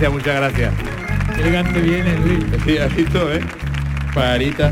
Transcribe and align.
Gracias, 0.00 0.12
muchas 0.12 0.36
gracias. 0.36 0.74
Qué 1.34 1.40
elegante 1.40 1.80
viene, 1.80 2.16
Luis. 2.18 2.44
Sí, 2.64 2.78
así 2.78 3.02
todo, 3.06 3.34
¿eh? 3.34 3.40
Parita. 4.14 4.70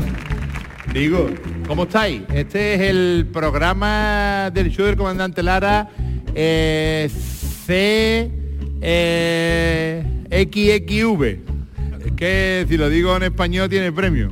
Digo, 0.93 1.29
¿cómo 1.67 1.83
estáis? 1.83 2.21
Este 2.33 2.75
es 2.75 2.79
el 2.79 3.27
programa 3.33 4.49
del 4.53 4.69
show 4.69 4.85
del 4.85 4.95
comandante 4.95 5.43
Lara 5.43 5.89
eh, 6.33 7.09
C 7.09 8.31
eh, 8.79 10.05
XXV. 10.31 11.23
Es 12.05 12.11
que 12.15 12.65
si 12.69 12.77
lo 12.77 12.87
digo 12.87 13.13
en 13.17 13.23
español 13.23 13.67
tiene 13.67 13.91
premio. 13.91 14.31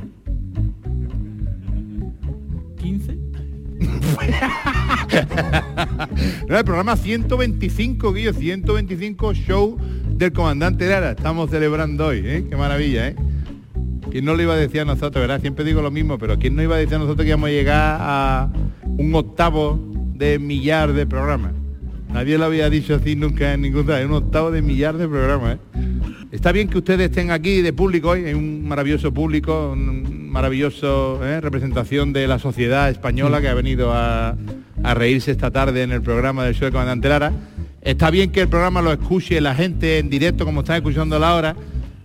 15. 2.78 3.18
No, 6.48 6.58
el 6.58 6.64
programa 6.64 6.96
125, 6.96 8.12
Guillo, 8.12 8.32
125 8.32 9.34
show 9.34 9.78
del 10.18 10.32
comandante 10.32 10.88
Lara. 10.88 11.10
Estamos 11.10 11.50
celebrando 11.50 12.06
hoy, 12.06 12.22
¿eh? 12.24 12.46
Qué 12.48 12.56
maravilla, 12.56 13.08
¿eh? 13.08 13.16
¿Quién 14.10 14.24
no 14.24 14.34
lo 14.34 14.42
iba 14.42 14.54
a 14.54 14.56
decir 14.56 14.80
a 14.80 14.84
nosotros, 14.84 15.14
verdad? 15.14 15.40
Siempre 15.40 15.64
digo 15.64 15.82
lo 15.82 15.90
mismo, 15.90 16.18
pero 16.18 16.38
¿quién 16.38 16.56
no 16.56 16.62
iba 16.62 16.76
a 16.76 16.78
decir 16.78 16.94
a 16.94 16.98
nosotros 16.98 17.24
que 17.24 17.28
íbamos 17.28 17.48
a 17.48 17.52
llegar 17.52 17.98
a 18.00 18.50
un 18.84 19.14
octavo 19.14 19.78
de 20.14 20.38
millar 20.38 20.92
de 20.94 21.06
programas? 21.06 21.52
Nadie 22.08 22.38
lo 22.38 22.46
había 22.46 22.70
dicho 22.70 22.94
así 22.94 23.14
nunca 23.14 23.52
en 23.52 23.62
ningún 23.62 23.86
lado, 23.86 24.06
un 24.06 24.14
octavo 24.14 24.50
de 24.50 24.62
millar 24.62 24.96
de 24.96 25.06
programas, 25.06 25.56
¿eh? 25.56 25.58
Está 26.32 26.50
bien 26.52 26.68
que 26.68 26.78
ustedes 26.78 27.10
estén 27.10 27.30
aquí 27.30 27.60
de 27.60 27.72
público 27.72 28.10
hoy, 28.10 28.24
hay 28.24 28.34
un 28.34 28.66
maravilloso 28.66 29.12
público, 29.12 29.72
un 29.72 30.30
maravilloso 30.30 31.20
¿eh? 31.22 31.40
representación 31.40 32.12
de 32.12 32.26
la 32.26 32.38
sociedad 32.38 32.90
española 32.90 33.40
que 33.40 33.48
ha 33.48 33.54
venido 33.54 33.92
a, 33.92 34.36
a 34.82 34.94
reírse 34.94 35.30
esta 35.30 35.50
tarde 35.50 35.82
en 35.82 35.92
el 35.92 36.02
programa 36.02 36.44
del 36.44 36.54
show 36.54 36.66
de 36.66 36.72
Comandante 36.72 37.08
Lara. 37.08 37.32
Está 37.86 38.10
bien 38.10 38.32
que 38.32 38.40
el 38.40 38.48
programa 38.48 38.82
lo 38.82 38.92
escuche 38.92 39.40
la 39.40 39.54
gente 39.54 40.00
en 40.00 40.10
directo 40.10 40.44
como 40.44 40.62
están 40.62 40.74
escuchando 40.74 41.24
ahora. 41.24 41.54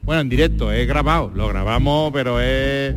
Bueno, 0.03 0.21
en 0.21 0.29
directo, 0.29 0.71
es 0.71 0.87
grabado, 0.87 1.31
lo 1.33 1.47
grabamos, 1.47 2.11
pero 2.13 2.39
es 2.39 2.93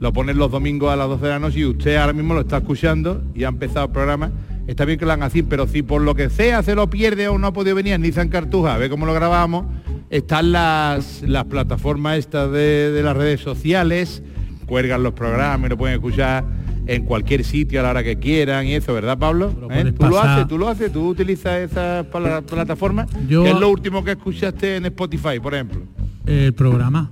lo 0.00 0.12
ponen 0.12 0.36
los 0.36 0.50
domingos 0.50 0.92
a 0.92 0.96
las 0.96 1.08
12 1.08 1.24
de 1.24 1.30
la 1.30 1.38
noche 1.38 1.60
y 1.60 1.64
usted 1.64 1.96
ahora 1.96 2.12
mismo 2.12 2.34
lo 2.34 2.40
está 2.40 2.58
escuchando 2.58 3.24
y 3.34 3.44
ha 3.44 3.48
empezado 3.48 3.86
el 3.86 3.92
programa. 3.92 4.32
Está 4.66 4.84
bien 4.84 4.98
que 4.98 5.06
lo 5.06 5.12
hagan 5.12 5.26
así, 5.26 5.42
pero 5.42 5.66
si 5.66 5.80
por 5.80 6.02
lo 6.02 6.14
que 6.14 6.28
sea 6.28 6.62
se 6.62 6.74
lo 6.74 6.90
pierde 6.90 7.26
o 7.28 7.38
no 7.38 7.46
ha 7.46 7.52
podido 7.54 7.74
venir 7.74 7.98
ni 7.98 8.12
San 8.12 8.28
Cartuja 8.28 8.74
a 8.74 8.76
ver 8.76 8.90
cómo 8.90 9.06
lo 9.06 9.14
grabamos, 9.14 9.64
están 10.10 10.52
las, 10.52 11.22
las 11.22 11.46
plataformas 11.46 12.18
estas 12.18 12.52
de, 12.52 12.90
de 12.90 13.02
las 13.02 13.16
redes 13.16 13.40
sociales, 13.40 14.22
cuelgan 14.66 15.02
los 15.02 15.14
programas 15.14 15.68
y 15.68 15.70
lo 15.70 15.78
pueden 15.78 15.94
escuchar 15.94 16.44
en 16.86 17.04
cualquier 17.04 17.42
sitio 17.44 17.80
a 17.80 17.82
la 17.82 17.90
hora 17.90 18.04
que 18.04 18.16
quieran 18.18 18.66
y 18.66 18.74
eso, 18.74 18.94
¿verdad, 18.94 19.18
Pablo? 19.18 19.52
Lo 19.60 19.70
¿Eh? 19.70 19.92
¿Tú 19.92 20.06
lo 20.06 20.20
haces? 20.20 20.48
¿Tú 20.48 20.58
lo 20.58 20.68
haces? 20.68 20.92
¿Tú 20.92 21.08
utilizas 21.08 21.58
esa 21.70 22.04
pla- 22.10 22.42
plataforma? 22.42 23.06
Yo- 23.28 23.42
¿Qué 23.44 23.50
es 23.50 23.58
lo 23.60 23.68
último 23.70 24.04
que 24.04 24.12
escuchaste 24.12 24.76
en 24.76 24.86
Spotify, 24.86 25.40
por 25.42 25.54
ejemplo? 25.54 25.82
El 26.26 26.52
programa. 26.54 27.10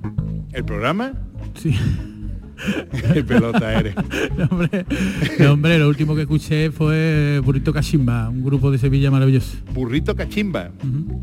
¿El 0.53 0.65
programa? 0.65 1.13
Sí. 1.55 1.75
Qué 3.13 3.25
pelota 3.25 3.73
eres. 3.79 3.95
No, 4.39 4.45
hombre, 4.51 4.87
no, 5.39 5.53
hombre, 5.53 5.79
lo 5.79 5.89
último 5.89 6.15
que 6.15 6.23
escuché 6.23 6.71
fue 6.71 7.41
Burrito 7.45 7.73
Cachimba, 7.73 8.29
un 8.29 8.45
grupo 8.45 8.71
de 8.71 8.79
Sevilla 8.79 9.11
maravilloso. 9.11 9.57
Burrito 9.73 10.15
Cachimba. 10.15 10.71
Ujú. 10.83 11.23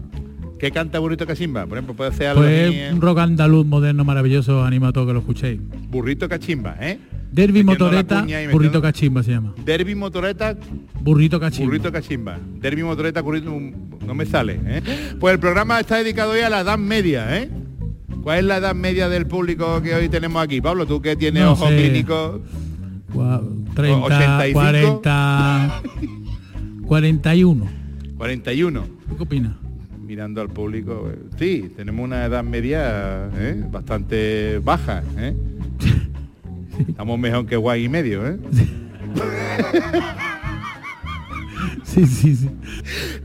¿Qué 0.60 0.72
canta 0.72 1.00
Burrito 1.00 1.26
Cachimba? 1.26 1.66
Por 1.66 1.78
ejemplo, 1.78 1.96
puede 1.96 2.12
ser 2.12 2.28
algo 2.28 2.44
así, 2.44 2.52
¿eh? 2.54 2.90
un 2.94 3.02
rock 3.02 3.20
andaluz 3.20 3.66
moderno 3.66 4.04
maravilloso, 4.06 4.64
animo 4.64 4.86
a 4.88 4.94
todos 4.94 5.08
que 5.08 5.14
lo 5.14 5.20
escuchéis. 5.20 5.60
Burrito 5.90 6.30
Cachimba, 6.30 6.76
¿eh? 6.80 7.00
Derby 7.32 7.64
Motoreta, 7.64 8.22
metiendo- 8.24 8.52
Burrito 8.52 8.82
Cachimba 8.82 9.24
se 9.24 9.32
llama. 9.32 9.54
Derby 9.64 9.96
Motoreta, 9.96 10.58
Burrito 11.02 11.40
Cachimba. 11.40 11.66
Burrito 11.68 11.92
Cachimba. 11.92 12.38
Derby 12.60 12.84
Motoreta, 12.84 13.22
burrito, 13.22 13.52
no 14.06 14.14
me 14.14 14.26
sale, 14.26 14.60
¿eh? 14.66 14.82
Pues 15.20 15.34
el 15.34 15.40
programa 15.40 15.80
está 15.80 15.98
dedicado 15.98 16.32
hoy 16.32 16.42
a 16.42 16.50
la 16.50 16.62
edad 16.62 16.78
media, 16.78 17.38
¿eh? 17.38 17.50
¿Cuál 18.22 18.40
es 18.40 18.46
la 18.46 18.58
edad 18.58 18.76
media 18.76 19.08
del 19.10 19.26
público 19.28 19.82
que 19.82 19.96
hoy 19.96 20.10
tenemos 20.10 20.44
aquí? 20.44 20.60
Pablo, 20.62 20.86
tú 20.86 21.02
que 21.02 21.16
tienes 21.16 21.42
No 21.44 21.54
ojo 21.54 21.68
sé. 21.70 21.78
clínico, 21.78 22.42
Gua- 23.14 23.42
30, 23.76 24.06
85. 24.06 24.54
40, 24.54 25.82
41. 26.86 27.68
41. 28.18 28.84
¿Tú 29.10 29.18
¿Qué 29.18 29.24
opinas? 29.24 29.54
Mirando 30.06 30.42
al 30.42 30.50
público, 30.50 31.10
eh, 31.12 31.18
sí, 31.40 31.72
tenemos 31.78 32.04
una 32.04 32.26
edad 32.26 32.44
media 32.44 33.30
¿eh? 33.38 33.64
bastante 33.72 34.60
baja, 34.60 35.02
¿eh? 35.18 35.34
Estamos 36.88 37.20
mejor 37.20 37.46
que 37.46 37.56
guay 37.56 37.86
y 37.86 37.90
medio, 37.90 38.28
¿eh? 38.28 38.38
Sí, 41.84 42.06
sí, 42.06 42.36
sí. 42.36 42.50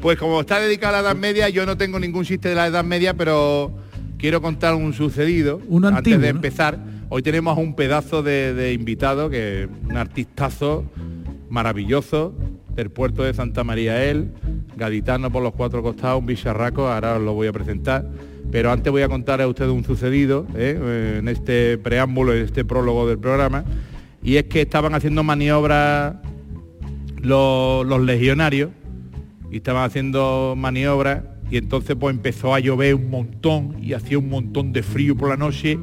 Pues 0.01 0.19
como 0.19 0.41
está 0.41 0.59
dedicada 0.59 0.99
a 0.99 1.03
la 1.03 1.11
edad 1.11 1.17
media, 1.17 1.49
yo 1.49 1.65
no 1.67 1.77
tengo 1.77 2.01
ningún 2.01 2.25
chiste 2.25 2.49
de 2.49 2.57
la 2.57 2.67
edad 2.67 2.85
media, 2.85 3.15
pero 3.15 3.71
quiero 4.19 4.43
contar 4.43 4.75
un 4.75 4.93
sucedido 4.93 5.61
Uno 5.69 5.87
antes 5.89 5.99
antiguo, 5.99 6.21
de 6.21 6.33
¿no? 6.33 6.37
empezar. 6.39 6.79
Hoy 7.09 7.23
tenemos 7.23 7.57
a 7.57 7.61
un 7.61 7.75
pedazo 7.77 8.25
de, 8.25 8.55
de 8.55 8.73
invitado, 8.73 9.31
que 9.31 9.69
un 9.89 9.97
artistazo 9.97 10.85
maravilloso 11.49 12.35
del 12.75 12.91
puerto 12.91 13.23
de 13.23 13.35
Santa 13.35 13.63
María 13.63 14.05
él, 14.05 14.33
gaditano 14.77 15.31
por 15.31 15.43
los 15.45 15.53
cuatro 15.55 15.83
costados, 15.83 16.19
un 16.19 16.27
bicharraco, 16.27 16.89
ahora 16.89 17.17
os 17.17 17.23
lo 17.23 17.35
voy 17.35 17.47
a 17.47 17.53
presentar. 17.53 18.05
Pero 18.51 18.71
antes 18.71 18.91
voy 18.91 19.03
a 19.03 19.09
contar 19.09 19.41
a 19.41 19.49
ustedes 19.49 19.71
un 19.71 19.85
sucedido 19.85 20.47
¿eh? 20.55 20.79
Eh, 20.81 21.17
en 21.19 21.29
este 21.29 21.79
preámbulo, 21.79 22.35
en 22.35 22.45
este 22.45 22.65
prólogo 22.65 23.09
del 23.09 23.19
programa. 23.19 23.65
Y 24.23 24.37
es 24.37 24.45
que 24.45 24.63
estaban 24.63 24.95
haciendo 24.95 25.23
maniobras 25.23 26.17
los, 27.21 28.01
legionarios 28.01 28.71
y 29.51 29.57
estaban 29.57 29.85
haciendo 29.85 30.55
maniobras 30.57 31.23
y 31.51 31.59
entonces 31.59 31.97
pues 31.99 32.15
empezó 32.15 32.55
a 32.55 32.61
llover 32.61 32.95
un 32.95 33.11
montón 33.11 33.77
y 33.81 33.93
hacía 33.93 34.19
un 34.19 34.29
montón 34.29 34.73
de 34.73 34.83
frío 34.83 35.17
por 35.17 35.29
la 35.29 35.37
noche 35.37 35.79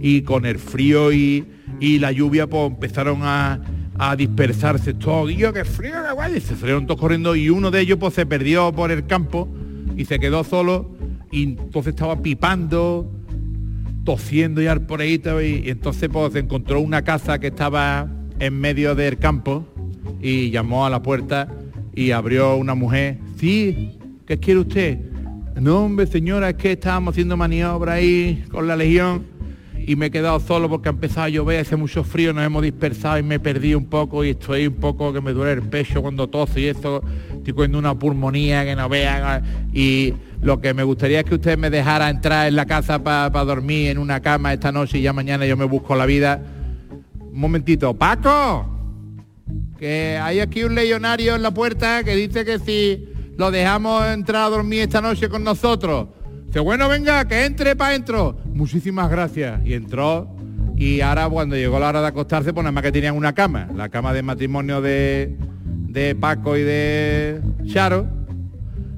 y 0.00 0.22
con 0.22 0.44
el 0.44 0.58
frío 0.58 1.12
y, 1.12 1.46
y 1.78 1.98
la 1.98 2.10
lluvia 2.10 2.48
pues 2.48 2.70
empezaron 2.70 3.20
a, 3.22 3.60
a 3.98 4.16
dispersarse 4.16 4.94
todos. 4.94 5.30
Y 5.30 5.36
yo, 5.36 5.52
qué 5.52 5.64
frío, 5.64 5.94
qué 6.06 6.12
guay. 6.12 6.40
Se 6.40 6.56
salieron 6.56 6.86
todos 6.86 7.00
corriendo 7.00 7.36
y 7.36 7.48
uno 7.50 7.70
de 7.70 7.80
ellos 7.80 7.98
pues 7.98 8.14
se 8.14 8.26
perdió 8.26 8.72
por 8.72 8.90
el 8.90 9.06
campo 9.06 9.48
y 9.96 10.04
se 10.04 10.18
quedó 10.18 10.44
solo 10.44 10.90
y 11.34 11.42
entonces 11.42 11.94
estaba 11.94 12.22
pipando, 12.22 13.10
tosiendo 14.04 14.62
y 14.62 14.78
por 14.86 15.00
ahí 15.00 15.20
y, 15.42 15.68
entonces 15.68 16.08
pues 16.08 16.32
encontró 16.36 16.78
una 16.78 17.02
casa 17.02 17.40
que 17.40 17.48
estaba 17.48 18.08
en 18.38 18.60
medio 18.60 18.94
del 18.94 19.18
campo 19.18 19.66
y 20.22 20.50
llamó 20.50 20.86
a 20.86 20.90
la 20.90 21.02
puerta 21.02 21.48
y 21.92 22.12
abrió 22.12 22.56
una 22.56 22.76
mujer. 22.76 23.18
Sí, 23.36 23.98
¿qué 24.26 24.38
quiere 24.38 24.60
usted? 24.60 24.98
No, 25.60 25.86
hombre, 25.86 26.06
señora, 26.06 26.50
es 26.50 26.54
que 26.56 26.72
estábamos 26.72 27.14
haciendo 27.14 27.36
maniobra 27.36 27.94
ahí 27.94 28.44
con 28.52 28.68
la 28.68 28.76
legión 28.76 29.33
y 29.86 29.96
me 29.96 30.06
he 30.06 30.10
quedado 30.10 30.40
solo 30.40 30.68
porque 30.68 30.88
ha 30.88 30.92
empezado 30.92 31.26
a 31.26 31.28
llover, 31.28 31.60
hace 31.60 31.76
mucho 31.76 32.04
frío, 32.04 32.32
nos 32.32 32.44
hemos 32.44 32.62
dispersado 32.62 33.18
y 33.18 33.22
me 33.22 33.38
perdí 33.38 33.74
un 33.74 33.86
poco 33.86 34.24
y 34.24 34.30
estoy 34.30 34.66
un 34.66 34.74
poco 34.74 35.12
que 35.12 35.20
me 35.20 35.32
duele 35.32 35.52
el 35.52 35.62
pecho 35.62 36.02
cuando 36.02 36.28
toso 36.28 36.58
y 36.58 36.66
eso, 36.66 37.02
estoy 37.34 37.52
cogiendo 37.52 37.78
una 37.78 37.98
pulmonía 37.98 38.64
que 38.64 38.74
no 38.74 38.88
vean 38.88 39.70
y 39.72 40.14
lo 40.40 40.60
que 40.60 40.74
me 40.74 40.82
gustaría 40.82 41.20
es 41.20 41.24
que 41.24 41.34
usted 41.36 41.58
me 41.58 41.70
dejara 41.70 42.10
entrar 42.10 42.48
en 42.48 42.56
la 42.56 42.66
casa 42.66 43.02
para 43.02 43.44
dormir 43.44 43.90
en 43.90 43.98
una 43.98 44.20
cama 44.20 44.52
esta 44.52 44.72
noche 44.72 44.98
y 44.98 45.02
ya 45.02 45.12
mañana 45.12 45.46
yo 45.46 45.56
me 45.56 45.64
busco 45.64 45.94
la 45.94 46.06
vida. 46.06 46.40
Un 47.20 47.40
momentito, 47.40 47.94
Paco, 47.94 48.66
que 49.78 50.18
hay 50.22 50.40
aquí 50.40 50.64
un 50.64 50.74
legionario 50.74 51.34
en 51.34 51.42
la 51.42 51.52
puerta 51.52 52.04
que 52.04 52.14
dice 52.14 52.44
que 52.44 52.58
si 52.58 53.08
lo 53.36 53.50
dejamos 53.50 54.06
entrar 54.06 54.44
a 54.44 54.50
dormir 54.50 54.82
esta 54.82 55.00
noche 55.00 55.28
con 55.28 55.42
nosotros. 55.42 56.08
Dice, 56.54 56.62
bueno, 56.62 56.88
venga, 56.88 57.26
que 57.26 57.46
entre 57.46 57.74
para 57.74 57.90
adentro. 57.90 58.36
Muchísimas 58.44 59.10
gracias. 59.10 59.60
Y 59.64 59.74
entró 59.74 60.36
y 60.76 61.00
ahora 61.00 61.28
cuando 61.28 61.56
llegó 61.56 61.80
la 61.80 61.88
hora 61.88 62.00
de 62.00 62.06
acostarse, 62.06 62.52
pues 62.52 62.62
nada 62.62 62.70
más 62.70 62.84
que 62.84 62.92
tenían 62.92 63.16
una 63.16 63.32
cama, 63.32 63.68
la 63.74 63.88
cama 63.88 64.12
de 64.12 64.22
matrimonio 64.22 64.80
de, 64.80 65.36
de 65.64 66.14
Paco 66.14 66.56
y 66.56 66.62
de 66.62 67.40
Charo. 67.66 68.06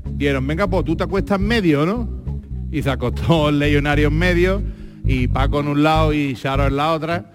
Dieron, 0.04 0.46
venga, 0.46 0.66
pues 0.66 0.84
tú 0.84 0.96
te 0.96 1.04
acuestas 1.04 1.40
en 1.40 1.46
medio, 1.46 1.86
¿no? 1.86 2.06
Y 2.70 2.82
se 2.82 2.90
acostó 2.90 3.48
el 3.48 3.58
legionario 3.58 4.08
en 4.08 4.18
medio 4.18 4.62
y 5.02 5.26
Paco 5.26 5.60
en 5.60 5.68
un 5.68 5.82
lado 5.82 6.12
y 6.12 6.34
Charo 6.34 6.66
en 6.66 6.76
la 6.76 6.92
otra. 6.92 7.32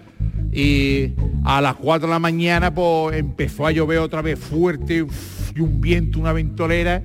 Y 0.52 1.14
A 1.44 1.60
las 1.60 1.74
4 1.74 2.06
de 2.06 2.12
la 2.12 2.20
mañana 2.20 2.72
pues 2.72 3.16
empezó 3.16 3.66
a 3.66 3.72
llover 3.72 3.98
otra 3.98 4.22
vez 4.22 4.38
fuerte 4.38 5.04
y 5.56 5.60
un 5.60 5.80
viento, 5.80 6.20
una 6.20 6.32
ventolera 6.32 7.02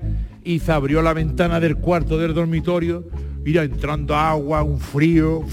y 0.48 0.60
se 0.60 0.72
abrió 0.72 1.02
la 1.02 1.14
ventana 1.14 1.60
del 1.60 1.76
cuarto 1.76 2.18
del 2.18 2.34
dormitorio 2.34 3.04
ya 3.52 3.64
entrando 3.64 4.16
agua, 4.16 4.64
un 4.64 4.80
frío. 4.80 5.44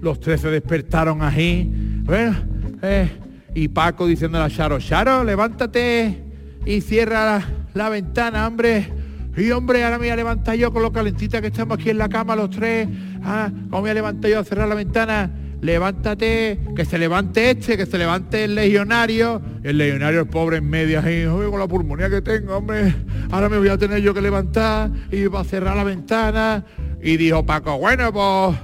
Los 0.00 0.20
tres 0.20 0.40
se 0.40 0.48
despertaron 0.48 1.22
ahí. 1.22 1.70
Bueno, 2.04 2.36
eh, 2.82 3.10
y 3.54 3.68
Paco 3.68 4.06
diciendo 4.06 4.42
a 4.42 4.48
Charo, 4.48 4.78
Charo, 4.78 5.24
levántate 5.24 6.22
y 6.64 6.80
cierra 6.80 7.24
la, 7.24 7.48
la 7.74 7.88
ventana, 7.88 8.46
hombre. 8.46 8.88
Y 9.36 9.50
hombre, 9.50 9.84
ahora 9.84 9.98
me 9.98 10.06
voy 10.06 10.10
a 10.10 10.16
levantar 10.16 10.56
yo 10.56 10.72
con 10.72 10.82
lo 10.82 10.92
calentita 10.92 11.40
que 11.40 11.48
estamos 11.48 11.78
aquí 11.78 11.90
en 11.90 11.98
la 11.98 12.08
cama 12.08 12.34
los 12.34 12.50
tres. 12.50 12.88
Ah, 13.22 13.50
¿cómo 13.70 13.76
me 13.76 13.80
voy 13.80 13.90
a 13.90 13.94
levantar 13.94 14.30
yo 14.30 14.40
a 14.40 14.44
cerrar 14.44 14.68
la 14.68 14.74
ventana? 14.74 15.30
Levántate, 15.60 16.60
que 16.76 16.84
se 16.84 16.98
levante 16.98 17.50
este, 17.50 17.76
que 17.76 17.86
se 17.86 17.98
levante 17.98 18.44
el 18.44 18.54
legionario. 18.54 19.42
El 19.64 19.78
legionario, 19.78 20.20
el 20.20 20.28
pobre 20.28 20.58
en 20.58 20.70
medio, 20.70 21.00
ahí, 21.00 21.26
"Uy, 21.26 21.50
con 21.50 21.58
la 21.58 21.66
pulmonía 21.66 22.08
que 22.08 22.22
tengo, 22.22 22.56
hombre. 22.56 22.94
Ahora 23.30 23.48
me 23.48 23.58
voy 23.58 23.68
a 23.68 23.76
tener 23.76 24.00
yo 24.00 24.14
que 24.14 24.20
levantar 24.20 24.90
y 25.10 25.26
va 25.26 25.40
a 25.40 25.44
cerrar 25.44 25.76
la 25.76 25.84
ventana. 25.84 26.64
Y 27.02 27.16
dijo 27.16 27.44
Paco, 27.44 27.78
bueno, 27.78 28.12
pues 28.12 28.58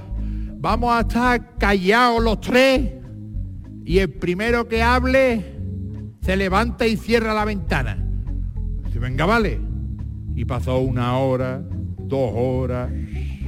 vamos 0.57 0.93
a 0.93 1.01
estar 1.01 1.57
callados 1.57 2.23
los 2.23 2.39
tres. 2.41 2.91
Y 3.83 3.99
el 3.99 4.09
primero 4.09 4.67
que 4.67 4.81
hable 4.81 5.55
se 6.21 6.35
levanta 6.35 6.87
y 6.87 6.97
cierra 6.97 7.33
la 7.33 7.45
ventana. 7.45 8.03
Dice, 8.85 8.99
venga, 8.99 9.25
vale. 9.25 9.59
Y 10.35 10.45
pasó 10.45 10.79
una 10.79 11.17
hora, 11.17 11.61
dos 11.99 12.31
horas, 12.33 12.89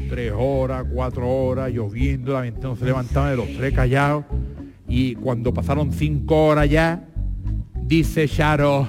tres 0.10 0.34
horas, 0.36 0.86
cuatro 0.94 1.30
horas, 1.30 1.72
lloviendo, 1.72 2.34
la 2.34 2.42
ventana 2.42 2.76
se 2.76 2.86
levantaba 2.86 3.30
de 3.32 3.38
los 3.38 3.48
tres 3.58 3.74
callados. 3.74 4.26
Y 4.88 5.16
cuando 5.16 5.54
pasaron 5.54 5.92
cinco 5.92 6.46
horas 6.48 6.70
ya, 6.70 7.04
dice 7.76 8.28
Charo, 8.28 8.88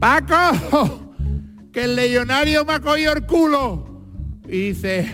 Paco, 0.00 1.12
que 1.72 1.84
el 1.84 1.96
legionario 1.96 2.64
me 2.64 2.74
ha 2.74 2.80
cogido 2.80 3.12
el 3.12 3.26
culo. 3.26 4.00
Y 4.48 4.68
dice, 4.68 5.06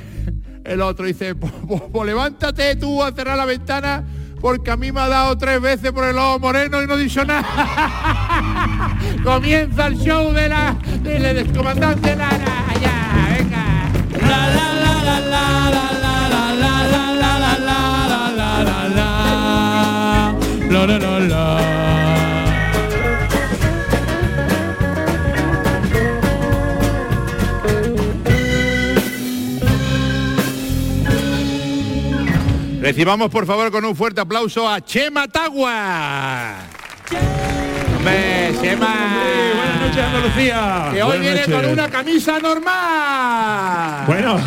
el 0.65 0.81
otro 0.83 1.07
dice, 1.07 1.35
pues, 1.35 1.53
pues- 1.67 1.83
pues 1.93 2.07
levántate 2.07 2.77
tú 2.77 3.03
a 3.03 3.13
cerrar 3.13 3.37
la 3.37 3.45
ventana 3.47 4.05
porque 4.41 4.73
a 4.73 4.77
mí 4.77 4.91
me 4.91 5.01
ha 5.01 5.09
dado 5.09 5.39
tres 5.39 5.61
veces 5.61 5.93
por 5.93 6.05
el 6.05 6.19
ojo 6.19 6.39
moreno 6.41 6.83
y 6.83 6.87
no 6.87 6.97
dicho 6.97 7.25
nada. 7.25 7.45
Comienza 9.25 9.87
el 9.87 9.97
show 9.99 10.33
de 10.33 10.49
la 10.49 10.77
del 11.03 11.23
descomandante 11.47 12.17
Lara. 12.17 12.65
Ya, 12.83 13.02
Recibamos 32.83 33.31
por 33.31 33.47
favor 33.47 33.71
con 33.71 33.85
un 33.85 33.95
fuerte 33.97 34.21
aplauso 34.21 34.69
a 34.69 34.81
Chema 34.81 35.29
Tagua. 35.29 36.57
Hombre, 37.97 38.53
Chema. 38.61 38.95
Buenas 39.57 39.81
noches, 39.81 40.05
Andalucía. 40.05 40.89
Que 40.93 41.03
hoy 41.03 41.09
Buenas 41.09 41.21
viene 41.21 41.41
noches. 41.41 41.55
con 41.55 41.67
una 41.73 41.89
camisa 41.89 42.39
normal. 42.41 44.05
Bueno, 44.07 44.41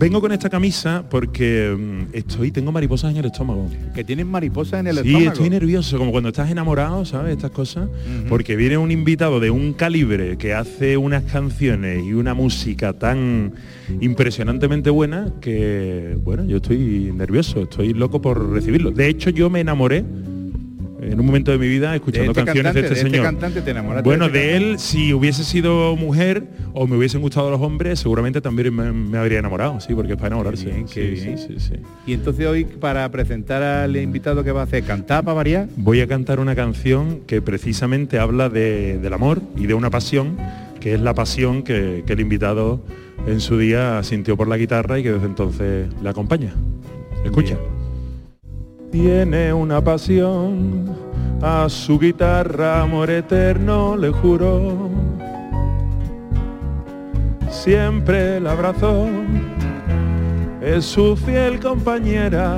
vengo 0.00 0.18
con 0.22 0.32
esta 0.32 0.48
camisa 0.48 1.04
porque 1.10 1.76
mm, 1.78 2.14
estoy, 2.16 2.50
tengo 2.50 2.72
mariposas 2.72 3.10
en 3.12 3.18
el 3.18 3.26
estómago. 3.26 3.68
Que 3.94 4.02
tienen 4.02 4.26
mariposas 4.28 4.80
en 4.80 4.86
el 4.86 4.94
Sí, 4.96 5.00
estómago. 5.08 5.32
estoy 5.32 5.50
nervioso, 5.50 5.98
como 5.98 6.10
cuando 6.10 6.30
estás 6.30 6.50
enamorado, 6.50 7.04
¿sabes? 7.04 7.36
Estas 7.36 7.50
cosas. 7.50 7.88
Porque 8.28 8.56
viene 8.56 8.78
un 8.78 8.90
invitado 8.90 9.40
de 9.40 9.50
un 9.50 9.74
calibre 9.74 10.38
que 10.38 10.54
hace 10.54 10.96
unas 10.96 11.24
canciones 11.24 12.02
y 12.02 12.14
una 12.14 12.32
música 12.32 12.94
tan 12.94 13.52
impresionantemente 14.00 14.88
buena 14.88 15.32
que, 15.40 16.16
bueno, 16.24 16.44
yo 16.46 16.56
estoy 16.56 17.12
nervioso, 17.14 17.62
estoy 17.62 17.92
loco 17.92 18.22
por 18.22 18.50
recibirlo. 18.52 18.90
De 18.92 19.06
hecho, 19.06 19.28
yo 19.30 19.50
me 19.50 19.60
enamoré 19.60 20.02
en 21.02 21.18
un 21.20 21.26
momento 21.26 21.50
de 21.50 21.58
mi 21.58 21.68
vida 21.68 21.94
escuchando 21.94 22.32
este 22.32 22.44
canciones 22.44 22.72
cantante, 22.72 22.80
de 22.80 22.86
este 22.86 22.94
de 22.94 23.00
este 23.00 23.10
señor. 23.10 23.24
cantante 23.26 23.62
te 23.62 23.70
enamoraste 23.70 24.08
bueno, 24.08 24.28
de 24.28 24.38
este 24.38 24.48
de 24.48 24.56
él, 24.72 24.78
si 24.78 25.12
hubiese 25.14 25.44
sido 25.44 25.96
mujer 25.96 26.44
o 26.74 26.86
me 26.86 26.96
hubiesen 26.96 27.20
gustado 27.20 27.50
los 27.50 27.60
hombres, 27.60 27.98
seguramente 28.00 28.40
también 28.40 28.74
me, 28.74 28.92
me 28.92 29.18
habría 29.18 29.38
enamorado, 29.38 29.80
sí, 29.80 29.94
porque 29.94 30.12
es 30.12 30.16
para 30.18 30.28
enamorarse. 30.28 30.66
bien, 30.66 30.86
qué 30.86 31.16
Sí, 31.16 31.24
bien. 31.24 31.38
sí, 31.38 31.54
sí. 31.58 31.74
Y 32.06 32.12
entonces 32.14 32.46
hoy 32.46 32.64
para 32.64 33.10
presentar 33.10 33.62
al 33.62 33.96
invitado 33.96 34.44
que 34.44 34.52
va 34.52 34.60
a 34.60 34.64
hacer 34.64 34.84
cantar 34.84 35.24
para 35.24 35.34
variar. 35.34 35.68
Voy 35.76 36.00
a 36.00 36.06
cantar 36.06 36.38
una 36.40 36.54
canción 36.54 37.20
que 37.26 37.40
precisamente 37.42 38.18
habla 38.18 38.48
de- 38.48 38.98
del 38.98 39.12
amor 39.12 39.40
y 39.56 39.66
de 39.66 39.74
una 39.74 39.90
pasión, 39.90 40.36
que 40.80 40.94
es 40.94 41.00
la 41.00 41.14
pasión 41.14 41.62
que, 41.62 42.04
que 42.06 42.12
el 42.12 42.20
invitado 42.20 42.82
en 43.26 43.40
su 43.40 43.58
día 43.58 44.02
sintió 44.02 44.36
por 44.36 44.48
la 44.48 44.56
guitarra 44.56 44.98
y 44.98 45.02
que 45.02 45.12
desde 45.12 45.26
entonces 45.26 45.88
le 46.02 46.08
acompaña. 46.08 46.54
Escucha. 47.24 47.56
Tiene 48.90 49.52
una 49.52 49.80
pasión, 49.80 50.96
a 51.40 51.68
su 51.68 51.96
guitarra 51.96 52.82
amor 52.82 53.08
eterno 53.08 53.96
le 53.96 54.10
juró. 54.10 54.90
Siempre 57.48 58.40
la 58.40 58.52
abrazó, 58.52 59.06
es 60.60 60.84
su 60.84 61.16
fiel 61.16 61.60
compañera. 61.60 62.56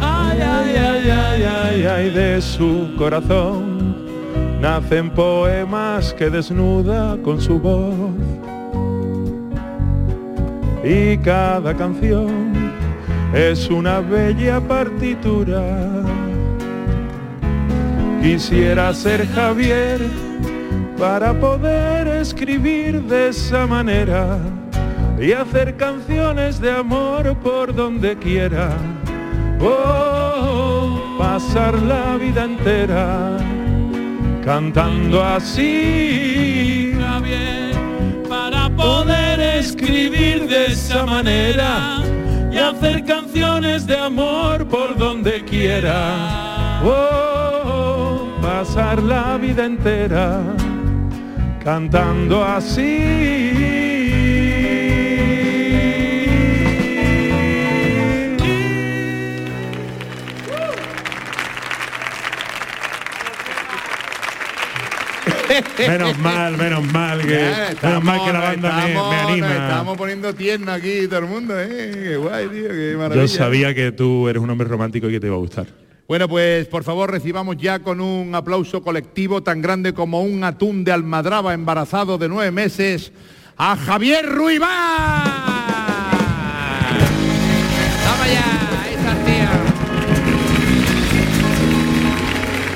Ay, 0.00 0.40
ay, 0.40 0.76
ay, 0.76 1.10
ay, 1.10 1.42
ay, 1.42 1.86
ay, 1.86 2.10
de 2.10 2.40
su 2.40 2.94
corazón 2.96 3.74
nacen 4.62 5.10
poemas 5.10 6.14
que 6.14 6.30
desnuda 6.30 7.18
con 7.22 7.38
su 7.38 7.60
voz. 7.60 7.92
Y 10.82 11.18
cada 11.18 11.74
canción 11.74 12.63
es 13.34 13.68
una 13.68 13.98
bella 14.00 14.60
partitura. 14.60 15.60
Quisiera 18.22 18.94
ser 18.94 19.26
Javier 19.26 20.00
para 20.96 21.38
poder 21.38 22.06
escribir 22.06 23.02
de 23.02 23.30
esa 23.30 23.66
manera 23.66 24.38
y 25.20 25.32
hacer 25.32 25.76
canciones 25.76 26.60
de 26.60 26.70
amor 26.70 27.36
por 27.38 27.74
donde 27.74 28.16
quiera. 28.16 28.70
Oh, 29.60 31.16
pasar 31.18 31.74
la 31.82 32.16
vida 32.16 32.44
entera 32.44 33.36
cantando 34.44 35.24
así. 35.24 36.92
Javier, 37.00 37.74
para 38.28 38.70
poder 38.70 39.40
escribir 39.40 40.46
de 40.46 40.66
esa 40.66 41.04
manera 41.04 42.04
y 42.54 42.58
hacer 42.58 43.04
canciones 43.04 43.86
de 43.86 43.96
amor 43.96 44.66
por 44.68 44.96
donde 44.96 45.44
quiera. 45.44 46.80
Oh, 46.84 48.28
pasar 48.40 49.02
la 49.02 49.36
vida 49.36 49.64
entera 49.64 50.40
cantando 51.64 52.44
así. 52.44 53.83
Menos 65.88 66.18
mal, 66.18 66.56
menos 66.56 66.92
mal 66.92 67.20
que, 67.20 67.28
Ya, 67.82 67.88
menos 67.88 68.04
mal 68.04 68.24
que 68.24 68.32
la 68.32 68.40
banda 68.40 68.72
me- 68.76 68.88
estamos- 68.88 69.10
me, 69.10 69.16
nos 69.22 69.30
anima. 69.30 69.52
Estamos 69.52 69.96
poniendo 69.98 70.34
tierno 70.34 70.72
aquí 70.72 71.06
todo 71.06 71.18
el 71.20 71.26
mundo, 71.26 71.54
¿eh? 71.60 71.90
Qué 71.92 72.16
guay, 72.16 72.48
tío, 72.48 72.68
qué 72.68 72.94
maravilla. 72.96 73.22
Yo 73.22 73.28
sabía 73.28 73.74
que 73.74 73.92
tú 73.92 74.28
eres 74.28 74.42
un 74.42 74.50
hombre 74.50 74.66
romántico 74.68 75.08
y 75.08 75.12
que 75.12 75.20
te 75.20 75.26
iba 75.26 75.36
a 75.36 75.38
gustar. 75.38 75.66
Bueno, 76.06 76.28
pues 76.28 76.66
por 76.66 76.84
favor 76.84 77.10
recibamos 77.10 77.56
ya 77.56 77.78
con 77.78 78.00
un 78.00 78.34
aplauso 78.34 78.82
colectivo 78.82 79.42
tan 79.42 79.62
grande 79.62 79.94
como 79.94 80.20
un 80.22 80.44
atún 80.44 80.84
de 80.84 80.92
almadraba 80.92 81.54
embarazado 81.54 82.18
de 82.18 82.28
nueve 82.28 82.50
meses 82.50 83.10
a 83.56 83.74
Javier 83.76 84.26
Ruibá. 84.26 85.24
Toma 88.04 88.26
ya, 88.28 88.63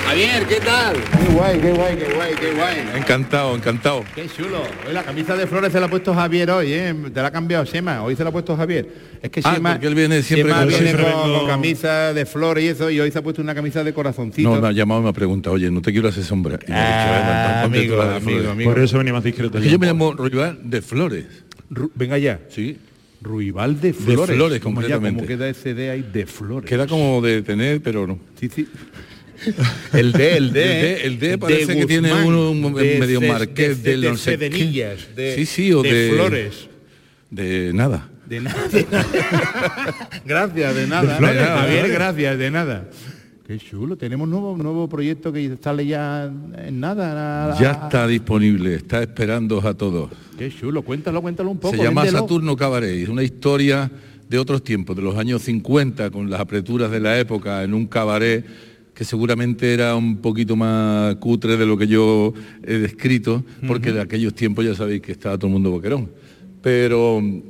Javier, 0.08 0.46
¿qué 0.46 0.60
tal? 0.60 0.96
Qué 0.96 1.32
guay, 1.34 1.60
qué 1.60 1.70
guay, 1.72 1.96
qué 1.96 2.14
guay, 2.14 2.34
qué 2.40 2.52
guay. 2.52 2.76
Encantado, 2.96 3.54
encantado. 3.54 4.04
Qué 4.14 4.26
chulo. 4.26 4.62
Hoy 4.86 4.94
la 4.94 5.02
camisa 5.02 5.36
de 5.36 5.46
flores 5.46 5.70
se 5.70 5.78
la 5.78 5.86
ha 5.86 5.90
puesto 5.90 6.14
Javier 6.14 6.50
hoy, 6.50 6.72
¿eh? 6.72 6.94
Te 7.12 7.20
la 7.20 7.28
ha 7.28 7.30
cambiado 7.30 7.66
Sema. 7.66 8.02
Hoy 8.02 8.16
se 8.16 8.22
la 8.24 8.30
ha 8.30 8.32
puesto 8.32 8.56
Javier. 8.56 8.88
Es 9.22 9.28
que 9.30 9.40
Ah, 9.44 9.54
Sema, 9.54 9.72
porque 9.72 9.86
él 9.86 9.94
viene 9.94 10.22
siempre 10.22 10.48
Sema 10.50 10.60
con- 10.60 10.68
viene 10.68 10.84
siempre 10.86 11.04
con, 11.12 11.22
vengo- 11.24 11.38
con 11.40 11.46
camisa 11.48 12.14
de 12.14 12.24
flores 12.24 12.64
y 12.64 12.68
eso, 12.68 12.90
y 12.90 12.98
hoy 13.00 13.10
se 13.10 13.18
ha 13.18 13.22
puesto 13.22 13.42
una 13.42 13.54
camisa 13.54 13.84
de 13.84 13.92
corazoncito. 13.92 14.48
No, 14.54 14.60
me 14.62 14.68
ha 14.68 14.72
llamado 14.72 15.00
y 15.00 15.04
me 15.04 15.10
ha 15.10 15.12
preguntado, 15.12 15.54
oye, 15.56 15.70
no 15.70 15.82
te 15.82 15.92
quiero 15.92 16.08
hacer 16.08 16.24
sombra. 16.24 16.54
He 16.54 16.58
dicho, 16.58 16.72
Ah, 16.74 17.64
"Eh, 17.66 17.68
pues, 17.68 17.70
ponte 17.70 17.78
amigo, 17.78 18.14
de 18.14 18.20
flores". 18.42 18.66
Por 18.66 18.78
eso 18.78 18.96
venía 18.98 19.12
más 19.12 19.24
discreto. 19.24 19.58
Es 19.58 19.64
que 19.64 19.70
yo 19.70 19.78
me 19.78 19.86
llamo 19.86 20.12
Ruibal 20.14 20.58
de 20.62 20.80
Flores. 20.80 21.26
Ru- 21.70 21.90
Venga 21.94 22.16
ya. 22.16 22.40
Sí. 22.48 22.78
Ruibal 23.20 23.78
de 23.78 23.92
Flores. 23.92 24.36
Flores, 24.36 24.60
Como 24.60 24.76
ya, 24.80 24.86
concretamente. 24.86 25.16
como 25.16 25.28
queda 25.28 25.48
ese 25.50 25.74
D 25.74 25.90
ahí 25.90 26.02
de 26.10 26.24
Flores. 26.24 26.66
Queda 26.66 26.86
como 26.86 27.20
de 27.20 27.42
tener, 27.42 27.82
pero 27.82 28.06
no. 28.06 28.18
Sí, 28.40 28.48
sí. 28.48 28.66
El 29.92 30.12
D, 30.12 30.36
el 30.36 30.52
D. 30.52 31.04
El 31.06 31.18
D, 31.18 31.28
D 31.28 31.38
parece 31.38 31.76
que 31.76 31.86
tiene 31.86 32.12
uno 32.12 32.50
un 32.50 32.74
de 32.74 32.98
medio 32.98 33.20
marqués 33.20 33.82
de, 33.82 33.96
de. 33.96 34.16
Cedenillas, 34.16 35.14
de, 35.14 35.34
Sí, 35.36 35.46
sí, 35.46 35.72
o 35.72 35.82
de- 35.82 36.10
Flores. 36.12 36.68
De 37.30 37.72
nada. 37.72 38.08
De 38.28 38.40
nada. 38.40 38.58
gracias, 40.26 40.74
de 40.74 40.86
nada. 40.86 41.16
Flores, 41.16 41.46
Javier, 41.46 41.88
gracias, 41.88 42.38
de 42.38 42.50
nada. 42.50 42.90
Qué 43.46 43.58
chulo, 43.58 43.96
tenemos 43.96 44.28
nuevo 44.28 44.54
nuevo 44.54 44.86
proyecto 44.86 45.32
que 45.32 45.56
sale 45.62 45.86
ya 45.86 46.24
en 46.26 46.80
nada. 46.80 47.14
nada. 47.14 47.58
Ya 47.58 47.70
está 47.70 48.06
disponible, 48.06 48.74
está 48.74 49.00
esperando 49.00 49.66
a 49.66 49.72
todos. 49.72 50.10
Qué 50.36 50.50
chulo, 50.50 50.82
cuéntalo, 50.82 51.22
cuéntalo 51.22 51.50
un 51.50 51.58
poco. 51.58 51.74
Se 51.74 51.82
llama 51.82 52.02
véndelo. 52.02 52.24
Saturno 52.24 52.54
Cabaret, 52.56 52.90
es 53.02 53.08
una 53.08 53.22
historia 53.22 53.90
de 54.28 54.38
otros 54.38 54.62
tiempos, 54.62 54.94
de 54.94 55.00
los 55.00 55.16
años 55.16 55.40
50, 55.42 56.10
con 56.10 56.28
las 56.28 56.40
apreturas 56.40 56.90
de 56.90 57.00
la 57.00 57.18
época, 57.18 57.62
en 57.64 57.72
un 57.72 57.86
cabaret 57.86 58.44
que 58.98 59.04
seguramente 59.04 59.72
era 59.72 59.94
un 59.94 60.16
poquito 60.16 60.56
más 60.56 61.14
cutre 61.16 61.56
de 61.56 61.64
lo 61.64 61.78
que 61.78 61.86
yo 61.86 62.34
he 62.64 62.78
descrito, 62.78 63.44
porque 63.64 63.92
de 63.92 64.00
aquellos 64.00 64.34
tiempos 64.34 64.64
ya 64.64 64.74
sabéis 64.74 65.02
que 65.02 65.12
estaba 65.12 65.38
todo 65.38 65.46
el 65.46 65.52
mundo 65.52 65.70
boquerón. 65.70 66.10
Pero 66.62 67.20
mm, 67.20 67.42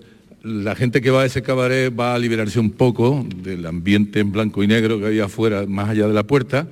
la 0.42 0.74
gente 0.74 1.00
que 1.00 1.10
va 1.10 1.22
a 1.22 1.24
ese 1.24 1.40
cabaret 1.40 1.90
va 1.90 2.14
a 2.14 2.18
liberarse 2.18 2.60
un 2.60 2.72
poco 2.72 3.26
del 3.34 3.64
ambiente 3.64 4.20
en 4.20 4.30
blanco 4.30 4.62
y 4.62 4.66
negro 4.66 5.00
que 5.00 5.06
había 5.06 5.24
afuera, 5.24 5.64
más 5.66 5.88
allá 5.88 6.06
de 6.06 6.12
la 6.12 6.24
puerta, 6.24 6.68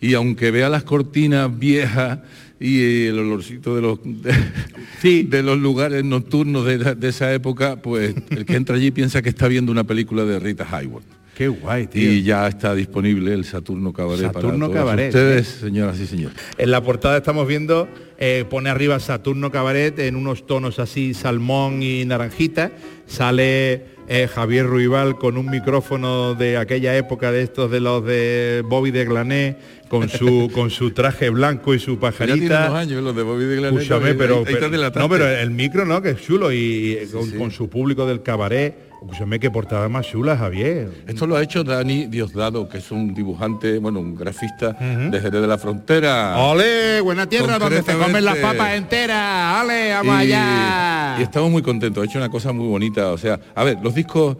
y 0.00 0.14
aunque 0.14 0.50
vea 0.50 0.70
las 0.70 0.84
cortinas 0.84 1.58
viejas 1.58 2.20
y 2.58 3.04
el 3.04 3.18
olorcito 3.18 3.76
de 3.76 3.82
los, 3.82 3.98
de, 4.02 5.24
de 5.24 5.42
los 5.42 5.58
lugares 5.58 6.02
nocturnos 6.04 6.64
de, 6.64 6.94
de 6.94 7.08
esa 7.08 7.34
época, 7.34 7.82
pues 7.82 8.14
el 8.30 8.46
que 8.46 8.56
entra 8.56 8.76
allí 8.76 8.90
piensa 8.92 9.20
que 9.20 9.28
está 9.28 9.46
viendo 9.46 9.70
una 9.70 9.84
película 9.84 10.24
de 10.24 10.38
Rita 10.38 10.66
Hayworth. 10.70 11.25
Qué 11.36 11.48
guay, 11.48 11.86
tío. 11.86 12.10
Y 12.10 12.22
ya 12.22 12.48
está 12.48 12.74
disponible 12.74 13.34
el 13.34 13.44
Saturno 13.44 13.92
Cabaret 13.92 14.22
Saturno 14.32 14.42
para 14.42 14.58
todos 14.58 14.74
Cabaret, 14.74 15.08
ustedes, 15.08 15.46
señoras 15.46 16.00
y 16.00 16.06
señores. 16.06 16.34
En 16.56 16.70
la 16.70 16.82
portada 16.82 17.18
estamos 17.18 17.46
viendo, 17.46 17.88
eh, 18.18 18.46
pone 18.48 18.70
arriba 18.70 18.98
Saturno 19.00 19.50
Cabaret 19.50 19.98
en 19.98 20.16
unos 20.16 20.46
tonos 20.46 20.78
así 20.78 21.12
salmón 21.12 21.82
y 21.82 22.06
naranjita. 22.06 22.72
Sale 23.06 23.84
eh, 24.08 24.28
Javier 24.34 24.64
Ruibal 24.66 25.18
con 25.18 25.36
un 25.36 25.50
micrófono 25.50 26.34
de 26.34 26.56
aquella 26.56 26.96
época 26.96 27.30
de 27.32 27.42
estos 27.42 27.70
de 27.70 27.80
los 27.80 28.02
de 28.06 28.62
Bobby 28.66 28.90
de 28.90 29.04
Glané, 29.04 29.56
con 29.88 30.08
su 30.08 30.50
con 30.54 30.70
su 30.70 30.92
traje 30.92 31.28
blanco 31.28 31.74
y 31.74 31.78
su 31.78 31.98
Ya 32.00 32.10
tiene 32.12 32.32
unos 32.46 32.48
pajarita. 32.48 32.78
años 32.78 33.02
los 33.04 33.14
de 33.14 33.22
Bobby 33.22 33.44
de 33.44 33.56
Glané, 33.56 33.76
Escúchame, 33.76 34.14
pero, 34.14 34.42
pero- 34.42 34.90
no, 34.94 35.08
pero 35.10 35.28
el 35.28 35.50
micro, 35.50 35.84
¿no? 35.84 36.00
Que 36.00 36.10
es 36.12 36.22
chulo 36.22 36.50
y 36.50 36.98
y 37.02 37.06
con, 37.12 37.30
sí. 37.30 37.36
con 37.36 37.50
su 37.50 37.68
público 37.68 38.06
del 38.06 38.22
cabaret. 38.22 38.85
Escúchame, 39.02 39.38
qué 39.38 39.50
portada 39.50 39.88
más 39.88 40.06
chula, 40.06 40.36
Javier. 40.36 40.90
Esto 41.06 41.26
lo 41.26 41.36
ha 41.36 41.42
hecho 41.42 41.62
Dani 41.62 42.06
Diosdado, 42.06 42.68
que 42.68 42.78
es 42.78 42.90
un 42.90 43.14
dibujante, 43.14 43.78
bueno, 43.78 44.00
un 44.00 44.14
grafista 44.14 44.72
de 44.72 45.20
Jerez 45.20 45.40
de 45.40 45.46
la 45.46 45.58
Frontera. 45.58 46.38
¡Ole! 46.38 47.00
Buena 47.02 47.28
tierra 47.28 47.58
donde 47.58 47.82
se 47.82 47.96
comen 47.96 48.24
las 48.24 48.36
papas 48.38 48.74
enteras. 48.74 49.62
¡Ole! 49.62 49.92
¡Vamos 49.92 50.16
allá! 50.16 51.16
y 51.18 51.22
estamos 51.22 51.50
muy 51.50 51.62
contentos, 51.62 52.02
ha 52.02 52.06
hecho 52.06 52.18
una 52.18 52.30
cosa 52.30 52.52
muy 52.52 52.66
bonita. 52.66 53.12
O 53.12 53.18
sea, 53.18 53.38
a 53.54 53.64
ver, 53.64 53.78
los 53.82 53.94
discos 53.94 54.36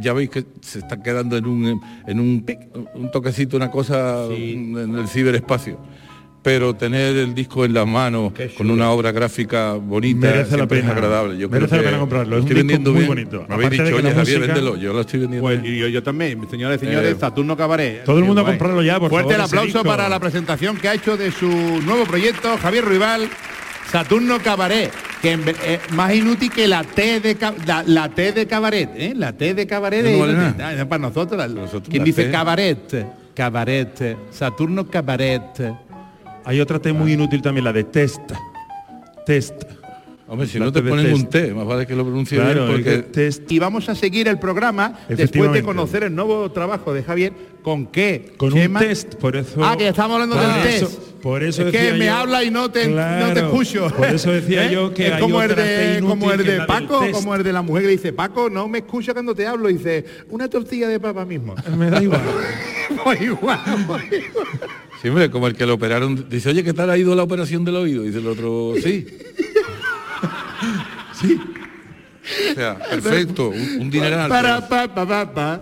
ya 0.00 0.12
veis 0.12 0.30
que 0.30 0.44
se 0.60 0.80
están 0.80 1.02
quedando 1.02 1.36
en 1.36 1.46
un 1.46 1.80
en 2.06 2.20
un, 2.20 2.42
pic, 2.42 2.58
un 2.94 3.10
toquecito, 3.10 3.56
una 3.56 3.70
cosa 3.70 4.24
en 4.30 4.96
el 4.98 5.08
ciberespacio. 5.08 5.78
Pero 6.42 6.74
tener 6.74 7.16
el 7.16 7.34
disco 7.36 7.64
en 7.64 7.72
las 7.72 7.86
manos 7.86 8.32
con 8.58 8.68
una 8.68 8.90
obra 8.90 9.12
gráfica 9.12 9.74
bonita 9.74 10.26
Merece 10.26 10.50
la 10.50 10.56
siempre 10.56 10.78
es 10.78 10.84
pena. 10.84 10.92
agradable. 10.94 11.38
Yo 11.38 11.48
Merece 11.48 11.68
creo 11.70 11.82
la 11.82 11.88
pena 11.88 12.00
comprarlo. 12.00 12.30
Lo 12.30 12.36
Es 12.38 12.42
un 12.42 12.48
estoy 12.48 12.62
disco 12.64 12.66
vendiendo 12.82 12.90
muy 12.90 12.98
bien. 12.98 13.08
bonito. 13.30 13.46
Me 13.48 13.54
habéis 13.54 13.70
dicho, 13.70 13.82
oye, 13.84 13.94
Javier, 14.02 14.16
música- 14.18 14.40
véndelo. 14.46 14.76
Yo 14.76 14.92
lo 14.92 15.00
estoy 15.02 15.20
vendiendo. 15.20 15.46
Pues 15.46 15.62
bien. 15.62 15.74
y 15.74 15.78
yo, 15.78 15.86
yo 15.86 16.02
también, 16.02 16.50
señores 16.50 16.82
y 16.82 16.86
señores, 16.86 17.12
Eh, 17.14 17.16
Saturno 17.20 17.56
Cabaret. 17.56 18.02
todo 18.04 18.18
el 18.18 18.24
mundo 18.24 18.40
a 18.40 18.44
comprarlo 18.44 18.82
ya, 18.82 18.98
por 18.98 19.10
Fuerte 19.10 19.34
favor, 19.34 19.46
el 19.46 19.46
aplauso 19.60 19.84
para 19.84 20.08
la 20.08 20.18
presentación 20.18 20.76
que 20.78 20.88
ha 20.88 20.94
hecho 20.94 21.16
de 21.16 21.30
su 21.30 21.46
nuevo 21.48 22.04
proyecto, 22.06 22.58
Javier 22.60 22.84
Ruibal, 22.86 23.28
Saturno 23.92 24.40
Cabaret, 24.42 24.90
que 25.20 25.34
eh, 25.64 25.78
más 25.92 26.12
inútil 26.12 26.50
que 26.50 26.66
la 26.66 26.82
T 26.82 27.20
de 27.20 27.36
la, 27.66 27.84
la 27.86 28.08
T 28.08 28.32
de 28.32 28.46
cabaret, 28.48 28.90
¿eh? 28.96 29.12
La 29.14 29.32
T 29.32 29.54
de 29.54 29.64
cabaret 29.66 30.02
No 30.02 30.08
es 30.10 30.18
vale. 30.18 30.80
Ah, 30.80 30.84
para 30.88 31.02
nosotros, 31.02 31.50
Nosotros 31.50 31.84
¿quién 31.88 32.00
la 32.00 32.04
dice 32.06 32.30
cabaret? 32.32 33.06
Cabaret, 33.34 34.16
Saturno 34.30 34.88
Cabaret. 34.88 35.42
Hay 36.44 36.60
otra 36.60 36.78
T 36.80 36.92
muy 36.92 37.12
inútil 37.12 37.40
también, 37.42 37.64
la 37.64 37.72
de 37.72 37.84
test. 37.84 38.20
Test. 39.26 39.54
Hombre, 40.26 40.46
si 40.48 40.58
la 40.58 40.64
no 40.66 40.72
te 40.72 40.80
de 40.82 40.88
ponen 40.90 41.06
test. 41.06 41.16
un 41.16 41.28
T, 41.28 41.52
más 41.54 41.66
vale 41.66 41.86
que 41.86 41.94
lo 41.94 42.04
pronuncie 42.04 42.38
Claro, 42.38 42.66
bien 42.68 42.82
porque... 42.82 42.98
test 43.02 43.52
Y 43.52 43.58
vamos 43.58 43.88
a 43.88 43.94
seguir 43.94 44.28
el 44.28 44.38
programa 44.38 44.98
después 45.08 45.52
de 45.52 45.62
conocer 45.62 46.04
el 46.04 46.14
nuevo 46.14 46.50
trabajo 46.50 46.92
de 46.94 47.02
Javier. 47.02 47.32
¿Con 47.62 47.86
qué? 47.86 48.32
con 48.38 48.52
Chema? 48.52 48.80
un 48.80 48.86
test, 48.86 49.14
por 49.16 49.36
eso. 49.36 49.62
Ah, 49.64 49.76
que 49.76 49.88
estamos 49.88 50.14
hablando 50.14 50.36
por 50.36 50.44
del 50.64 50.74
eso- 50.74 50.86
test. 50.88 51.00
Por 51.22 51.42
eso 51.44 51.62
es 51.66 51.70
que 51.72 51.78
decía 51.78 51.94
me 51.98 52.06
yo- 52.06 52.14
habla 52.16 52.42
y 52.44 52.50
no 52.50 52.70
te, 52.70 52.88
no 52.88 52.88
te 52.88 52.92
Claro, 52.94 53.40
escucho. 53.46 53.88
Por 53.96 54.06
eso 54.08 54.32
decía 54.32 54.66
¿Eh? 54.66 54.74
yo 54.74 54.92
que 54.92 55.06
es 55.06 55.12
hay 55.14 55.20
como 55.20 55.40
el 55.42 55.54
de 55.54 56.02
como 56.06 56.32
el 56.32 56.44
de 56.44 56.60
Paco, 56.62 57.04
como 57.12 57.34
el 57.36 57.42
de 57.44 57.52
la 57.52 57.62
mujer 57.62 57.84
que 57.84 57.88
dice 57.90 58.12
Paco, 58.12 58.50
no 58.50 58.66
me 58.68 58.78
escucha 58.78 59.12
cuando 59.12 59.34
te 59.34 59.46
hablo, 59.46 59.68
dice 59.68 60.04
una 60.30 60.48
tortilla 60.48 60.88
de 60.88 60.98
papa 60.98 61.24
mismo. 61.24 61.54
Me 61.78 61.90
da 61.90 62.02
igual. 62.02 62.20
Pues 63.04 63.22
igual, 63.22 63.58
igual. 63.82 64.02
Sí, 65.00 65.08
hombre, 65.08 65.30
como 65.30 65.46
el 65.46 65.54
que 65.54 65.64
lo 65.64 65.74
operaron, 65.74 66.26
dice, 66.28 66.50
oye, 66.50 66.62
¿qué 66.62 66.74
tal 66.74 66.90
ha 66.90 66.98
ido 66.98 67.14
la 67.14 67.22
operación 67.22 67.64
del 67.64 67.76
oído? 67.76 68.02
Dice 68.02 68.18
el 68.18 68.26
otro, 68.26 68.74
sí. 68.82 69.06
sí. 71.20 71.40
O 72.50 72.54
sea, 72.54 72.78
perfecto, 72.78 73.48
un, 73.48 73.78
un 73.80 73.90
dineral. 73.90 74.28
Para 74.28 74.68
pa 74.68 74.94
pa 74.94 75.06
pa 75.06 75.32
pa. 75.34 75.60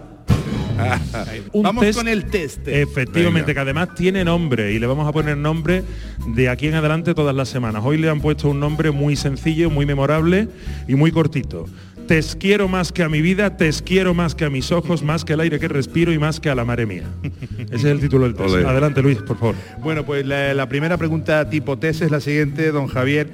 Un 1.53 1.63
Vamos 1.63 1.85
test- 1.85 1.95
con 1.97 2.09
el 2.09 2.25
test. 2.27 2.67
Efectivamente, 2.69 3.47
Venga. 3.49 3.55
que 3.55 3.61
además 3.61 3.95
tiene 3.95 4.25
nombre 4.25 4.73
y 4.73 4.79
le 4.79 4.87
vamos 4.87 5.09
a 5.09 5.13
poner 5.13 5.37
nombre 5.37 5.83
de 6.35 6.49
aquí 6.49 6.67
en 6.69 6.75
adelante 6.75 7.15
todas 7.15 7.35
las 7.35 7.49
semanas. 7.49 7.83
Hoy 7.85 7.99
le 7.99 8.09
han 8.09 8.21
puesto 8.21 8.49
un 8.49 8.61
nombre 8.61 8.91
muy 8.91 9.17
sencillo, 9.17 9.71
muy 9.71 9.87
memorable 9.87 10.49
y 10.89 10.95
muy 10.95 11.11
cortito. 11.13 11.67
Te 12.07 12.21
quiero 12.41 12.67
más 12.67 12.91
que 12.91 13.05
a 13.05 13.09
mi 13.09 13.23
vida, 13.23 13.57
te 13.57 13.71
quiero 13.85 14.15
más 14.15 14.35
que 14.35 14.45
a 14.45 14.51
mis 14.51 14.73
ojos, 14.73 15.03
más 15.05 15.25
que 15.25 15.35
al 15.35 15.41
aire 15.41 15.61
que 15.61 15.69
respiro 15.69 16.13
y 16.13 16.19
más 16.19 16.41
que 16.41 16.51
a 16.51 16.57
la 16.57 16.65
madre 16.65 16.85
mía. 16.85 17.05
Ese 17.67 17.75
es 17.77 17.85
el 17.85 18.01
título 18.01 18.25
del 18.25 18.35
test. 18.35 18.67
Adelante, 18.67 19.01
Luis, 19.01 19.19
por 19.19 19.39
favor. 19.39 19.55
Bueno, 19.81 20.05
pues 20.05 20.27
la, 20.27 20.53
la 20.55 20.69
primera 20.69 20.97
pregunta 20.97 21.49
tipo 21.49 21.79
test 21.79 22.03
es 22.03 22.11
la 22.11 22.21
siguiente, 22.21 22.73
don 22.73 22.89
Javier. 22.89 23.31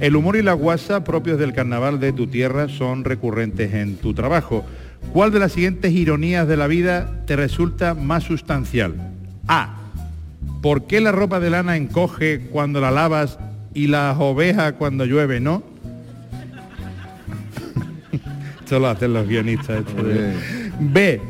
El 0.00 0.14
humor 0.14 0.36
y 0.36 0.42
la 0.42 0.52
guasa 0.52 1.02
propios 1.04 1.38
del 1.38 1.54
carnaval 1.54 1.98
de 2.00 2.12
tu 2.12 2.26
tierra 2.26 2.68
son 2.68 3.02
recurrentes 3.04 3.72
en 3.72 3.96
tu 3.96 4.12
trabajo. 4.12 4.64
¿Cuál 5.12 5.30
de 5.32 5.38
las 5.38 5.52
siguientes 5.52 5.92
ironías 5.92 6.46
de 6.46 6.56
la 6.56 6.66
vida 6.66 7.22
te 7.26 7.34
resulta 7.36 7.94
más 7.94 8.24
sustancial? 8.24 8.94
A. 9.46 9.74
¿Por 10.62 10.86
qué 10.86 11.00
la 11.00 11.12
ropa 11.12 11.40
de 11.40 11.50
lana 11.50 11.76
encoge 11.76 12.40
cuando 12.50 12.80
la 12.80 12.90
lavas 12.90 13.38
y 13.74 13.86
las 13.86 14.16
ovejas 14.18 14.72
cuando 14.74 15.04
llueve, 15.06 15.40
no? 15.40 15.62
Esto 18.60 18.78
lo 18.78 18.88
hacen 18.88 19.12
los 19.14 19.26
guionistas. 19.26 19.80
esto 19.86 20.02
de- 20.02 20.34
B. 20.80 21.20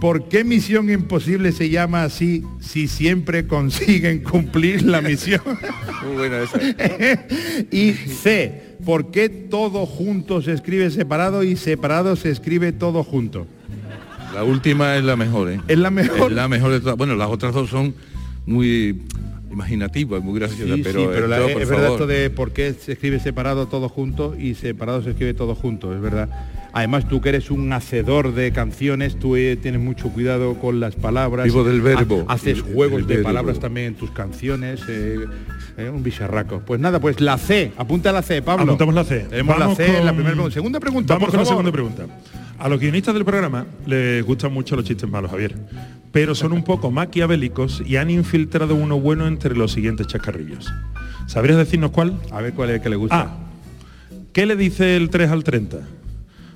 ¿Por 0.00 0.28
qué 0.28 0.44
Misión 0.44 0.90
Imposible 0.90 1.52
se 1.52 1.70
llama 1.70 2.04
así 2.04 2.44
si 2.60 2.86
siempre 2.86 3.46
consiguen 3.46 4.22
cumplir 4.22 4.82
la 4.82 5.00
misión? 5.00 5.40
Muy 6.04 6.16
buena 6.16 6.42
esa. 6.42 6.58
y 7.70 7.92
C. 7.92 8.76
¿Por 8.84 9.10
qué 9.10 9.30
todo 9.30 9.86
junto 9.86 10.42
se 10.42 10.52
escribe 10.52 10.90
separado 10.90 11.42
y 11.42 11.56
separado 11.56 12.14
se 12.14 12.30
escribe 12.30 12.72
todo 12.72 13.04
junto? 13.04 13.46
La 14.34 14.44
última 14.44 14.96
es 14.96 15.04
la 15.04 15.16
mejor, 15.16 15.50
¿eh? 15.50 15.60
Es 15.66 15.78
la 15.78 15.90
mejor. 15.90 16.30
Es 16.30 16.36
la 16.36 16.46
mejor 16.46 16.72
de 16.72 16.80
todas. 16.80 16.96
Bueno, 16.98 17.14
las 17.16 17.30
otras 17.30 17.54
dos 17.54 17.70
son 17.70 17.94
muy 18.44 19.00
imaginativas, 19.50 20.22
muy 20.22 20.38
graciosas, 20.38 20.76
Sí, 20.76 20.82
pero, 20.82 21.00
sí, 21.00 21.06
pero 21.12 21.26
la- 21.28 21.38
esto, 21.46 21.60
es 21.60 21.68
verdad 21.68 21.84
favor. 21.84 22.00
esto 22.02 22.06
de 22.06 22.30
por 22.30 22.52
qué 22.52 22.72
se 22.74 22.92
escribe 22.92 23.20
separado 23.20 23.66
todo 23.66 23.88
junto 23.88 24.34
y 24.38 24.54
separado 24.54 25.02
se 25.02 25.10
escribe 25.10 25.34
todo 25.34 25.54
junto, 25.54 25.94
es 25.94 26.00
verdad. 26.00 26.28
Además 26.72 27.08
tú 27.08 27.22
que 27.22 27.30
eres 27.30 27.50
un 27.50 27.72
hacedor 27.72 28.34
de 28.34 28.52
canciones, 28.52 29.18
tú 29.18 29.34
eh, 29.36 29.56
tienes 29.56 29.80
mucho 29.80 30.10
cuidado 30.10 30.54
con 30.56 30.78
las 30.78 30.94
palabras. 30.94 31.46
Vivo 31.46 31.64
del 31.64 31.80
verbo. 31.80 32.26
Ha- 32.28 32.34
Haces 32.34 32.58
El- 32.58 32.62
juegos 32.74 33.00
el 33.00 33.06
de 33.06 33.14
verbo. 33.14 33.28
palabras 33.28 33.58
también 33.60 33.86
en 33.86 33.94
tus 33.94 34.10
canciones. 34.10 34.80
eh, 34.88 35.24
eh, 35.78 35.88
un 35.90 36.02
bicharraco. 36.02 36.60
Pues 36.66 36.78
nada, 36.80 37.00
pues 37.00 37.20
la 37.20 37.38
C. 37.38 37.72
Apunta 37.78 38.10
la 38.12 38.20
C, 38.22 38.42
Pablo. 38.42 38.64
Apuntamos 38.64 38.94
la 38.94 39.04
C. 39.04 39.20
Tenemos 39.30 39.58
Vamos 39.58 39.78
la 39.78 39.84
C 39.86 39.98
en 39.98 40.04
la 40.06 40.12
primera 40.12 40.32
pregunta. 40.34 40.54
Segunda 40.54 40.80
pregunta, 40.80 41.14
Vamos 41.14 41.26
por 41.26 41.30
con 41.32 41.40
la 41.40 41.46
segunda 41.46 41.72
pregunta. 41.72 42.06
A 42.58 42.68
los 42.68 42.80
guionistas 42.80 43.14
del 43.14 43.24
programa 43.24 43.66
les 43.86 44.24
gustan 44.24 44.52
mucho 44.52 44.76
los 44.76 44.84
chistes 44.84 45.08
malos, 45.08 45.30
Javier, 45.30 45.54
pero 46.12 46.34
son 46.34 46.52
un 46.52 46.64
poco 46.64 46.90
maquiavélicos 46.90 47.82
y 47.86 47.96
han 47.96 48.10
infiltrado 48.10 48.74
uno 48.74 48.98
bueno 48.98 49.26
entre 49.26 49.54
los 49.54 49.72
siguientes 49.72 50.06
chascarrillos. 50.06 50.72
¿Sabrías 51.26 51.58
decirnos 51.58 51.90
cuál? 51.90 52.18
A 52.30 52.40
ver 52.40 52.52
cuál 52.54 52.70
es 52.70 52.76
el 52.76 52.82
que 52.82 52.88
le 52.88 52.96
gusta. 52.96 53.20
A. 53.20 53.36
¿Qué 54.32 54.46
le 54.46 54.56
dice 54.56 54.96
el 54.96 55.10
3 55.10 55.30
al 55.30 55.44
30? 55.44 55.78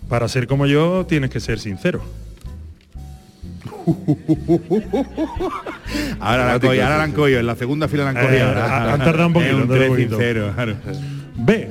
Para 0.09 0.27
ser 0.29 0.47
como 0.47 0.67
yo 0.67 1.05
tienes 1.07 1.31
que 1.31 1.41
ser 1.41 1.59
sincero. 1.59 2.03
Ahora 6.21 6.45
la 6.47 6.55
han 6.55 6.61
Dramático, 6.61 6.67
cogido, 6.69 6.85
ahora 6.85 6.97
la 6.97 6.97
sí, 6.97 7.03
han 7.03 7.11
sí. 7.11 7.17
cogido, 7.17 7.41
en 7.41 7.47
la 7.47 7.57
segunda 7.57 7.89
fila 7.89 8.05
la 8.05 8.11
han 8.11 8.17
Eh, 8.17 8.21
cogido. 8.21 8.45
ha- 8.47 8.93
han 8.95 8.99
tardado 9.01 9.27
un 9.27 9.33
poquito, 9.33 9.57
un 9.57 9.97
sincero, 9.97 10.53
claro. 10.55 10.77
B. 11.37 11.71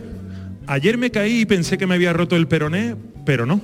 Ayer 0.67 0.97
me 0.97 1.09
caí 1.11 1.41
y 1.41 1.45
pensé 1.45 1.77
que 1.77 1.87
me 1.87 1.95
había 1.95 2.13
roto 2.13 2.35
el 2.35 2.47
peroné, 2.47 2.95
pero 3.25 3.45
no. 3.45 3.61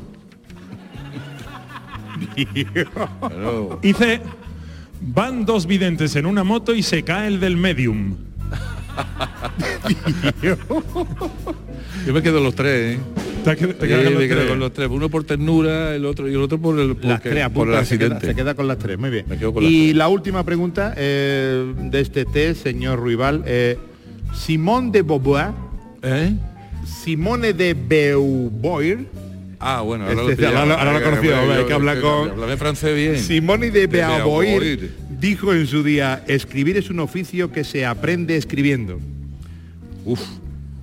Claro. 2.36 3.80
Y 3.82 3.94
C, 3.94 4.22
van 5.02 5.46
dos 5.46 5.66
videntes 5.66 6.16
en 6.16 6.26
una 6.26 6.44
moto 6.44 6.74
y 6.76 6.84
se 6.84 7.04
cae 7.04 7.28
el 7.28 7.40
del 7.40 7.58
medium. 7.58 8.16
Yo 12.06 12.14
me 12.14 12.22
quedo 12.22 12.40
los 12.40 12.56
tres, 12.56 12.98
¿eh? 12.98 13.00
Te, 13.44 13.56
te 13.56 13.66
Sí, 13.74 13.88
quedas 13.88 14.04
con 14.04 14.14
los 14.14 14.22
me 14.22 14.28
quedo 14.28 14.38
tres. 14.40 14.50
con 14.50 14.60
los 14.60 14.74
tres. 14.74 14.90
Uno 14.90 15.10
por 15.10 15.24
ternura, 15.24 15.96
el 15.96 16.06
otro 16.06 16.28
y 16.30 16.34
el 16.34 16.42
otro 16.42 16.58
por 16.60 16.80
el, 16.80 16.90
Las 16.90 16.98
porque- 16.98 17.30
tres 17.30 17.50
por 17.50 17.68
el 17.68 17.74
apunta, 17.76 17.86
se 17.86 17.98
queda, 17.98 18.16
accidente. 18.16 18.28
se 18.28 18.36
queda 18.36 18.54
con 18.56 18.68
las 18.68 18.78
tres, 18.78 18.98
muy 18.98 19.10
bien. 19.10 19.26
Me 19.28 19.38
quedo 19.38 19.54
con 19.54 19.64
las 19.64 19.72
y 19.72 19.86
tres. 19.88 19.96
la 19.98 20.08
última 20.08 20.44
pregunta 20.44 20.94
eh, 20.98 21.74
de 21.78 22.00
este 22.02 22.26
test, 22.26 22.64
señor 22.64 23.00
Ruibal. 23.00 23.44
eh, 23.46 23.78
Simone 24.34 24.92
de 24.92 25.02
Beauvoir, 25.04 25.52
¿Eh? 26.02 26.34
Simone 26.86 27.54
de 27.54 27.74
Beauvoir, 27.74 29.06
Ah, 29.68 29.82
bueno, 29.82 30.04
ahora 30.06 30.22
Este, 30.22 30.30
lo 30.32 30.38
pillamos. 30.38 30.60
ahora- 30.60 30.76
ahora 30.76 31.00
lo 31.00 31.04
conocí, 31.04 31.28
eh, 31.28 31.34
hombre, 31.34 31.58
hay 31.58 31.66
que 31.66 31.74
hablar 31.74 32.00
con- 32.00 32.30
Háblame 32.30 32.56
francés 32.58 32.96
bien. 32.96 33.18
Simone 33.18 33.72
de 33.72 33.88
Beauvoir. 33.88 34.90
dijo 35.20 35.54
en 35.54 35.66
su 35.66 35.82
día, 35.82 36.24
escribir 36.28 36.78
es 36.78 36.92
un 36.92 37.00
oficio 37.00 37.52
que 37.52 37.64
se 37.64 37.84
aprende 37.84 38.38
escribiendo. 38.38 39.00
Uf, 40.06 40.22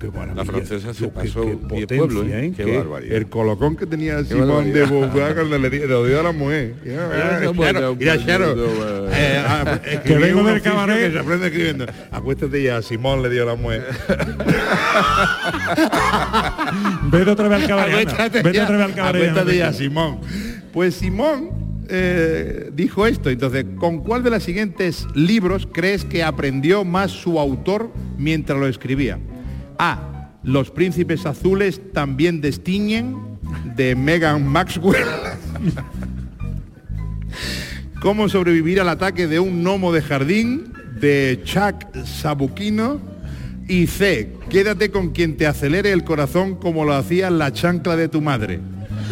Qué 0.03 0.11
maravilla. 0.17 0.35
La 0.35 0.43
francesa 0.45 0.93
se 0.93 1.05
qué- 1.05 1.11
pasó 1.11 1.41
qué 1.41 1.45
diez 1.47 1.57
potencia, 1.61 1.97
pueblos, 1.97 2.25
¿eh? 2.27 2.45
¿eh? 2.47 2.53
Qué 2.57 2.65
Qué- 2.65 2.77
barbaridad. 2.77 3.15
El 3.15 3.29
colocón 3.29 3.75
que 3.77 3.85
tenía 3.85 4.17
Qué 4.17 4.25
Simón 4.25 4.73
de. 4.73 4.85
Beauvoir 4.85 5.33
cuando 5.35 5.57
le, 5.57 5.69
di- 5.69 5.79
le 5.79 5.85
dio 6.07 6.19
a 6.19 6.23
la 6.23 6.31
mujer. 6.33 6.73
Mira, 7.97 8.25
Charo, 8.25 8.55
Que 10.03 10.17
vengo 10.17 10.41
un 10.41 10.47
del 10.47 10.61
cabaret. 10.61 11.07
que 11.07 11.11
se 11.13 11.19
aprende 11.19 11.45
escribiendo. 11.47 11.85
Acuéstate 12.11 12.63
ya, 12.63 12.81
Simón 12.81 13.23
le 13.23 13.29
dio 13.29 13.43
a 13.43 13.45
la 13.45 13.55
mujer. 13.55 13.83
Vete 17.11 17.31
otra 17.31 17.47
vez 17.47 17.61
al 17.61 17.67
cabaret. 17.67 18.33
Vete 18.43 18.61
otra 18.61 18.77
vez 18.77 18.85
al 18.85 18.93
cabaret. 18.95 19.29
acuéstate 19.29 19.57
ya, 19.57 19.73
Simón. 19.73 20.19
Pues 20.71 20.95
Simón 20.95 21.49
eh, 21.89 22.69
dijo 22.73 23.05
esto. 23.07 23.29
Entonces, 23.29 23.65
¿con 23.77 23.99
cuál 24.03 24.23
de 24.23 24.29
los 24.31 24.43
siguientes 24.43 25.05
libros 25.15 25.67
crees 25.71 26.05
que 26.05 26.23
aprendió 26.23 26.83
más 26.83 27.11
su 27.11 27.39
autor 27.39 27.91
mientras 28.17 28.59
lo 28.59 28.67
escribía? 28.67 29.19
A. 29.83 30.29
Los 30.43 30.71
príncipes 30.71 31.25
azules 31.25 31.81
también 31.93 32.39
destiñen 32.41 33.15
de 33.75 33.95
Megan 33.95 34.45
Maxwell. 34.47 35.05
¿Cómo 38.01 38.27
sobrevivir 38.29 38.79
al 38.81 38.89
ataque 38.89 39.27
de 39.27 39.39
un 39.39 39.63
gnomo 39.63 39.91
de 39.93 40.01
jardín 40.01 40.73
de 40.99 41.41
Chuck 41.43 41.95
Sabuquino? 42.05 42.99
Y 43.67 43.87
C. 43.87 44.33
Quédate 44.49 44.91
con 44.91 45.11
quien 45.11 45.37
te 45.37 45.47
acelere 45.47 45.91
el 45.93 46.03
corazón 46.03 46.55
como 46.55 46.83
lo 46.83 46.93
hacía 46.93 47.29
la 47.29 47.53
chancla 47.53 47.95
de 47.95 48.09
tu 48.09 48.21
madre. 48.21 48.59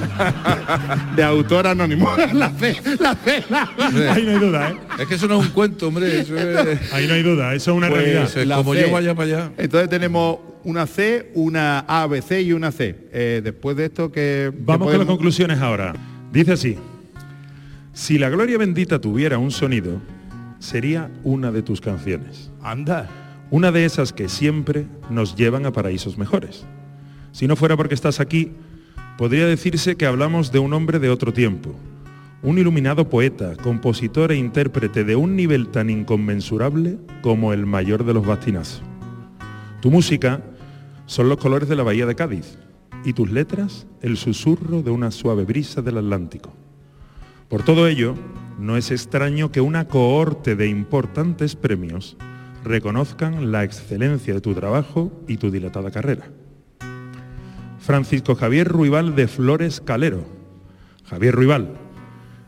De 1.15 1.23
autor 1.23 1.67
anónimo. 1.67 2.09
La 2.33 2.49
C, 2.51 2.75
la 2.99 3.13
C, 3.15 3.43
la 3.49 3.69
Ahí 4.13 4.23
no 4.25 4.31
hay 4.31 4.39
duda, 4.39 4.69
¿eh? 4.71 4.75
Es 4.99 5.07
que 5.07 5.15
eso 5.15 5.27
no 5.27 5.39
es 5.39 5.47
un 5.47 5.51
cuento, 5.53 5.87
hombre. 5.89 6.21
Eso 6.21 6.35
es, 6.37 6.91
Ahí 6.93 7.07
no 7.07 7.13
hay 7.13 7.23
duda, 7.23 7.53
eso 7.53 7.71
es 7.71 7.77
una 7.77 7.89
Pues, 7.89 8.01
realidad. 8.01 8.23
eso 8.23 8.39
es 8.41 8.47
la 8.47 8.55
como 8.57 8.73
C. 8.73 8.81
yo 8.81 8.91
vaya 8.91 9.13
para 9.15 9.27
allá. 9.27 9.51
Entonces 9.57 9.89
tenemos 9.89 10.39
una 10.63 10.87
C, 10.87 11.31
una 11.33 11.79
A, 11.79 12.07
B, 12.07 12.21
C 12.21 12.41
y 12.41 12.53
una 12.53 12.71
C. 12.71 12.95
Eh, 13.11 13.41
después 13.43 13.75
de 13.77 13.85
esto 13.85 14.11
que... 14.11 14.51
Vamos 14.53 14.87
con 14.87 14.87
las 14.87 15.05
podemos- 15.05 15.07
conclusiones 15.07 15.59
ahora. 15.59 15.93
Dice 16.31 16.53
así. 16.53 16.77
Si 17.93 18.17
la 18.17 18.29
gloria 18.29 18.57
bendita 18.57 18.99
tuviera 18.99 19.37
un 19.37 19.51
sonido, 19.51 20.01
sería 20.59 21.09
una 21.23 21.51
de 21.51 21.61
tus 21.61 21.81
canciones. 21.81 22.51
Anda. 22.61 23.09
Una 23.49 23.71
de 23.71 23.83
esas 23.85 24.13
que 24.13 24.29
siempre 24.29 24.85
nos 25.09 25.35
llevan 25.35 25.65
a 25.65 25.73
paraísos 25.73 26.17
mejores. 26.17 26.65
Si 27.33 27.47
no 27.47 27.55
fuera 27.55 27.75
porque 27.75 27.95
estás 27.95 28.19
aquí, 28.21 28.51
podría 29.17 29.45
decirse 29.45 29.95
que 29.97 30.05
hablamos 30.05 30.51
de 30.53 30.59
un 30.59 30.73
hombre 30.73 30.99
de 30.99 31.09
otro 31.09 31.33
tiempo. 31.33 31.75
Un 32.43 32.57
iluminado 32.57 33.09
poeta, 33.09 33.55
compositor 33.57 34.31
e 34.31 34.35
intérprete 34.37 35.03
de 35.03 35.15
un 35.15 35.35
nivel 35.35 35.67
tan 35.67 35.89
inconmensurable 35.89 36.97
como 37.21 37.51
el 37.53 37.65
mayor 37.65 38.05
de 38.05 38.13
los 38.13 38.25
bastinazos. 38.25 38.81
Tu 39.81 39.89
música 39.89 40.41
son 41.07 41.27
los 41.27 41.37
colores 41.37 41.67
de 41.67 41.75
la 41.75 41.83
bahía 41.83 42.05
de 42.05 42.15
Cádiz 42.15 42.57
y 43.03 43.13
tus 43.13 43.31
letras 43.31 43.87
el 44.01 44.15
susurro 44.15 44.83
de 44.83 44.91
una 44.91 45.11
suave 45.11 45.43
brisa 45.43 45.81
del 45.81 45.97
Atlántico. 45.97 46.53
Por 47.49 47.63
todo 47.63 47.87
ello, 47.87 48.15
no 48.59 48.77
es 48.77 48.91
extraño 48.91 49.51
que 49.51 49.59
una 49.59 49.87
cohorte 49.87 50.55
de 50.55 50.67
importantes 50.67 51.55
premios 51.55 52.15
reconozcan 52.63 53.51
la 53.51 53.63
excelencia 53.63 54.35
de 54.35 54.41
tu 54.41 54.53
trabajo 54.53 55.11
y 55.27 55.37
tu 55.37 55.49
dilatada 55.49 55.89
carrera. 55.89 56.29
Francisco 57.79 58.35
Javier 58.35 58.67
Ruibal 58.67 59.15
de 59.15 59.27
Flores 59.27 59.81
Calero. 59.81 60.23
Javier 61.05 61.33
Ruibal, 61.33 61.73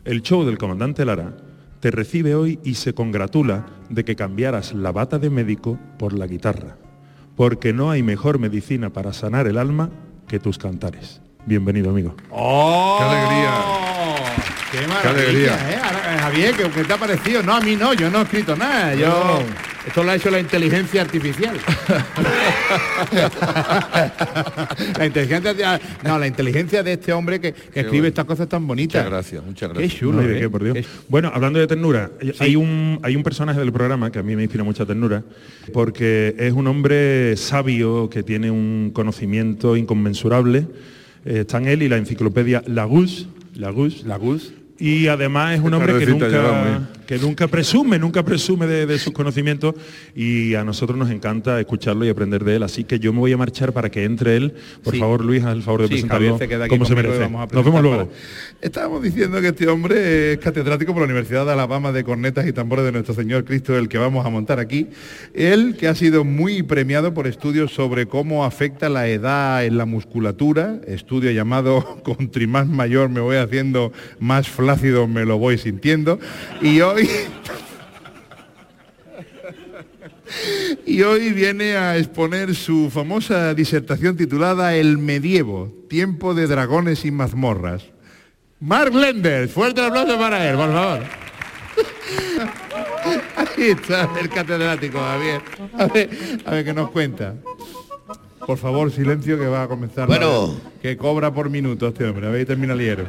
el 0.06 0.22
show 0.22 0.46
del 0.46 0.60
comandante 0.60 1.04
Lara 1.04 1.36
te 1.80 1.90
recibe 1.90 2.36
hoy 2.36 2.60
y 2.64 2.76
se 2.76 2.94
congratula 2.94 3.66
de 3.90 4.06
que 4.06 4.16
cambiaras 4.16 4.74
la 4.74 4.92
bata 4.92 5.18
de 5.18 5.32
médico 5.32 5.80
por 5.98 6.14
la 6.14 6.28
guitarra, 6.28 6.78
porque 7.36 7.74
no 7.74 7.92
hay 7.92 8.04
mejor 8.04 8.40
medicina 8.40 8.90
para 8.90 9.14
sanar 9.14 9.48
el 9.48 9.58
alma 9.58 9.90
que 10.28 10.40
tus 10.40 10.58
cantares. 10.58 11.22
Bienvenido, 11.46 11.90
amigo. 11.90 12.16
¡Oh! 12.30 12.98
¡Qué 13.00 13.06
alegría! 13.06 13.52
¡Qué 14.72 14.88
maravilla! 14.88 15.10
alegría! 15.10 15.72
¿eh? 15.72 15.80
Ahora, 15.84 16.16
eh, 16.16 16.20
Javier, 16.20 16.56
¿qué, 16.56 16.70
qué 16.70 16.84
te 16.84 16.94
ha 16.94 16.98
parecido? 16.98 17.44
No, 17.44 17.56
a 17.56 17.62
mí 17.62 17.76
no, 17.76 17.94
yo 17.94 18.10
no 18.10 18.20
he 18.20 18.24
escrito 18.24 18.56
nada. 18.56 18.96
Yo... 18.96 19.40
Esto 19.88 20.04
lo 20.04 20.12
ha 20.12 20.16
hecho 20.16 20.30
la 20.32 20.40
inteligencia 20.40 21.02
artificial. 21.02 21.58
la 24.98 25.06
inteligencia 25.06 25.80
no, 26.04 26.20
la 26.20 26.28
inteligencia 26.28 26.84
de 26.84 26.94
este 26.94 27.14
hombre 27.14 27.40
que, 27.40 27.54
que 27.54 27.80
escribe 27.82 27.90
bueno. 27.90 28.08
estas 28.08 28.26
cosas 28.26 28.48
tan 28.50 28.66
bonitas. 28.66 29.04
Muchas 29.04 29.12
gracias, 29.12 29.44
muchas 29.46 29.70
Qué 29.72 29.80
gracias. 29.80 30.00
chulo. 30.00 30.14
No 30.14 30.22
hay 30.22 30.28
de 30.28 30.38
¿eh? 30.38 30.42
qué, 30.42 30.50
por 30.50 30.64
Dios. 30.64 30.76
Qué- 30.78 30.86
Bueno, 31.10 31.32
hablando 31.34 31.60
de 31.60 31.68
ternura, 31.68 32.12
hay, 32.40 32.56
un, 32.56 33.00
hay 33.04 33.16
un 33.16 33.24
personaje 33.24 33.60
del 33.60 33.72
programa 33.72 34.12
que 34.12 34.20
a 34.20 34.24
mí 34.24 34.36
me 34.36 34.44
inspira 34.44 34.64
mucha 34.64 34.86
ternura, 34.86 35.24
porque 35.74 36.36
es 36.38 36.54
un 36.54 36.68
hombre 36.68 37.36
sabio 37.38 38.10
que 38.10 38.24
tiene 38.24 38.52
un 38.52 38.92
conocimiento 38.94 39.76
inconmensurable. 39.76 40.68
Eh, 41.26 41.40
está 41.42 41.58
en 41.58 41.68
él 41.68 41.84
y 41.84 41.90
la 41.90 41.98
enciclopedia 41.98 42.64
Lagus, 42.68 43.28
Lagus, 43.56 44.04
Lagus. 44.06 44.54
y 44.80 45.08
además 45.08 45.56
es 45.56 45.62
un 45.62 45.74
hombre 45.74 45.98
que 46.00 46.06
nunca, 46.06 46.28
llevamos, 46.28 46.84
que 47.06 47.18
nunca 47.18 47.48
presume, 47.48 48.00
nunca 48.00 48.24
presume 48.24 48.66
de, 48.68 48.86
de 48.86 49.00
sus 49.00 49.14
conocimientos 49.14 49.76
y 50.16 50.56
a 50.56 50.64
nosotros 50.64 50.98
nos 50.98 51.10
encanta 51.12 51.60
escucharlo 51.60 52.06
y 52.06 52.10
aprender 52.10 52.44
de 52.44 52.56
él. 52.58 52.64
Así 52.64 52.84
que 52.84 53.00
yo 53.00 53.12
me 53.14 53.20
voy 53.20 53.34
a 53.34 53.38
marchar 53.38 53.74
para 53.74 53.90
que 53.90 54.04
entre 54.04 54.36
él. 54.38 54.54
Por 54.84 54.94
Sí. 54.94 55.00
favor, 55.00 55.24
Luis, 55.24 55.44
haz 55.44 55.54
el 55.54 55.64
favor 55.64 55.82
de 55.82 55.88
Sí, 55.88 55.94
presentarlo 55.94 56.38
se 56.38 56.48
queda 56.48 56.66
aquí 56.66 56.70
como 56.70 56.86
se 56.86 56.96
merece. 56.96 57.20
vamos 57.20 57.50
a 57.52 57.56
Nos 57.56 57.66
vemos 57.66 57.82
luego. 57.82 57.98
para- 58.08 58.18
Estábamos 58.62 59.02
diciendo 59.04 59.42
que 59.42 59.48
este 59.48 59.68
hombre 59.68 60.34
es 60.34 60.38
catedrático 60.40 60.94
por 60.94 61.02
la 61.02 61.06
Universidad 61.06 61.46
de 61.46 61.52
Alabama 61.52 61.92
de 61.92 62.04
cornetas 62.04 62.48
y 62.48 62.54
tambores 62.54 62.86
de 62.86 62.92
nuestro 62.92 63.14
Señor 63.14 63.44
Cristo, 63.46 63.78
el 63.78 63.90
que 63.90 63.98
vamos 63.98 64.26
a 64.26 64.30
montar 64.30 64.60
aquí. 64.60 64.88
Él 65.34 65.76
que 65.78 65.88
ha 65.88 65.96
sido 65.96 66.24
muy 66.24 66.64
premiado 66.64 67.14
por 67.14 67.28
estudios 67.28 67.74
sobre 67.74 68.06
cómo 68.06 68.46
afecta 68.46 68.88
la 68.90 69.08
edad 69.08 69.66
en 69.66 69.78
la 69.78 69.86
musculatura, 69.86 70.80
estudio 70.88 71.32
llamado 71.32 72.00
Contri 72.04 72.48
más 72.48 72.68
mayor 72.68 73.10
me 73.10 73.20
voy 73.20 73.38
haciendo 73.38 73.92
más 74.20 74.48
flácido 74.48 75.08
me 75.08 75.26
lo 75.26 75.38
voy 75.38 75.58
sintiendo. 75.58 76.20
Y 76.62 76.80
hoy 76.82 77.03
Y 80.86 81.02
hoy 81.02 81.32
viene 81.32 81.76
a 81.76 81.98
exponer 81.98 82.56
su 82.56 82.90
famosa 82.90 83.54
disertación 83.54 84.18
titulada 84.18 84.76
El 84.76 84.98
medievo, 84.98 85.72
tiempo 85.90 86.34
de 86.34 86.48
dragones 86.48 87.06
y 87.06 87.12
mazmorras. 87.12 87.84
Mark 88.60 88.94
Lenders, 88.94 89.52
fuerte 89.52 89.82
aplauso 89.86 90.18
para 90.18 90.50
él, 90.50 90.56
por 90.56 90.72
favor. 90.72 91.00
Ahí 93.36 93.70
está 93.72 94.10
el 94.20 94.30
catedrático, 94.30 95.00
Javier. 95.00 95.42
A 95.78 95.86
ver, 95.88 96.10
a 96.46 96.52
ver 96.52 96.66
qué 96.66 96.74
nos 96.74 96.90
cuenta. 96.92 97.36
Por 98.46 98.58
favor, 98.58 98.92
silencio 98.92 99.40
que 99.40 99.46
va 99.46 99.64
a 99.64 99.68
comenzar. 99.68 100.10
la- 100.10 100.18
Bueno. 100.18 100.56
que 100.82 100.98
cobra 100.98 101.34
por 101.34 101.50
minuto 101.50 101.88
este 101.88 102.06
hombre. 102.06 102.28
A 102.28 102.30
ver, 102.30 102.46
termina 102.46 102.74
el 102.74 102.80
hierro. 102.80 103.06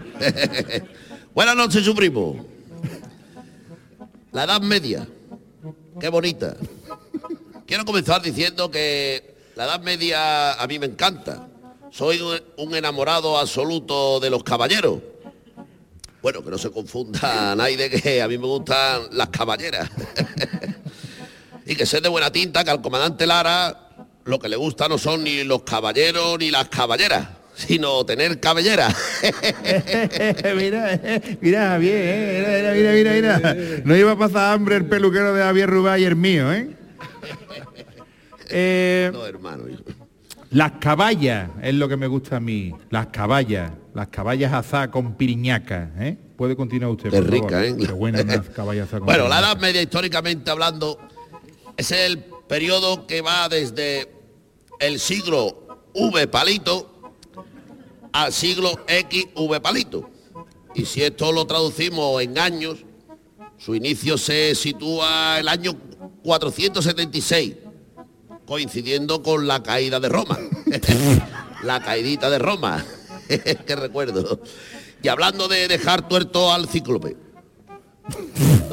Buenas 1.35 1.57
noches, 1.57 1.83
su 1.85 1.95
primo. 1.95 2.45
La 4.35 4.45
Edad 4.45 4.61
Media. 4.61 5.07
Qué 6.01 6.09
bonita. 6.09 6.57
Quiero 7.67 7.85
comenzar 7.85 8.21
diciendo 8.21 8.71
que 8.71 9.37
la 9.57 9.65
Edad 9.65 9.81
Media 9.81 10.53
a 10.55 10.67
mí 10.67 10.79
me 10.79 10.87
encanta. 10.87 11.49
Soy 11.91 12.21
un- 12.57 12.75
enamorado 12.75 13.39
absoluto 13.39 14.19
de 14.21 14.29
los 14.31 14.43
caballeros. 14.43 14.99
Bueno, 16.21 16.43
que 16.45 16.51
no 16.51 16.59
se 16.59 16.71
confunda 16.71 17.55
nadie 17.57 17.89
que 17.89 18.21
a 18.21 18.29
mí 18.29 18.37
me 18.37 18.47
gustan 18.47 19.03
las 19.13 19.29
caballeras. 19.29 19.89
y 21.67 21.77
que 21.77 21.87
sé 21.87 22.01
de 22.01 22.09
buena 22.09 22.31
tinta 22.31 22.65
que 22.65 22.71
al 22.71 22.83
comandante 22.83 23.27
Lara 23.27 23.81
lo 24.25 24.39
que 24.39 24.49
le 24.49 24.57
gusta 24.57 24.89
no 24.89 24.99
son 24.99 25.23
ni 25.23 25.45
los 25.45 25.63
caballeros 25.63 26.39
ni 26.39 26.51
las 26.51 26.69
caballeras, 26.69 27.29
sino 27.55 28.05
tener 28.05 28.41
cabellera. 28.41 28.89
mira, 30.57 31.01
mira, 31.41 31.69
Javier, 31.69 31.97
eh, 31.97 32.75
mira, 32.75 32.93
mira, 32.93 33.13
mira, 33.13 33.39
mira. 33.39 33.83
No 33.85 33.97
iba 33.97 34.13
a 34.13 34.19
pasar 34.19 34.53
hambre 34.55 34.77
el 34.77 34.87
peluquero 34.87 35.35
de 35.35 35.43
Javier 35.43 35.71
Rubá 35.71 35.99
y 35.99 36.05
el 36.05 36.17
mío, 36.17 36.53
¿eh? 36.53 36.69
Eh, 38.57 39.11
no, 39.13 39.27
hermano. 39.27 39.65
Las 40.51 40.73
caballas 40.73 41.51
es 41.63 41.75
lo 41.75 41.89
que 41.89 41.97
me 41.97 42.07
gusta 42.07 42.37
a 42.37 42.41
mí. 42.41 42.73
Las 42.91 43.07
caballas. 43.09 43.73
Las 43.95 44.09
caballas 44.09 44.53
azá 44.53 44.91
con 44.91 45.17
piriñaca, 45.17 45.91
¿eh? 45.99 46.17
Puede 46.37 46.55
continuar 46.55 46.93
usted. 46.93 47.11
Qué 47.11 47.17
por 47.17 47.25
favor. 47.25 47.43
rica, 47.51 47.65
¿eh? 47.65 47.75
Qué 47.77 47.93
buena 47.93 48.21
una 48.23 48.43
caballaza 48.43 48.99
con 48.99 49.07
Bueno, 49.07 49.27
la. 49.27 49.41
Edad 49.41 49.59
Media, 49.59 49.83
históricamente 49.83 50.51
hablando, 50.51 51.01
es 51.77 51.91
el 51.91 52.19
periodo 52.47 53.07
que 53.07 53.23
va 53.23 53.49
desde 53.49 54.09
el 54.79 55.01
siglo 55.01 55.89
V 55.95 56.29
palito 56.29 56.94
al 58.15 58.33
siglo 58.33 58.71
XV 58.89 59.61
palito. 59.61 60.09
Y 60.75 60.87
si 60.87 61.03
esto 61.03 61.33
lo 61.33 61.47
traducimos 61.47 62.23
en 62.23 62.39
años, 62.39 62.79
su 63.59 63.75
inicio 63.75 64.17
se 64.17 64.55
sitúa 64.55 65.41
el 65.41 65.49
año 65.49 65.77
476, 66.23 67.55
coincidiendo 68.47 69.23
con 69.23 69.47
la 69.47 69.63
caída 69.63 70.01
de 70.01 70.09
Roma. 70.09 70.39
la 71.63 71.83
caidita 71.83 72.31
de 72.31 72.39
Roma. 72.39 72.85
Qué 73.29 73.77
recuerdo. 73.77 74.41
Y 75.03 75.09
hablando 75.09 75.49
de 75.49 75.67
dejar 75.69 76.09
tuerto 76.09 76.53
al 76.53 76.69
cíclope. 76.69 77.17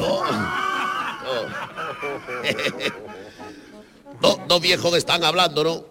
Dos, 4.22 4.38
dos 4.48 4.62
viejos 4.62 4.92
que 4.92 5.00
están 5.00 5.24
hablando, 5.24 5.64
¿no? 5.64 5.86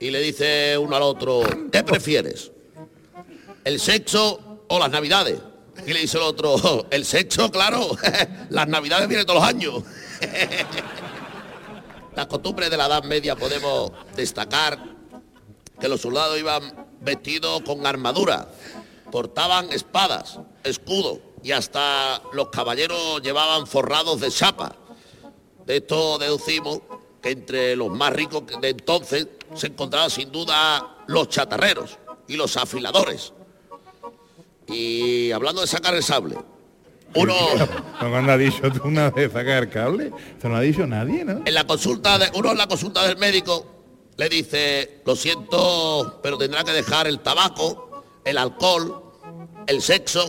Y 0.00 0.10
le 0.10 0.20
dice 0.20 0.78
uno 0.78 0.96
al 0.96 1.02
otro, 1.02 1.42
¿qué 1.70 1.82
prefieres? 1.82 2.50
¿El 3.64 3.80
sexo 3.80 4.64
o 4.68 4.78
las 4.78 4.90
navidades? 4.90 5.40
Y 5.86 5.92
le 5.92 6.00
dice 6.00 6.16
el 6.16 6.24
otro, 6.24 6.86
el 6.90 7.04
sexo, 7.04 7.50
claro, 7.50 7.96
las 8.50 8.68
navidades 8.68 9.08
vienen 9.08 9.26
todos 9.26 9.40
los 9.40 9.48
años. 9.48 9.82
Las 12.16 12.26
costumbres 12.26 12.68
de 12.68 12.76
la 12.76 12.86
Edad 12.86 13.04
Media 13.04 13.36
podemos 13.36 13.92
destacar 14.16 14.76
que 15.80 15.88
los 15.88 16.00
soldados 16.00 16.36
iban 16.36 16.88
vestidos 17.00 17.62
con 17.62 17.86
armadura, 17.86 18.48
portaban 19.12 19.72
espadas, 19.72 20.40
escudos 20.64 21.18
y 21.44 21.52
hasta 21.52 22.20
los 22.32 22.48
caballeros 22.48 23.22
llevaban 23.22 23.68
forrados 23.68 24.20
de 24.20 24.32
chapa. 24.32 24.74
De 25.64 25.76
esto 25.76 26.18
deducimos 26.18 26.80
que 27.22 27.30
entre 27.30 27.76
los 27.76 27.90
más 27.90 28.12
ricos 28.12 28.42
de 28.60 28.70
entonces 28.70 29.28
se 29.54 29.68
encontraban 29.68 30.10
sin 30.10 30.32
duda 30.32 31.04
los 31.06 31.28
chatarreros 31.28 31.98
y 32.26 32.36
los 32.36 32.56
afiladores. 32.56 33.32
Y 34.68 35.32
hablando 35.32 35.60
de 35.60 35.66
sacar 35.66 35.94
el 35.94 36.02
sable, 36.02 36.36
uno 37.14 37.34
¿No 38.00 38.22
me 38.22 38.32
has 38.32 38.38
dicho 38.38 38.70
tú 38.70 38.88
una 38.88 39.10
vez 39.10 39.32
sacar 39.32 39.62
el 39.62 39.70
cable? 39.70 40.12
Eso 40.38 40.48
no 40.48 40.56
ha 40.56 40.60
dicho 40.60 40.86
nadie, 40.86 41.24
¿no? 41.24 41.42
en 41.44 41.54
la 41.54 41.66
consulta 41.66 42.18
de 42.18 42.30
uno 42.34 42.52
en 42.52 42.58
la 42.58 42.66
consulta 42.66 43.06
del 43.06 43.16
médico 43.16 43.78
le 44.18 44.28
dice, 44.28 45.00
lo 45.06 45.14
siento, 45.14 46.18
pero 46.20 46.36
tendrá 46.36 46.64
que 46.64 46.72
dejar 46.72 47.06
el 47.06 47.20
tabaco, 47.20 48.02
el 48.24 48.36
alcohol, 48.36 49.00
el 49.68 49.80
sexo, 49.80 50.28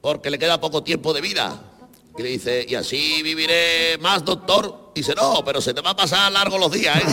porque 0.00 0.30
le 0.30 0.38
queda 0.38 0.58
poco 0.58 0.82
tiempo 0.82 1.12
de 1.12 1.20
vida. 1.20 1.62
Y 2.16 2.22
le 2.22 2.30
dice, 2.30 2.64
y 2.66 2.74
así 2.74 3.22
viviré 3.22 3.98
más, 3.98 4.24
doctor. 4.24 4.92
Dice, 4.94 5.14
no, 5.14 5.44
pero 5.44 5.60
se 5.60 5.74
te 5.74 5.82
va 5.82 5.90
a 5.90 5.96
pasar 5.96 6.32
largo 6.32 6.56
los 6.56 6.72
días, 6.72 6.96
¿eh? 6.96 7.04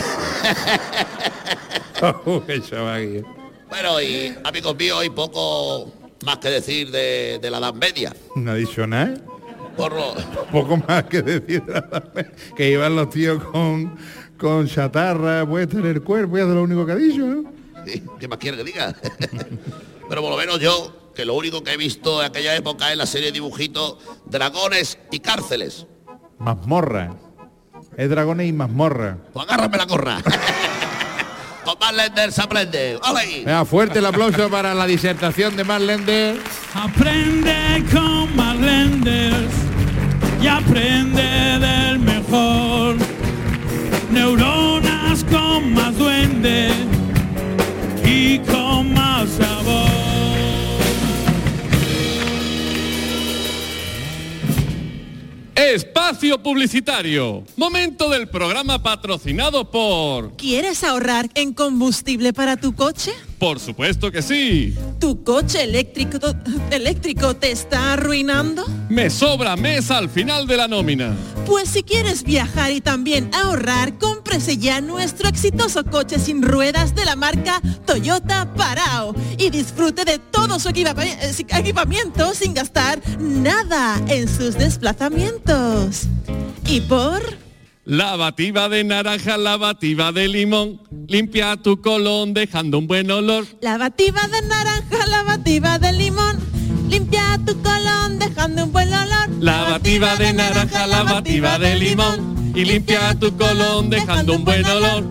Bueno, 3.68 4.00
y 4.00 4.34
amigos 4.44 4.76
míos, 4.76 4.98
hay 5.00 5.10
poco 5.10 5.92
más 6.24 6.38
que 6.38 6.50
decir 6.50 6.90
de, 6.90 7.38
de 7.40 7.50
la 7.50 7.58
Edad 7.58 7.74
Media. 7.74 8.14
No 8.36 8.52
ha 8.52 8.54
dicho 8.54 8.86
nada. 8.86 9.14
Por 9.76 9.92
lo- 9.94 10.14
Poco 10.50 10.76
más 10.78 11.04
que 11.04 11.20
decir. 11.22 11.62
que 12.56 12.70
iban 12.70 12.96
los 12.96 13.10
tíos 13.10 13.42
con, 13.44 13.96
con 14.38 14.66
chatarra 14.68 15.46
puesta 15.46 15.78
en 15.78 15.86
el 15.86 16.02
cuerpo 16.02 16.38
y 16.38 16.40
es 16.40 16.48
de 16.48 16.54
lo 16.54 16.62
único 16.62 16.86
que 16.86 16.92
ha 16.92 16.96
dicho, 16.96 17.18
¿no? 17.26 17.52
¿Qué 18.18 18.26
más 18.28 18.38
quiere 18.38 18.56
que 18.56 18.64
diga? 18.64 18.94
Pero 20.08 20.22
por 20.22 20.30
lo 20.30 20.36
menos 20.36 20.58
yo, 20.60 21.10
que 21.14 21.24
lo 21.24 21.34
único 21.34 21.62
que 21.62 21.72
he 21.72 21.76
visto 21.76 22.20
en 22.20 22.26
aquella 22.30 22.54
época 22.56 22.90
es 22.90 22.96
la 22.98 23.06
serie 23.06 23.26
de 23.26 23.32
dibujitos 23.32 23.98
Dragones 24.26 24.98
y 25.10 25.18
Cárceles. 25.20 25.86
Mazmorra. 26.38 27.14
Es 27.96 28.10
dragones 28.10 28.46
y 28.48 28.52
mazmorra. 28.52 29.16
Pues 29.32 29.46
agárrame 29.46 29.78
la 29.78 29.86
corra. 29.86 30.18
Con 31.66 31.76
más 31.80 31.92
Lender 31.92 32.30
se 32.30 32.42
aprende. 32.42 32.96
¡Ole! 33.10 33.42
Venga, 33.44 33.64
fuerte 33.64 33.98
el 33.98 34.06
aplauso 34.06 34.48
para 34.48 34.72
la 34.72 34.86
disertación 34.86 35.56
de 35.56 35.64
Marlender. 35.64 36.40
Aprende 36.72 37.84
con 37.92 38.36
Marlenders 38.36 39.52
y 40.40 40.46
aprende 40.46 41.58
del 41.58 41.98
mejor. 41.98 42.94
Neuronas 44.12 45.24
con 45.24 45.74
más 45.74 45.98
duende 45.98 46.85
Espacio 56.06 56.40
publicitario. 56.40 57.42
Momento 57.56 58.08
del 58.08 58.28
programa 58.28 58.80
patrocinado 58.80 59.68
por... 59.68 60.36
¿Quieres 60.36 60.84
ahorrar 60.84 61.28
en 61.34 61.52
combustible 61.52 62.32
para 62.32 62.56
tu 62.56 62.76
coche? 62.76 63.12
Por 63.40 63.58
supuesto 63.58 64.12
que 64.12 64.22
sí. 64.22 64.72
¿Tu 65.00 65.24
coche 65.24 65.64
eléctrico, 65.64 66.18
eléctrico 66.70 67.34
te 67.34 67.50
está 67.50 67.94
arruinando? 67.94 68.64
Me 68.88 69.10
sobra 69.10 69.56
mes 69.56 69.90
al 69.90 70.08
final 70.08 70.46
de 70.46 70.56
la 70.56 70.68
nómina. 70.68 71.12
Pues 71.44 71.70
si 71.70 71.82
quieres 71.82 72.22
viajar 72.22 72.70
y 72.70 72.80
también 72.80 73.28
ahorrar, 73.34 73.98
cómprese 74.26 74.56
ya 74.56 74.80
nuestro 74.80 75.28
exitoso 75.28 75.84
coche 75.84 76.18
sin 76.18 76.42
ruedas 76.42 76.96
de 76.96 77.04
la 77.04 77.14
marca 77.14 77.60
Toyota 77.86 78.52
Parao 78.54 79.14
y 79.38 79.50
disfrute 79.50 80.04
de 80.04 80.18
todo 80.18 80.58
su 80.58 80.70
eh, 80.70 81.44
equipamiento 81.50 82.34
sin 82.34 82.52
gastar 82.52 83.00
nada 83.20 84.02
en 84.08 84.28
sus 84.28 84.58
desplazamientos. 84.58 86.08
Y 86.66 86.80
por... 86.80 87.22
Lavativa 87.84 88.68
de 88.68 88.82
naranja, 88.82 89.36
lavativa 89.36 90.10
de 90.10 90.26
limón. 90.26 90.80
Limpia 91.06 91.56
tu 91.56 91.80
colón 91.80 92.34
dejando 92.34 92.78
un 92.78 92.88
buen 92.88 93.08
olor. 93.12 93.46
Lavativa 93.60 94.26
de 94.26 94.42
naranja, 94.42 95.06
lavativa 95.06 95.78
de 95.78 95.92
limón. 95.92 96.55
Limpia 96.96 97.38
tu 97.44 97.52
colón 97.60 98.18
dejando 98.18 98.64
un 98.64 98.72
buen 98.72 98.90
olor. 98.90 99.28
Lavativa 99.38 100.16
de 100.16 100.32
naranja, 100.32 100.86
lavativa 100.86 101.58
de 101.58 101.74
limón. 101.74 102.52
Y 102.54 102.64
limpia 102.64 103.14
tu 103.20 103.36
colón 103.36 103.90
dejando 103.90 104.34
un 104.34 104.42
buen 104.46 104.64
olor. 104.64 105.04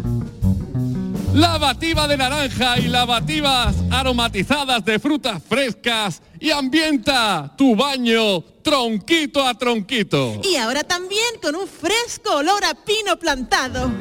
Lavativa 1.35 2.07
de 2.07 2.17
naranja 2.17 2.79
y 2.79 2.87
lavativas 2.87 3.75
aromatizadas 3.91 4.83
de 4.83 4.97
frutas 4.97 5.43
frescas 5.47 6.23
y 6.39 6.49
ambienta 6.49 7.53
tu 7.55 7.75
baño 7.75 8.41
tronquito 8.63 9.45
a 9.45 9.53
tronquito. 9.53 10.41
Y 10.43 10.55
ahora 10.55 10.83
también 10.83 11.39
con 11.39 11.53
un 11.53 11.67
fresco 11.67 12.37
olor 12.37 12.65
a 12.65 12.73
pino 12.73 13.19
plantado. 13.19 13.91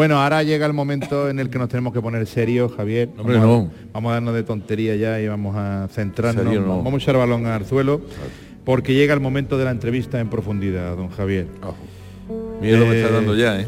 Bueno, 0.00 0.18
ahora 0.18 0.42
llega 0.42 0.64
el 0.64 0.72
momento 0.72 1.28
en 1.28 1.38
el 1.40 1.50
que 1.50 1.58
nos 1.58 1.68
tenemos 1.68 1.92
que 1.92 2.00
poner 2.00 2.26
serios, 2.26 2.72
Javier. 2.74 3.10
Hombre, 3.18 3.36
vamos, 3.36 3.64
no. 3.64 3.70
A, 3.70 3.92
vamos 3.92 4.10
a 4.10 4.14
darnos 4.14 4.34
de 4.34 4.42
tontería 4.44 4.96
ya 4.96 5.20
y 5.20 5.28
vamos 5.28 5.54
a 5.58 5.88
centrarnos. 5.92 6.42
Serio, 6.42 6.62
no. 6.62 6.82
Vamos 6.82 6.94
a 6.94 6.96
echar 7.04 7.18
balón 7.18 7.44
al 7.44 7.66
suelo 7.66 8.00
porque 8.64 8.94
llega 8.94 9.12
el 9.12 9.20
momento 9.20 9.58
de 9.58 9.66
la 9.66 9.72
entrevista 9.72 10.18
en 10.18 10.30
profundidad, 10.30 10.96
don 10.96 11.10
Javier. 11.10 11.48
Miedo 12.62 12.86
me 12.86 12.96
está 12.96 13.10
Eh, 13.10 13.12
dando 13.12 13.36
ya, 13.36 13.60
¿eh? 13.60 13.66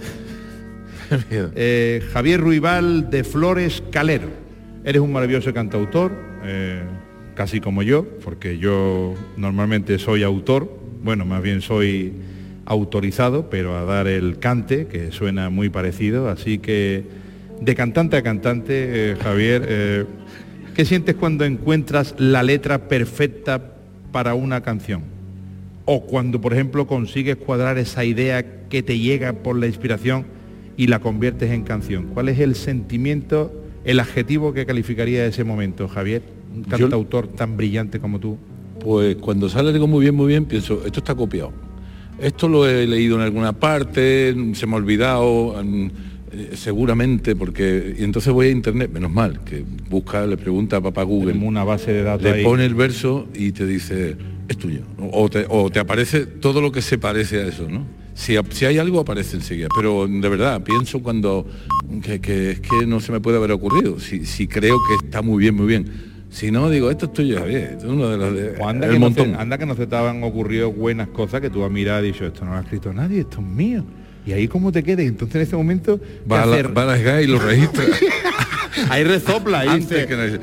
Miedo. 1.31 1.51
Eh, 1.55 2.03
Javier 2.15 2.41
Ruibal 2.41 3.11
de 3.11 3.25
Flores 3.25 3.83
Calero. 3.91 4.29
Eres 4.85 5.03
un 5.03 5.13
maravilloso 5.13 5.53
cantautor, 5.53 6.13
eh, 6.47 6.83
casi 7.35 7.61
como 7.61 7.83
yo, 7.83 8.07
porque 8.25 8.57
yo 8.57 9.13
normalmente 9.37 9.99
soy 9.99 10.23
autor, 10.23 10.79
bueno, 11.03 11.27
más 11.27 11.43
bien 11.43 11.61
soy 11.61 12.15
autorizado, 12.65 13.51
pero 13.51 13.77
a 13.77 13.85
dar 13.85 14.07
el 14.07 14.39
cante, 14.39 14.87
que 14.87 15.11
suena 15.13 15.51
muy 15.51 15.69
parecido, 15.69 16.29
así 16.29 16.59
que 16.59 17.05
de 17.61 17.75
cantante 17.75 18.17
a 18.17 18.23
cantante, 18.23 19.13
eh, 19.13 19.17
Javier, 19.21 19.65
eh, 19.69 20.05
¿qué 20.75 20.85
sientes 20.85 21.15
cuando 21.17 21.45
encuentras 21.45 22.15
la 22.19 22.43
letra 22.43 22.89
perfecta 22.89 23.73
para 24.11 24.35
una 24.35 24.61
canción? 24.63 25.03
O 25.85 26.05
cuando, 26.07 26.41
por 26.41 26.53
ejemplo, 26.53 26.87
consigues 26.87 27.37
cuadrar 27.37 27.79
esa 27.79 28.05
idea 28.05 28.45
que 28.69 28.83
te 28.83 28.99
llega 28.99 29.33
por 29.33 29.57
la 29.59 29.67
inspiración 29.67 30.25
y 30.77 30.87
la 30.87 31.01
conviertes 31.01 31.51
en 31.51 31.63
canción. 31.65 32.07
¿Cuál 32.15 32.29
es 32.29 32.39
el 32.39 32.55
sentimiento, 32.55 33.53
el 33.85 34.01
adjetivo 34.01 34.53
que 34.55 34.65
calificaría 34.65 35.27
ese 35.27 35.45
momento, 35.45 35.89
Javier? 35.89 36.23
Un 36.55 36.65
Yo- 36.65 36.69
cantautor 36.79 37.27
tan 37.29 37.57
brillante 37.57 37.99
como 37.99 38.19
tú. 38.21 38.39
Pues 38.81 39.17
cuando 39.17 39.49
sale 39.49 39.71
algo 39.71 39.87
muy 39.87 40.01
bien, 40.03 40.15
muy 40.15 40.27
bien, 40.29 40.45
pienso, 40.45 40.83
esto 40.85 41.01
está 41.01 41.15
copiado. 41.15 41.53
Esto 42.23 42.49
lo 42.49 42.69
he 42.69 42.87
leído 42.87 43.17
en 43.17 43.23
alguna 43.23 43.53
parte, 43.53 44.35
se 44.55 44.67
me 44.67 44.75
ha 44.75 44.77
olvidado, 44.77 45.61
mm, 45.63 45.87
eh, 46.33 46.51
seguramente, 46.55 47.35
porque... 47.35 47.97
Y 47.99 48.05
entonces 48.05 48.33
voy 48.33 48.47
a 48.47 48.51
internet, 48.51 48.91
menos 48.93 49.11
mal, 49.11 49.41
que 49.45 49.65
busca, 49.91 50.25
le 50.25 50.37
pregunta 50.37 50.77
a 50.77 50.81
papá 50.81 51.03
Google. 51.03 51.33
Tenemos 51.33 51.49
una 51.49 51.65
base 51.65 51.93
de 51.93 52.05
datos 52.05 52.23
le 52.23 52.31
ahí. 52.31 52.45
pone 52.45 52.65
el 52.65 52.77
verso 52.77 53.27
y 53.35 53.51
te 53.51 53.67
dice, 53.67 54.17
es 54.49 54.57
tuyo. 54.57 54.83
O 55.11 55.29
te, 55.29 55.47
o 55.49 55.69
te 55.69 55.81
aparece 55.81 56.27
todo 56.27 56.61
lo 56.61 56.71
que 56.71 56.81
se 56.81 56.97
parece 56.97 57.41
a 57.41 57.47
eso, 57.49 57.69
¿no? 57.69 57.85
Si, 58.15 58.37
si 58.51 58.67
hay 58.67 58.79
algo 58.79 59.01
aparece 59.01 59.37
enseguida. 59.37 59.67
Pero 59.75 60.07
de 60.07 60.29
verdad, 60.29 60.63
pienso 60.63 61.03
cuando 61.03 61.47
que, 62.03 62.21
que 62.21 62.53
es 62.53 62.61
que 62.61 62.87
no 62.87 63.01
se 63.01 63.11
me 63.11 63.21
puede 63.21 63.39
haber 63.39 63.51
ocurrido. 63.51 63.99
Si, 63.99 64.27
si 64.27 64.47
creo 64.47 64.77
que 64.77 65.07
está 65.07 65.23
muy 65.23 65.41
bien, 65.41 65.57
muy 65.57 65.67
bien. 65.67 66.12
Si 66.33 66.51
no, 66.51 66.71
digo, 66.71 66.91
esto 66.91 67.07
es 67.07 67.13
tuyo, 67.13 67.39
Javier. 67.41 67.77
Es 67.77 67.85
uno 67.85 68.09
de 68.09 68.17
los 68.17 68.35
de, 68.35 68.57
O 68.59 68.67
anda, 68.67 68.87
el 68.87 68.95
que 68.95 68.99
no 68.99 69.07
montón. 69.07 69.35
se, 69.35 69.37
anda 69.37 69.59
que 69.59 69.67
no 69.67 69.77
se 69.77 69.87
te 69.87 69.97
han 69.97 70.25
ocurrido 70.25 70.73
buenas 70.73 71.09
cosas 71.09 71.43
que 71.43 71.51
tú 71.51 71.63
has 71.63 71.71
mirado 71.71 72.03
y 72.03 72.07
dicho, 72.07 72.25
esto 72.27 72.47
no 72.47 72.53
lo 72.53 72.57
ha 72.57 72.61
escrito 72.63 72.91
nadie, 72.93 73.21
esto 73.21 73.41
es 73.41 73.47
mío. 73.47 73.85
Y 74.25 74.33
ahí 74.33 74.49
cómo 74.49 74.73
te 74.73 74.83
quedes. 74.83 75.07
Entonces 75.09 75.37
en 75.37 75.43
ese 75.43 75.57
momento 75.57 76.01
¿qué 76.01 76.29
Va 76.31 76.43
a, 76.43 76.47
la, 76.47 76.55
hacer? 76.55 76.77
va 76.77 76.83
a 76.85 76.87
la 76.87 76.99
SGAE 76.99 77.25
y 77.25 77.27
lo 77.27 77.39
registra. 77.39 77.85
ahí 78.89 79.05
resopla, 79.05 79.61
ahí 79.61 79.69
Antes 79.69 80.07
que 80.07 80.41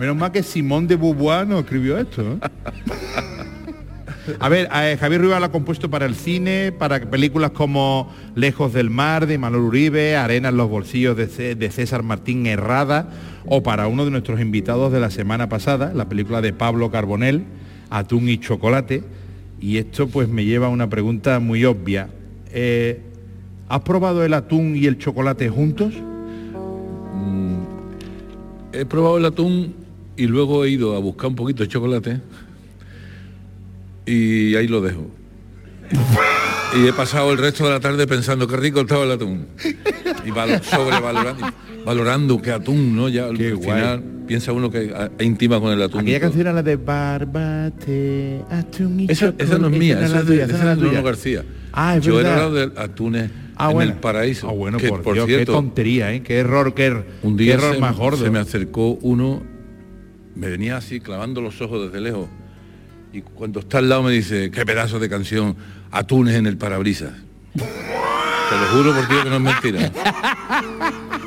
Menos 0.00 0.16
mal 0.16 0.32
que 0.32 0.42
Simón 0.42 0.88
de 0.88 0.96
Beauvoir 0.96 1.46
no 1.46 1.60
escribió 1.60 1.96
esto. 1.96 2.22
¿no? 2.22 2.40
A 4.38 4.48
ver, 4.48 4.68
eh, 4.74 4.96
Javier 4.98 5.20
Rivas 5.20 5.40
lo 5.40 5.46
ha 5.46 5.52
compuesto 5.52 5.90
para 5.90 6.06
el 6.06 6.14
cine, 6.14 6.72
para 6.72 7.00
películas 7.10 7.50
como 7.50 8.12
Lejos 8.34 8.72
del 8.72 8.90
Mar 8.90 9.26
de 9.26 9.38
Manuel 9.38 9.64
Uribe, 9.64 10.16
Arena 10.16 10.48
en 10.48 10.56
los 10.56 10.68
bolsillos 10.68 11.16
de, 11.16 11.70
César 11.70 12.02
Martín 12.02 12.46
Herrada, 12.46 13.10
o 13.46 13.62
para 13.62 13.86
uno 13.86 14.04
de 14.04 14.10
nuestros 14.10 14.40
invitados 14.40 14.92
de 14.92 15.00
la 15.00 15.10
semana 15.10 15.48
pasada, 15.48 15.92
la 15.94 16.08
película 16.08 16.40
de 16.40 16.52
Pablo 16.52 16.90
Carbonell, 16.90 17.44
Atún 17.90 18.28
y 18.28 18.38
Chocolate. 18.38 19.04
Y 19.60 19.76
esto 19.78 20.08
pues 20.08 20.28
me 20.28 20.44
lleva 20.44 20.66
a 20.66 20.70
una 20.70 20.88
pregunta 20.88 21.38
muy 21.38 21.64
obvia. 21.64 22.08
Eh, 22.52 23.00
¿Has 23.68 23.80
probado 23.80 24.24
el 24.24 24.34
atún 24.34 24.76
y 24.76 24.86
el 24.86 24.98
chocolate 24.98 25.48
juntos? 25.48 25.94
He 28.72 28.84
probado 28.86 29.18
el 29.18 29.24
atún 29.24 29.74
y 30.16 30.26
luego 30.26 30.64
he 30.64 30.70
ido 30.70 30.96
a 30.96 30.98
buscar 30.98 31.28
un 31.28 31.36
poquito 31.36 31.62
de 31.62 31.68
chocolate 31.68 32.20
y 34.06 34.54
ahí 34.56 34.68
lo 34.68 34.80
dejo. 34.80 35.10
Y 36.76 36.86
he 36.88 36.92
pasado 36.92 37.30
el 37.32 37.38
resto 37.38 37.64
de 37.64 37.70
la 37.70 37.80
tarde 37.80 38.06
pensando 38.06 38.48
qué 38.48 38.56
rico 38.56 38.80
estaba 38.80 39.04
el 39.04 39.12
atún. 39.12 39.46
Y 40.24 40.30
valo- 40.30 40.60
sobrevalorando, 40.62 41.46
valorando 41.84 42.42
que 42.42 42.50
atún, 42.50 42.96
¿no? 42.96 43.08
Ya 43.08 43.26
al 43.26 43.38
Qué 43.38 43.48
al 43.48 43.56
guay. 43.56 43.80
final 43.80 44.02
piensa 44.26 44.52
uno 44.52 44.70
que 44.70 44.92
a- 44.92 45.10
a 45.16 45.22
intima 45.22 45.60
con 45.60 45.72
el 45.72 45.80
atún. 45.82 46.00
Aquella 46.00 46.20
canción 46.20 46.40
era 46.40 46.52
la 46.52 46.62
de 46.62 46.76
Barbate, 46.76 48.40
atún 48.50 49.00
y 49.00 49.12
Esa, 49.12 49.32
esa 49.38 49.58
no 49.58 49.68
es 49.68 49.78
mía, 49.78 49.94
Esa 49.98 50.06
esa 50.06 50.18
es 50.20 50.26
tuya, 50.26 50.38
de, 50.38 50.44
esa 50.46 50.54
esa 50.56 50.64
no 50.64 50.70
es 50.72 50.76
de 50.76 50.80
tuya. 50.82 50.90
Bruno 50.92 51.04
García. 51.04 51.44
Ah, 51.72 51.96
es 51.96 52.04
Yo 52.04 52.16
verdad. 52.16 52.32
hablado 52.44 52.54
de 52.54 52.80
atunes 52.80 53.30
Ah, 53.56 53.68
en 53.68 53.74
bueno. 53.74 53.92
el 53.92 53.98
paraíso. 53.98 54.48
Ah, 54.48 54.52
bueno, 54.52 54.78
que, 54.78 54.88
por, 54.88 55.14
Dios, 55.14 55.26
qué 55.28 55.46
tontería, 55.46 56.12
¿eh? 56.12 56.22
Qué 56.24 56.38
error, 56.38 56.74
qué, 56.74 56.90
er- 56.90 57.04
Un 57.22 57.36
qué 57.36 57.44
día 57.44 57.54
error 57.54 57.74
se, 57.74 57.80
más 57.80 57.96
gordo. 57.96 58.24
se 58.24 58.30
me 58.30 58.40
acercó 58.40 58.98
uno, 59.02 59.42
me 60.34 60.48
venía 60.48 60.76
así 60.76 60.98
clavando 60.98 61.40
los 61.40 61.60
ojos 61.60 61.86
desde 61.86 62.00
lejos 62.00 62.26
y 63.14 63.22
cuando 63.22 63.60
está 63.60 63.78
al 63.78 63.88
lado 63.88 64.02
me 64.02 64.12
dice, 64.12 64.50
qué 64.50 64.66
pedazo 64.66 64.98
de 64.98 65.08
canción, 65.08 65.56
atunes 65.90 66.34
en 66.34 66.46
el 66.46 66.56
parabrisas. 66.56 67.12
Te 67.54 67.60
lo 67.60 68.66
juro 68.76 68.92
por 68.94 69.08
Dios 69.08 69.24
que 69.24 69.30
no 69.30 69.36
es 69.36 69.40
mentira. 69.42 69.90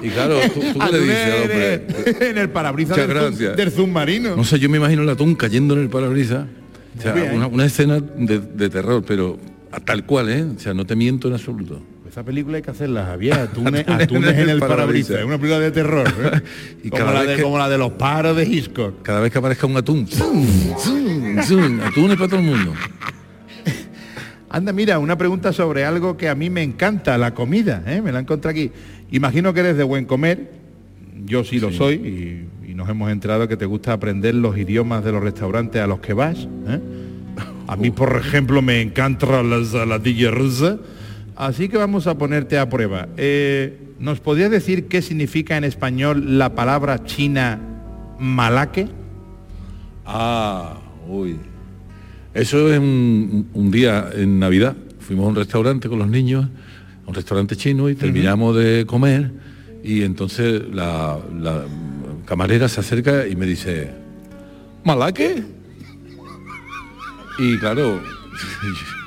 Y 0.03 0.09
claro, 0.09 0.37
¿tú, 0.53 0.59
tú 0.73 0.79
qué 0.79 0.91
le 0.91 0.99
dices 0.99 1.33
al 1.33 1.41
hombre? 1.41 1.87
En 2.29 2.37
el 2.37 2.49
parabrisas 2.49 2.95
del, 2.97 3.07
zum- 3.07 3.15
gracias. 3.15 3.57
del 3.57 3.71
submarino. 3.71 4.35
No 4.35 4.43
sé, 4.43 4.59
yo 4.59 4.69
me 4.69 4.77
imagino 4.77 5.01
el 5.01 5.09
atún 5.09 5.33
cayendo 5.35 5.73
en 5.73 5.81
el 5.81 5.89
parabrisas. 5.89 6.45
O 6.97 7.01
sea, 7.01 7.13
una, 7.33 7.47
una 7.47 7.65
escena 7.65 7.99
de, 7.99 8.39
de 8.39 8.69
terror, 8.69 9.03
pero 9.07 9.37
a 9.71 9.79
tal 9.79 10.05
cual, 10.05 10.29
¿eh? 10.29 10.43
O 10.55 10.59
sea, 10.59 10.73
no 10.73 10.85
te 10.85 10.95
miento 10.95 11.27
en 11.27 11.33
absoluto. 11.35 11.81
Esa 12.17 12.25
película 12.25 12.57
hay 12.57 12.63
que 12.63 12.71
hacerla, 12.71 13.05
Javier. 13.05 13.33
Atunes, 13.35 13.85
en 13.87 14.49
el 14.49 14.57
parabrisas. 14.57 15.19
Es 15.19 15.23
una 15.23 15.37
película 15.37 15.59
de 15.59 15.69
terror. 15.69 16.07
¿eh? 16.07 16.41
Y 16.83 16.89
como, 16.89 17.03
cada 17.05 17.13
la 17.13 17.19
vez 17.19 17.29
de, 17.29 17.35
que- 17.35 17.43
como 17.43 17.59
la 17.59 17.69
de 17.69 17.77
los 17.77 17.91
paros 17.91 18.35
de 18.35 18.43
Hitchcock. 18.43 19.03
Cada 19.03 19.19
vez 19.19 19.31
que 19.31 19.37
aparezca 19.37 19.67
un 19.67 19.77
atún, 19.77 20.07
atunes 21.85 22.17
para 22.17 22.27
todo 22.27 22.39
el 22.39 22.45
mundo. 22.47 22.73
Anda, 24.49 24.73
mira, 24.73 24.97
una 24.97 25.15
pregunta 25.15 25.53
sobre 25.53 25.85
algo 25.85 26.17
que 26.17 26.27
a 26.27 26.33
mí 26.33 26.49
me 26.49 26.63
encanta, 26.63 27.19
la 27.19 27.35
comida, 27.35 27.83
¿eh? 27.85 28.01
me 28.01 28.11
la 28.11 28.21
encontré 28.21 28.49
aquí. 28.49 28.71
Imagino 29.11 29.53
que 29.53 29.59
eres 29.59 29.77
de 29.77 29.83
buen 29.83 30.05
comer, 30.05 30.53
yo 31.23 31.43
sí 31.43 31.59
lo 31.59 31.71
soy, 31.71 32.47
y, 32.65 32.71
y 32.71 32.73
nos 32.73 32.89
hemos 32.89 33.11
enterado 33.11 33.47
que 33.47 33.57
te 33.57 33.67
gusta 33.67 33.93
aprender 33.93 34.33
los 34.33 34.57
idiomas 34.57 35.05
de 35.05 35.11
los 35.11 35.21
restaurantes 35.21 35.79
a 35.83 35.85
los 35.85 35.99
que 35.99 36.13
vas. 36.13 36.47
¿eh? 36.67 36.79
A 37.67 37.75
mí, 37.75 37.91
por 37.91 38.17
ejemplo, 38.17 38.63
me 38.63 38.81
encanta 38.81 39.43
la 39.43 39.63
saladilla 39.63 40.31
rusa, 40.31 40.79
así 41.37 41.69
que 41.69 41.77
vamos 41.77 42.07
a 42.07 42.17
ponerte 42.17 42.57
a 42.57 42.69
prueba. 42.69 43.07
Eh, 43.17 43.77
¿Nos 43.99 44.19
podrías 44.19 44.51
decir 44.51 44.87
qué 44.87 45.01
significa 45.01 45.57
en 45.57 45.63
español 45.63 46.37
la 46.37 46.53
palabra 46.55 47.03
china 47.03 47.59
malaque? 48.19 48.87
Ah, 50.05 50.77
uy. 51.07 51.37
Eso 52.33 52.71
es 52.71 52.79
un, 52.79 53.49
un 53.53 53.71
día 53.71 54.09
en 54.13 54.39
Navidad. 54.39 54.75
Fuimos 54.99 55.25
a 55.25 55.29
un 55.29 55.35
restaurante 55.35 55.89
con 55.89 55.99
los 55.99 56.07
niños, 56.07 56.45
a 57.05 57.09
un 57.09 57.15
restaurante 57.15 57.55
chino, 57.55 57.89
y 57.89 57.95
terminamos 57.95 58.55
de 58.55 58.85
comer. 58.85 59.31
Y 59.83 60.03
entonces 60.03 60.61
la, 60.71 61.17
la 61.39 61.63
camarera 62.25 62.67
se 62.67 62.81
acerca 62.81 63.27
y 63.27 63.35
me 63.35 63.45
dice, 63.45 63.91
¿Malaque? 64.83 65.43
Y 67.39 67.57
claro, 67.57 68.01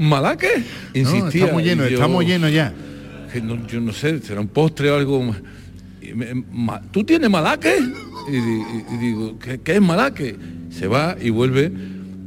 ¿Malaque? 0.00 0.48
No, 0.94 1.00
Insistía. 1.00 1.44
estamos 1.44 1.62
llenos, 1.62 1.88
yo- 1.90 1.94
estamos 1.96 2.24
llenos 2.24 2.52
ya. 2.52 2.72
que 3.32 3.40
no- 3.40 3.66
yo 3.68 3.80
no 3.80 3.92
sé, 3.92 4.18
será 4.20 4.40
un 4.40 4.48
postre 4.48 4.90
o 4.90 4.96
algo. 4.96 5.34
¿Tú 6.90 7.04
tienes 7.04 7.30
malaque? 7.30 7.76
Y, 8.28 8.32
di- 8.32 8.64
y 8.94 8.96
digo, 8.98 9.38
¿qué, 9.38 9.60
qué 9.60 9.74
es 9.74 9.80
malaque? 9.80 10.36
Se 10.70 10.86
va 10.88 11.16
y 11.20 11.30
vuelve 11.30 11.70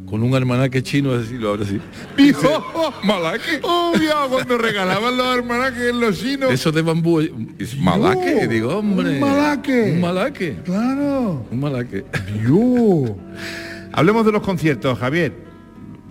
con 0.10 0.22
un 0.24 0.34
almanaque 0.36 0.84
chino, 0.84 1.12
así 1.14 1.34
lo 1.38 1.50
abre 1.50 1.64
así. 1.66 1.80
Dijo, 2.16 2.64
malaque. 3.04 3.60
Obvio, 3.64 4.14
cuando 4.30 4.58
regalaban 4.58 5.18
los 5.18 5.26
almanaques 5.28 5.90
en 5.90 6.00
los 6.00 6.20
chinos. 6.20 6.52
Eso 6.54 6.72
de 6.72 6.82
bambú, 6.84 7.20
es 7.58 7.78
malaque, 7.80 8.40
Yo, 8.44 8.48
digo, 8.48 8.78
hombre. 8.78 9.16
un 9.16 9.20
malaque. 9.20 9.92
Un 9.96 10.02
malaque. 10.02 10.56
Claro. 10.64 11.46
Un 11.52 11.60
malaque. 11.60 12.06
Yo. 12.48 13.18
Hablemos 13.92 14.26
de 14.26 14.32
los 14.32 14.42
conciertos, 14.44 14.98
Javier. 15.00 15.34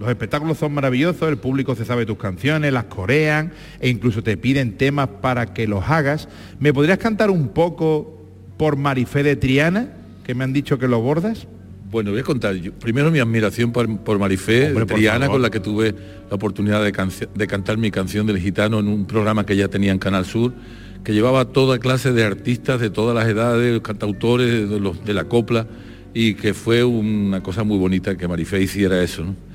Los 0.02 0.10
espectáculos 0.10 0.58
son 0.58 0.74
maravillosos, 0.74 1.28
el 1.28 1.36
público 1.36 1.76
se 1.76 1.84
sabe 1.84 2.04
tus 2.06 2.18
canciones, 2.18 2.72
las 2.72 2.86
corean 2.86 3.52
e 3.78 3.88
incluso 3.88 4.20
te 4.20 4.36
piden 4.36 4.76
temas 4.76 5.08
para 5.20 5.54
que 5.54 5.68
los 5.68 5.88
hagas. 5.88 6.28
¿Me 6.58 6.72
podrías 6.74 6.98
cantar 6.98 7.30
un 7.30 7.50
poco 7.50 8.20
por 8.56 8.76
Marifé 8.76 9.22
de 9.22 9.36
Triana, 9.36 9.90
que 10.24 10.34
me 10.34 10.42
han 10.42 10.52
dicho 10.52 10.76
que 10.76 10.88
lo 10.88 11.00
bordas? 11.00 11.46
Bueno, 11.88 12.10
voy 12.10 12.18
a 12.18 12.24
contar. 12.24 12.56
yo- 12.56 12.72
primero 12.72 13.12
mi 13.12 13.20
admiración 13.20 13.70
por, 13.70 13.96
por 14.00 14.18
Marifé 14.18 14.72
Hombre, 14.72 14.86
Triana, 14.86 15.28
con 15.28 15.40
la 15.40 15.50
que 15.50 15.60
tuve 15.60 15.94
la 16.28 16.34
oportunidad 16.34 16.82
de, 16.82 17.46
cantar 17.46 17.78
mi 17.78 17.92
canción 17.92 18.26
del 18.26 18.40
gitano 18.40 18.80
en 18.80 18.88
un 18.88 19.06
programa 19.06 19.46
que 19.46 19.54
ya 19.54 19.68
tenía 19.68 19.92
en 19.92 20.00
Canal 20.00 20.24
Sur, 20.24 20.52
que 21.04 21.12
llevaba 21.12 21.44
toda 21.44 21.78
clase 21.78 22.10
de 22.10 22.24
artistas 22.24 22.80
de 22.80 22.90
todas 22.90 23.14
las 23.14 23.28
edades, 23.28 23.80
cantautores 23.82 24.68
de, 24.68 24.80
los, 24.80 25.04
de 25.04 25.14
la 25.14 25.26
copla, 25.26 25.68
y 26.12 26.34
que 26.34 26.54
fue 26.54 26.82
una 26.82 27.40
cosa 27.40 27.62
muy 27.62 27.78
bonita 27.78 28.16
que 28.16 28.26
Marifé 28.26 28.60
hiciera 28.60 29.00
eso. 29.00 29.22
¿no? 29.22 29.51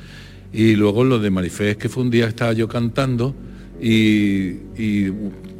Y 0.53 0.75
luego 0.75 1.03
lo 1.03 1.19
de 1.19 1.29
Marifé 1.29 1.71
es 1.71 1.77
que 1.77 1.89
fue 1.89 2.03
un 2.03 2.09
día 2.09 2.27
estaba 2.27 2.53
yo 2.53 2.67
cantando 2.67 3.35
y, 3.81 4.59
y 4.77 5.05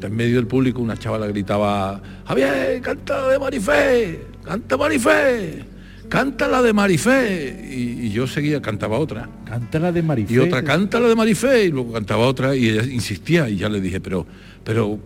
en 0.01 0.15
medio 0.15 0.37
del 0.37 0.47
público 0.47 0.81
una 0.81 0.97
chavala 0.97 1.27
gritaba, 1.27 2.01
Javier, 2.25 2.81
canta 2.81 3.21
la 3.21 3.27
de 3.29 3.39
Marifé, 3.39 4.19
canta 4.43 4.77
Marifé, 4.77 5.65
canta 6.09 6.47
la 6.47 6.61
de 6.61 6.73
Marifé. 6.73 7.67
Y, 7.69 8.07
y 8.07 8.11
yo 8.11 8.27
seguía, 8.27 8.61
cantaba 8.61 8.97
otra. 8.97 9.29
Cántala 9.45 9.91
de 9.91 10.01
Marifé. 10.01 10.33
Y 10.33 10.37
otra, 10.39 10.63
canta 10.63 10.99
la 10.99 11.09
de 11.09 11.15
Marifé, 11.15 11.65
y 11.65 11.71
luego 11.71 11.93
cantaba 11.93 12.25
otra, 12.25 12.55
y 12.55 12.69
ella 12.69 12.83
insistía, 12.83 13.49
y 13.49 13.57
ya 13.57 13.69
le 13.69 13.81
dije, 13.81 13.99
pero, 13.99 14.25
pero 14.63 14.99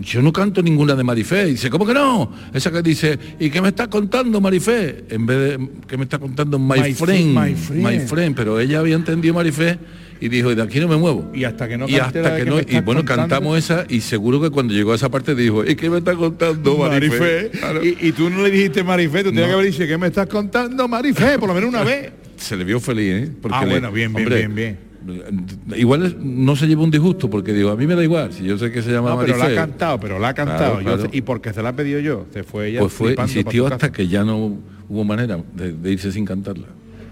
yo 0.00 0.22
no 0.22 0.32
canto 0.32 0.62
ninguna 0.62 0.94
de 0.94 1.02
Marifé. 1.04 1.48
Y 1.48 1.52
dice, 1.52 1.68
¿cómo 1.70 1.84
que 1.86 1.94
no? 1.94 2.32
Esa 2.54 2.70
que 2.70 2.82
dice, 2.82 3.18
¿y 3.38 3.50
qué 3.50 3.60
me 3.60 3.68
está 3.68 3.88
contando 3.88 4.40
Marifé? 4.40 5.04
En 5.08 5.26
vez 5.26 5.38
de, 5.58 5.68
¿qué 5.88 5.96
me 5.96 6.04
está 6.04 6.18
contando 6.18 6.58
My, 6.58 6.80
My 6.80 6.94
friend, 6.94 7.36
my 7.38 7.54
friend. 7.54 7.84
my 7.86 7.98
friend. 8.00 8.36
Pero 8.36 8.60
ella 8.60 8.78
había 8.80 8.94
entendido 8.94 9.34
Marifé 9.34 9.78
y 10.20 10.28
dijo, 10.28 10.52
y 10.52 10.54
de 10.54 10.62
aquí 10.62 10.78
no 10.78 10.86
me 10.86 10.96
muevo. 10.96 11.30
Y 11.34 11.42
hasta 11.44 11.66
que 11.68 11.76
no 11.76 11.88
y 11.88 11.96
hasta 11.96 12.36
que 12.36 12.44
que 12.44 12.50
no, 12.50 12.60
y 12.60 12.64
bueno, 12.80 13.00
contando. 13.00 13.22
cantamos 13.22 13.58
esa, 13.58 13.84
y 13.88 14.00
seguro 14.02 14.40
que 14.40 14.50
cuando 14.50 14.72
llegó 14.72 14.92
a 14.92 14.94
esa 14.94 15.10
parte 15.10 15.34
dijo, 15.34 15.64
¿y 15.64 15.74
qué 15.74 15.90
me 15.90 15.98
está 15.98 16.14
contando 16.14 16.76
Marifé? 16.78 17.18
Marifé. 17.18 17.50
Claro. 17.58 17.84
Y, 17.84 17.96
y 18.00 18.12
tú 18.12 18.30
no 18.30 18.42
le 18.44 18.50
dijiste 18.52 18.84
Marifé, 18.84 19.24
tú 19.24 19.30
tenías 19.30 19.46
No. 19.48 19.48
que 19.48 19.60
haber 19.60 19.66
dicho, 19.72 19.84
¿qué 19.86 19.98
me 19.98 20.06
estás 20.06 20.28
contando 20.28 20.86
Marifé? 20.86 21.38
Por 21.40 21.48
lo 21.48 21.54
menos 21.54 21.70
una 21.70 21.82
vez. 21.84 22.12
se 22.36 22.56
le 22.56 22.62
vio 22.62 22.78
feliz, 22.78 23.10
¿eh? 23.14 23.30
Ah, 23.50 23.64
le- 23.64 23.70
bueno, 23.72 23.90
bien, 23.90 24.12
bien, 24.14 24.28
bien, 24.28 24.54
bien. 24.54 24.91
Igual 25.76 26.16
no 26.20 26.56
se 26.56 26.66
lleva 26.66 26.82
un 26.82 26.90
disgusto, 26.90 27.28
porque 27.30 27.52
digo, 27.52 27.70
a 27.70 27.76
mí 27.76 27.86
me 27.86 27.94
da 27.94 28.02
igual, 28.04 28.32
si 28.32 28.44
yo 28.44 28.58
sé 28.58 28.70
que 28.70 28.82
se 28.82 28.90
llama 28.90 29.10
No, 29.10 29.18
pero 29.20 29.36
la 29.36 29.46
ha 29.46 29.54
cantado, 29.54 30.00
pero 30.00 30.18
la 30.18 30.28
ha 30.28 30.34
cantado. 30.34 30.80
Yo 30.80 30.84
claro. 30.96 31.10
y 31.12 31.20
porque 31.22 31.52
se 31.52 31.62
la 31.62 31.70
ha 31.70 31.76
pedido 31.76 32.00
yo, 32.00 32.26
se 32.32 32.42
fue 32.42 32.68
ella. 32.68 32.80
pues 32.80 32.92
fue, 32.92 33.14
insistió 33.18 33.66
hasta 33.66 33.78
casa. 33.78 33.92
que 33.92 34.08
ya 34.08 34.24
no 34.24 34.58
hubo 34.88 35.04
manera 35.04 35.38
de, 35.54 35.72
de 35.72 35.90
irse 35.92 36.12
sin 36.12 36.24
cantarla. 36.24 36.66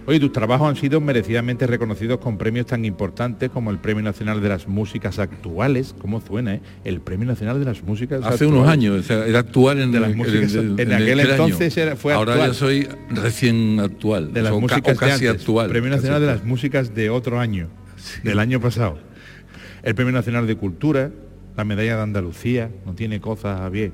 Oye, 0.07 0.19
tus 0.19 0.33
trabajos 0.33 0.69
han 0.69 0.77
sido 0.77 1.01
merecidamente 1.01 1.67
reconocidos 1.69 2.19
con 2.19 2.37
premios 2.37 2.67
tan 2.67 2.85
importantes 2.85 3.49
como 3.51 3.71
el 3.71 3.79
Premio 3.79 4.03
Nacional 4.03 4.41
de 4.41 4.49
las 4.49 4.67
Músicas 4.67 5.19
Actuales. 5.21 5.95
¿Cómo 6.01 6.21
suena, 6.21 6.55
eh? 6.55 6.61
El 6.85 7.01
Premio 7.01 7.29
Nacional 7.29 7.61
de 7.61 7.67
las 7.67 7.83
Músicas 7.85 8.19
Hace 8.25 8.29
Actuales. 8.45 8.53
unos 8.55 8.69
años, 8.69 8.99
o 8.99 9.03
sea, 9.05 9.25
era 9.27 9.39
actual 9.41 9.79
en, 9.79 9.93
De 9.93 10.01
las 10.01 10.11
el- 10.11 10.17
músicas- 10.17 10.55
en 10.55 10.81
el- 10.81 10.93
aquel 10.95 11.21
año. 11.21 11.31
entonces 11.31 11.77
era- 11.77 11.95
fue 11.97 12.15
Ahora 12.15 12.33
actual. 12.33 12.51
ya 12.51 12.55
soy 12.55 12.89
recién 13.11 13.79
actual, 13.79 14.33
De 14.33 14.43
las 14.43 14.53
o 14.53 14.61
ca- 14.67 14.79
o 14.79 14.83
casi 14.97 15.25
de 15.25 15.29
antes. 15.29 15.43
actual. 15.43 15.69
Premio 15.69 15.91
casi 15.91 15.99
Nacional 16.01 16.21
de 16.23 16.27
las. 16.27 16.45
Músicas 16.45 16.95
de 16.95 17.11
otro 17.11 17.39
año, 17.39 17.69
del 18.23 18.39
año 18.39 18.61
pasado. 18.61 18.99
El 19.83 19.95
Premio 19.95 20.13
Nacional 20.13 20.47
de 20.47 20.57
Cultura, 20.57 21.11
la 21.57 21.65
Medalla 21.65 21.97
de 21.97 22.03
Andalucía, 22.03 22.71
no 22.87 22.95
tiene 22.95 23.21
cosas, 23.21 23.59
Javier. 23.61 23.93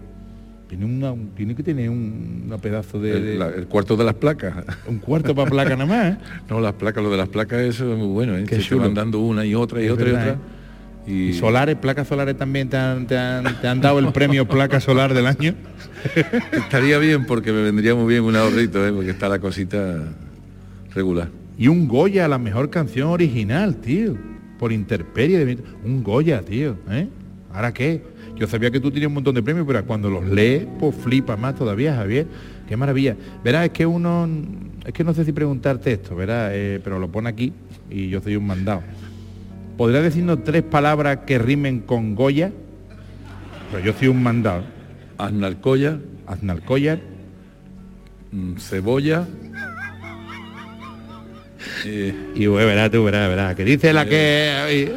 Tiene, 0.69 0.85
una, 0.85 1.15
tiene 1.37 1.55
que 1.55 1.63
tener 1.63 1.89
un 1.91 2.43
una 2.47 2.59
pedazo 2.59 3.01
de, 3.01 3.13
El, 3.13 3.25
de- 3.25 3.39
la- 3.39 3.49
el 3.51 3.67
cuarto 3.69 3.97
de 3.97 4.03
las 4.05 4.15
placas. 4.15 4.65
un 4.89 4.99
cuarto 4.99 5.33
para 5.35 5.49
placa 5.49 5.77
nada 5.77 5.87
más. 5.87 6.13
¿eh? 6.15 6.19
No, 6.51 6.61
las 6.61 6.73
placas, 6.73 7.05
lo 7.05 7.11
de 7.11 7.17
las 7.17 7.29
placas, 7.29 7.61
eso 7.61 7.93
es 7.93 7.97
muy 7.99 8.09
bueno, 8.09 8.37
¿eh? 8.37 8.45
Qué 8.49 8.57
Que 8.57 8.63
se 8.63 8.75
van 8.75 8.93
dando 8.95 9.21
una 9.21 9.45
y 9.45 9.55
otra 9.55 9.81
y 9.81 9.87
Es 9.87 9.93
otra 9.93 10.05
verdad, 10.07 10.27
y 10.27 10.31
otra. 10.31 10.41
Y 11.09 11.33
solares, 11.35 11.77
placas 11.77 12.09
solares 12.09 12.37
también 12.37 12.69
te 12.69 12.77
han, 12.77 13.07
te 13.07 13.17
han- 13.17 13.61
te 13.61 13.69
han 13.69 13.81
dado 13.81 14.01
el 14.01 14.11
premio 14.13 14.49
placa 14.49 14.81
solar 14.81 15.15
del 15.15 15.29
año. 15.29 15.55
Estaría 16.53 16.99
bien 16.99 17.27
porque 17.27 17.53
me 17.53 17.63
vendría 17.63 17.95
muy 17.95 18.09
bien 18.13 18.25
un 18.25 18.35
ahorrito, 18.35 18.85
¿eh? 18.85 18.93
porque 18.93 19.11
está 19.11 19.29
la 19.29 19.39
cosita 19.39 20.03
regular. 20.97 21.29
Y 21.59 21.69
un 21.69 21.89
Goya, 21.89 22.29
la 22.29 22.39
mejor 22.39 22.71
canción 22.71 23.09
original, 23.09 23.77
tío. 23.77 24.15
Por 24.59 24.73
Interperie. 24.73 25.45
de- 25.45 25.59
Un 25.85 26.03
Goya, 26.03 26.43
tío. 26.43 26.77
¿eh? 26.91 27.09
¿Ahora 27.53 27.73
qué? 27.73 28.03
Yo 28.37 28.47
sabía 28.47 28.71
que 28.71 28.81
tú 28.81 28.91
tenías 28.91 29.09
un 29.09 29.15
montón 29.15 29.35
de 29.35 29.43
premios, 29.43 29.67
pero 29.67 29.85
cuando 29.87 30.11
los 30.11 30.27
lees, 30.27 30.67
pues 30.79 30.95
flipa 30.95 31.37
más 31.37 31.55
todavía, 31.55 31.95
Javier. 31.97 32.27
Qué 32.69 32.77
maravilla. 32.77 33.17
Verás, 33.43 33.65
es 33.67 33.71
que 33.71 33.87
uno... 33.87 34.29
Es 34.85 34.93
que 34.93 35.03
no 35.05 35.15
sé 35.15 35.25
si 35.25 35.33
preguntarte 35.33 35.93
esto, 35.93 36.15
verás, 36.15 36.51
eh, 36.55 36.81
pero 36.85 36.99
lo 36.99 37.09
pone 37.11 37.29
aquí 37.29 37.53
y 37.91 38.09
yo 38.09 38.21
soy 38.21 38.37
un 38.37 38.47
mandado. 38.47 38.83
¿Podrías 39.77 40.03
decirnos 40.05 40.45
tres 40.45 40.63
palabras 40.63 41.21
que 41.27 41.39
rimen 41.39 41.81
con 41.81 42.15
Goya? 42.15 42.53
Pero 43.73 43.85
yo 43.85 43.93
soy 43.95 44.09
un 44.09 44.23
mandado. 44.23 44.63
Aznalcoya, 45.19 45.99
Aznalcóllar, 46.27 47.01
mm, 48.33 48.55
cebolla. 48.59 49.27
Y 51.85 52.47
bueno, 52.47 52.67
verás 52.67 52.91
tú, 52.91 53.05
verás, 53.05 53.29
verás. 53.29 53.55
Que 53.55 53.65
dice 53.65 53.93
la 53.93 54.07
que... 54.07 54.95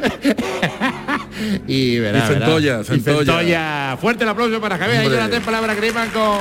y 1.66 1.98
verás, 1.98 2.30
Y 2.30 2.32
centolla, 2.34 2.84
centolla. 2.84 3.22
Y 3.22 3.24
centolla. 3.26 3.98
Fuerte 4.00 4.24
el 4.24 4.30
aplauso 4.30 4.60
para 4.60 4.78
Javier. 4.78 5.00
Ahí 5.00 5.06
Hombre. 5.06 5.20
son 5.20 5.30
las 5.30 5.30
tres 5.30 5.44
palabras 5.44 5.76
que 5.76 5.82
riman 5.82 6.08
con... 6.10 6.38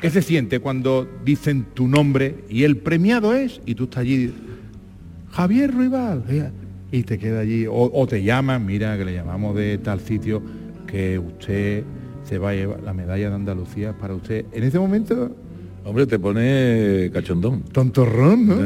¿Qué 0.00 0.10
se 0.10 0.20
siente 0.20 0.60
cuando 0.60 1.08
dicen 1.24 1.64
tu 1.72 1.88
nombre 1.88 2.44
y 2.50 2.64
el 2.64 2.76
premiado 2.76 3.32
es 3.32 3.62
y 3.64 3.74
tú 3.74 3.84
estás 3.84 4.00
allí, 4.00 4.34
Javier 5.32 5.72
Ruibal, 5.72 6.24
eh, 6.28 6.50
y 6.92 7.04
te 7.04 7.18
queda 7.18 7.40
allí, 7.40 7.66
o, 7.66 7.90
o 7.90 8.06
te 8.06 8.22
llaman, 8.22 8.66
mira 8.66 8.98
que 8.98 9.06
le 9.06 9.14
llamamos 9.14 9.56
de 9.56 9.78
tal 9.78 10.00
sitio 10.00 10.42
que 10.86 11.18
usted 11.18 11.84
se 12.24 12.38
va 12.38 12.50
a 12.50 12.54
llevar 12.54 12.82
la 12.82 12.92
medalla 12.92 13.30
de 13.30 13.34
Andalucía 13.34 13.94
para 13.94 14.14
usted. 14.14 14.44
En 14.52 14.64
ese 14.64 14.78
momento, 14.78 15.34
hombre, 15.84 16.06
te 16.06 16.18
pone 16.18 17.10
cachondón. 17.12 17.62
tontorrón, 17.72 18.46
¿no? 18.46 18.56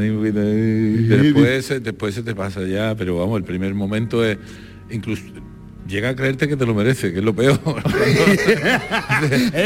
Después, 1.09 1.67
se- 1.67 1.81
después 1.81 2.15
se 2.15 2.23
te 2.23 2.35
pasa 2.35 2.65
ya, 2.67 2.95
pero 2.97 3.19
vamos, 3.19 3.39
el 3.39 3.45
primer 3.45 3.75
momento 3.75 4.25
es 4.25 4.39
incluso 4.91 5.23
llega 5.89 6.11
a 6.11 6.17
creerte 6.17 6.47
que 6.47 6.57
te 6.57 6.67
lo 6.67 6.75
merece, 6.75 7.13
que 7.13 7.19
es 7.19 7.25
lo 7.25 7.35
peor. 7.35 7.59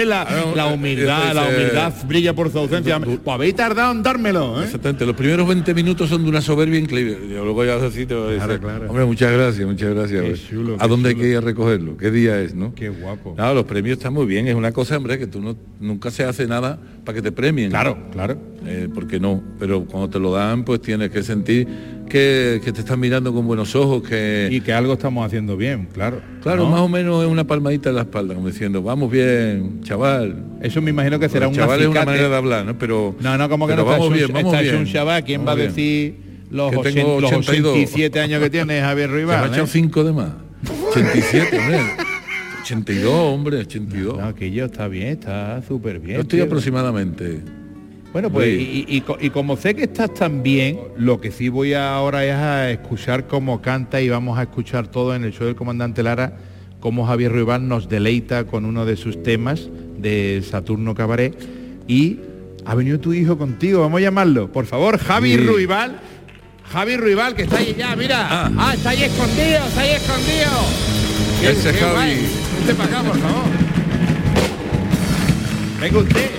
La, 0.06 0.26
la 0.56 0.66
humildad, 0.66 1.34
la 1.34 1.48
humildad 1.48 1.92
brilla 2.06 2.34
por 2.34 2.50
su 2.50 2.58
ausencia. 2.58 2.98
Pues 3.00 3.20
habéis 3.26 3.54
tardado 3.54 3.92
en 3.92 4.02
dármelo, 4.02 4.60
¿eh? 4.60 4.64
Exactamente, 4.64 5.04
los 5.04 5.16
primeros 5.16 5.46
20 5.46 5.74
minutos 5.74 6.08
son 6.08 6.22
de 6.22 6.30
una 6.30 6.40
soberbia 6.40 6.78
increíble. 6.78 7.18
Y 7.24 7.32
luego 7.34 7.64
ya 7.64 7.76
así 7.76 8.06
te 8.06 8.14
va 8.14 8.26
a 8.26 8.30
decir, 8.30 8.60
Claro, 8.60 8.88
hombre, 8.88 9.04
muchas 9.04 9.32
gracias, 9.32 9.66
muchas 9.66 9.94
gracias. 9.94 10.48
Chulo, 10.48 10.76
¿A 10.78 10.86
dónde 10.86 11.10
hay 11.10 11.14
que 11.16 11.28
ir 11.28 11.36
a 11.36 11.40
recogerlo? 11.40 11.96
¿Qué 11.96 12.10
día 12.10 12.40
es, 12.40 12.54
no? 12.54 12.74
Qué 12.74 12.88
guapo. 12.88 13.34
Claro, 13.34 13.54
los 13.54 13.64
premios 13.64 13.98
están 13.98 14.12
muy 14.12 14.26
bien, 14.26 14.48
es 14.48 14.54
una 14.54 14.72
cosa, 14.72 14.96
hombre, 14.96 15.18
que 15.18 15.26
tú 15.26 15.40
no, 15.40 15.56
nunca 15.80 16.10
se 16.10 16.24
hace 16.24 16.46
nada 16.46 16.78
para 17.04 17.16
que 17.16 17.22
te 17.22 17.32
premien. 17.32 17.70
Claro, 17.70 17.98
claro. 18.12 18.51
Eh, 18.66 18.88
porque 18.92 19.18
no, 19.18 19.42
pero 19.58 19.84
cuando 19.84 20.08
te 20.08 20.18
lo 20.18 20.32
dan, 20.32 20.64
pues 20.64 20.80
tienes 20.80 21.10
que 21.10 21.22
sentir 21.22 21.66
que, 22.08 22.60
que 22.64 22.72
te 22.72 22.80
están 22.80 23.00
mirando 23.00 23.32
con 23.32 23.46
buenos 23.46 23.74
ojos, 23.74 24.02
que... 24.02 24.48
Y 24.50 24.60
que 24.60 24.72
algo 24.72 24.92
estamos 24.92 25.26
haciendo 25.26 25.56
bien, 25.56 25.88
claro. 25.92 26.20
Claro, 26.42 26.64
¿no? 26.64 26.70
más 26.70 26.80
o 26.80 26.88
menos 26.88 27.24
es 27.24 27.30
una 27.30 27.44
palmadita 27.44 27.88
en 27.88 27.96
la 27.96 28.02
espalda, 28.02 28.34
como 28.34 28.48
diciendo, 28.48 28.82
vamos 28.82 29.10
bien, 29.10 29.80
chaval. 29.82 30.44
Eso 30.60 30.82
me 30.82 30.90
imagino 30.90 31.18
que 31.18 31.28
será 31.28 31.48
un 31.48 31.54
chaval 31.54 31.80
es 31.80 31.86
una 31.88 32.04
manera 32.04 32.28
de 32.28 32.36
hablar, 32.36 32.64
¿no? 32.64 32.78
Pero 32.78 33.16
No, 33.20 33.38
no, 33.38 33.48
como 33.48 33.66
que 33.66 33.76
no 33.76 33.84
vamos 33.84 34.12
bien, 34.12 34.30
vamos 34.32 34.58
bien. 34.60 34.76
un 34.76 34.86
chaval. 34.86 35.24
¿Quién 35.24 35.46
va 35.46 35.52
a 35.52 35.56
decir 35.56 36.16
los, 36.50 36.70
Que 36.70 36.92
tengo 36.92 37.20
los 37.20 37.32
82? 37.32 37.72
87 37.72 38.20
años 38.20 38.42
que 38.42 38.50
tiene 38.50 38.80
Javier 38.80 39.10
Se 39.10 39.26
me 39.26 39.32
ha 39.32 39.46
echado 39.46 39.64
¿eh? 39.64 39.68
5 39.68 40.04
de 40.04 40.12
más. 40.12 40.32
87, 40.90 41.58
hombre. 41.58 41.80
82, 42.62 43.12
hombre, 43.12 43.56
82. 43.58 44.18
No, 44.18 44.34
que 44.34 44.50
yo 44.50 44.66
está 44.66 44.86
bien, 44.86 45.08
está 45.08 45.62
súper 45.66 45.98
bien. 45.98 46.16
Yo 46.16 46.20
estoy 46.22 46.38
tío. 46.38 46.44
aproximadamente. 46.44 47.40
Bueno, 48.12 48.30
pues 48.30 48.46
Sí. 48.46 48.84
y, 48.88 48.92
y- 48.94 48.96
y 48.98 49.00
co- 49.00 49.16
y 49.20 49.30
como 49.30 49.56
sé 49.56 49.74
que 49.74 49.84
estás 49.84 50.12
tan 50.12 50.42
bien, 50.42 50.78
lo 50.98 51.20
que 51.20 51.30
sí 51.32 51.48
voy 51.48 51.72
ahora 51.74 52.24
es 52.26 52.34
a 52.34 52.70
escuchar 52.70 53.26
cómo 53.26 53.62
canta 53.62 54.00
y 54.02 54.08
vamos 54.10 54.38
a 54.38 54.42
escuchar 54.42 54.88
todo 54.88 55.14
en 55.14 55.24
el 55.24 55.32
show 55.32 55.46
del 55.46 55.56
comandante 55.56 56.02
Lara, 56.02 56.36
cómo 56.80 57.06
Javier 57.06 57.32
Ruibal 57.32 57.66
nos 57.66 57.88
deleita 57.88 58.44
con 58.44 58.66
uno 58.66 58.84
de 58.84 58.96
sus 58.96 59.22
temas 59.22 59.70
de 59.98 60.42
Saturno 60.48 60.94
Cabaret. 60.94 61.34
Y 61.88 62.18
ha 62.66 62.74
venido 62.74 63.00
tu 63.00 63.14
hijo 63.14 63.38
contigo, 63.38 63.80
vamos 63.80 63.98
a 63.98 64.02
llamarlo. 64.02 64.52
Por 64.52 64.66
favor, 64.66 64.98
Javi 64.98 65.30
Sí. 65.32 65.36
Ruibal. 65.38 65.98
Javi 66.70 66.96
Ruibal, 66.96 67.34
que 67.34 67.42
está 67.44 67.58
ahí 67.58 67.74
ya, 67.78 67.96
mira. 67.96 68.26
Ah. 68.30 68.50
Ah, 68.58 68.74
está 68.74 68.90
ahí 68.90 69.02
escondido, 69.04 69.58
está 69.68 69.80
ahí 69.80 69.90
escondido. 69.90 71.50
Ese 71.50 71.72
Javi. 71.72 72.14
Vente 72.58 72.74
para 72.74 72.88
acá, 72.98 73.08
por 73.08 73.18
favor. 73.18 73.42
Venga 75.80 75.98
usted. 75.98 76.30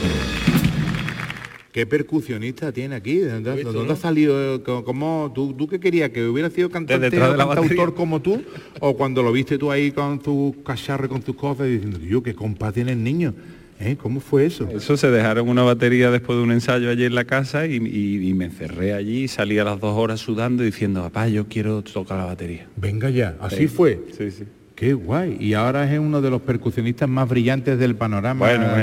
¿Qué 1.74 1.86
percusionista 1.88 2.72
tiene 2.72 2.94
aquí? 2.96 3.18
¿De 3.18 3.32
dónde, 3.32 3.52
visto, 3.56 3.70
de 3.72 3.78
dónde 3.80 3.88
no? 3.88 3.94
ha 3.94 3.98
salido? 3.98 4.64
¿Cómo, 4.86 5.32
tú, 5.34 5.54
¿Tú 5.54 5.68
qué 5.68 5.80
querías? 5.80 6.12
¿Que 6.12 6.24
hubiera 6.28 6.50
sido 6.52 6.70
cantante 6.70 7.08
o 7.08 7.10
de 7.32 7.36
la 7.38 7.48
cantautor 7.48 7.96
como 7.96 8.22
tú? 8.22 8.44
¿O 8.80 8.96
cuando 8.96 9.24
lo 9.24 9.32
viste 9.32 9.58
tú 9.58 9.72
ahí 9.72 9.92
con 9.92 10.20
tu 10.20 10.56
cacharro, 10.64 11.08
y 11.08 11.10
con 11.10 11.24
tus 11.24 11.36
cosas, 11.36 11.66
diciendo, 11.68 11.98
yo, 12.00 12.22
qué 12.22 12.36
compa 12.36 12.72
tiene 12.72 12.92
el 12.92 13.04
niño? 13.04 13.34
¿Eh? 13.80 13.98
¿Cómo 14.00 14.20
fue 14.20 14.46
eso? 14.46 14.70
Eso 14.70 14.96
se 14.98 15.10
dejaron 15.10 15.50
una 15.50 15.64
batería 15.64 16.12
después 16.12 16.38
de 16.38 16.44
un 16.44 16.52
ensayo 16.52 16.92
allí 16.92 17.06
en 17.06 17.16
la 17.16 17.26
casa 17.26 17.66
y, 17.66 17.78
y- 17.78 18.30
y 18.30 18.34
me 18.36 18.46
encerré 18.46 18.94
allí 18.94 19.24
y 19.24 19.28
salí 19.28 19.58
a 19.58 19.64
las 19.64 19.80
dos 19.80 19.98
horas 19.98 20.20
sudando 20.20 20.62
diciendo, 20.62 21.02
papá, 21.02 21.28
yo 21.28 21.48
quiero 21.48 21.82
tocar 21.82 22.20
la 22.20 22.26
batería. 22.26 22.68
Venga 22.78 23.10
ya, 23.10 23.36
así 23.42 23.58
Sí. 23.64 23.68
fue. 23.68 24.00
Sí, 24.16 24.30
sí. 24.30 24.44
Qué 24.76 24.94
guay. 24.94 25.38
Y 25.40 25.54
ahora 25.56 25.92
es 25.92 26.00
uno 26.00 26.22
de 26.22 26.30
los 26.30 26.42
percusionistas 26.44 27.10
más 27.10 27.28
brillantes 27.28 27.80
del 27.80 27.96
panorama 27.96 28.46
Bueno, 28.46 28.66
bueno. 28.66 28.76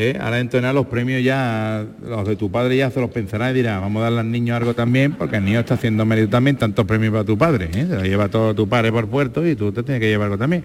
¿Eh? 0.00 0.18
Ahora 0.20 0.40
entonar 0.40 0.74
los 0.74 0.86
premios 0.86 1.22
ya, 1.22 1.86
los 2.02 2.26
de 2.26 2.36
tu 2.36 2.50
padre 2.50 2.76
ya 2.76 2.90
se 2.90 3.00
los 3.00 3.10
pensará 3.10 3.50
y 3.50 3.54
dirá, 3.54 3.78
vamos 3.78 4.00
a 4.00 4.04
darle 4.04 4.20
al 4.20 4.30
niño 4.30 4.56
algo 4.56 4.74
también, 4.74 5.12
porque 5.12 5.36
el 5.36 5.44
niño 5.44 5.60
está 5.60 5.74
haciendo 5.74 6.04
mérito 6.04 6.30
también, 6.30 6.56
tantos 6.56 6.86
premios 6.86 7.12
para 7.12 7.24
tu 7.24 7.36
padre. 7.36 7.70
¿eh? 7.72 7.86
Se 7.88 7.94
lo 7.94 8.02
lleva 8.02 8.28
todo 8.28 8.54
tu 8.54 8.68
padre 8.68 8.90
por 8.90 9.08
puerto 9.08 9.46
y 9.46 9.54
tú 9.56 9.72
te 9.72 9.82
tienes 9.82 10.00
que 10.00 10.08
llevar 10.08 10.26
algo 10.26 10.38
también. 10.38 10.64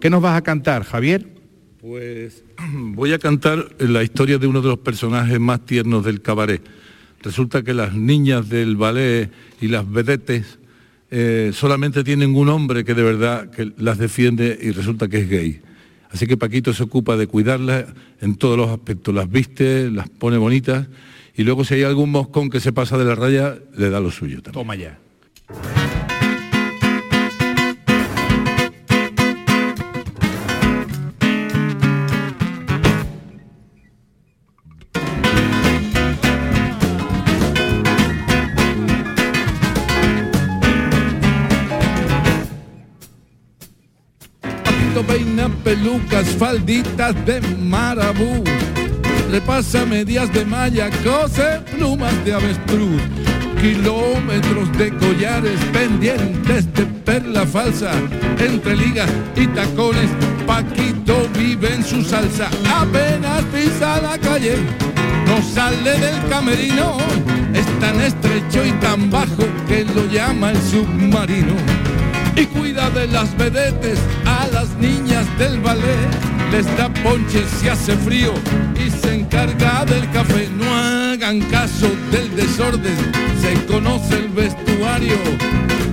¿Qué 0.00 0.10
nos 0.10 0.20
vas 0.20 0.36
a 0.36 0.42
cantar, 0.42 0.84
Javier? 0.84 1.26
Pues 1.80 2.44
voy 2.72 3.12
a 3.12 3.18
cantar 3.18 3.68
la 3.78 4.02
historia 4.02 4.38
de 4.38 4.46
uno 4.46 4.60
de 4.60 4.68
los 4.68 4.78
personajes 4.78 5.40
más 5.40 5.64
tiernos 5.64 6.04
del 6.04 6.20
cabaret. 6.20 6.62
Resulta 7.22 7.62
que 7.62 7.72
las 7.72 7.94
niñas 7.94 8.48
del 8.48 8.76
ballet 8.76 9.30
y 9.60 9.68
las 9.68 9.90
vedetes 9.90 10.58
eh, 11.10 11.52
solamente 11.54 12.04
tienen 12.04 12.34
un 12.34 12.48
hombre 12.48 12.84
que 12.84 12.92
de 12.92 13.02
verdad 13.02 13.50
que 13.50 13.72
las 13.78 13.98
defiende 13.98 14.58
y 14.60 14.72
resulta 14.72 15.08
que 15.08 15.18
es 15.20 15.30
gay. 15.30 15.60
Así 16.14 16.28
que 16.28 16.36
Paquito 16.36 16.72
se 16.72 16.84
ocupa 16.84 17.16
de 17.16 17.26
cuidarlas 17.26 17.86
en 18.20 18.36
todos 18.36 18.56
los 18.56 18.70
aspectos. 18.70 19.12
Las 19.12 19.28
viste, 19.28 19.90
las 19.90 20.08
pone 20.08 20.38
bonitas 20.38 20.86
y 21.34 21.42
luego 21.42 21.64
si 21.64 21.74
hay 21.74 21.82
algún 21.82 22.12
moscón 22.12 22.50
que 22.50 22.60
se 22.60 22.72
pasa 22.72 22.96
de 22.96 23.04
la 23.04 23.16
raya, 23.16 23.58
le 23.76 23.90
da 23.90 23.98
lo 23.98 24.12
suyo 24.12 24.40
también. 24.40 24.52
Toma 24.52 24.76
ya. 24.76 24.96
Pelucas, 45.74 46.26
falditas 46.38 47.14
de 47.26 47.40
marabú. 47.40 48.44
Repasa 49.30 49.84
medias 49.84 50.32
de 50.32 50.44
malla, 50.44 50.90
cose 51.02 51.60
plumas 51.72 52.14
de 52.24 52.34
avestruz. 52.34 53.02
Kilómetros 53.60 54.70
de 54.78 54.90
collares 54.96 55.58
pendientes 55.72 56.72
de 56.74 56.84
perla 57.04 57.44
falsa. 57.46 57.92
Entre 58.38 58.76
ligas 58.76 59.10
y 59.36 59.46
tacones, 59.48 60.10
Paquito 60.46 61.28
vive 61.36 61.74
en 61.74 61.84
su 61.84 62.04
salsa. 62.04 62.48
Apenas 62.82 63.42
pisa 63.52 64.00
la 64.00 64.18
calle, 64.18 64.56
no 65.26 65.42
sale 65.42 65.98
del 65.98 66.28
camerino. 66.28 66.98
Es 67.54 67.66
tan 67.80 68.00
estrecho 68.00 68.64
y 68.64 68.72
tan 68.80 69.10
bajo 69.10 69.44
que 69.66 69.84
lo 69.84 70.06
llama 70.06 70.50
el 70.50 70.60
submarino 70.62 71.93
y 72.36 72.46
cuida 72.46 72.90
de 72.90 73.06
las 73.08 73.36
vedetes 73.36 73.98
a 74.26 74.46
las 74.48 74.68
niñas 74.76 75.26
del 75.38 75.60
ballet. 75.60 76.08
Les 76.52 76.66
da 76.76 76.88
ponche 77.02 77.44
si 77.58 77.68
hace 77.68 77.96
frío 77.96 78.32
y 78.76 78.90
se 78.90 79.14
encarga 79.14 79.84
del 79.84 80.08
café. 80.10 80.48
No 80.56 80.64
hagan 80.74 81.40
caso 81.50 81.90
del 82.10 82.34
desorden, 82.36 82.96
se 83.40 83.64
conoce 83.66 84.14
el 84.16 84.28
vestuario. 84.28 85.16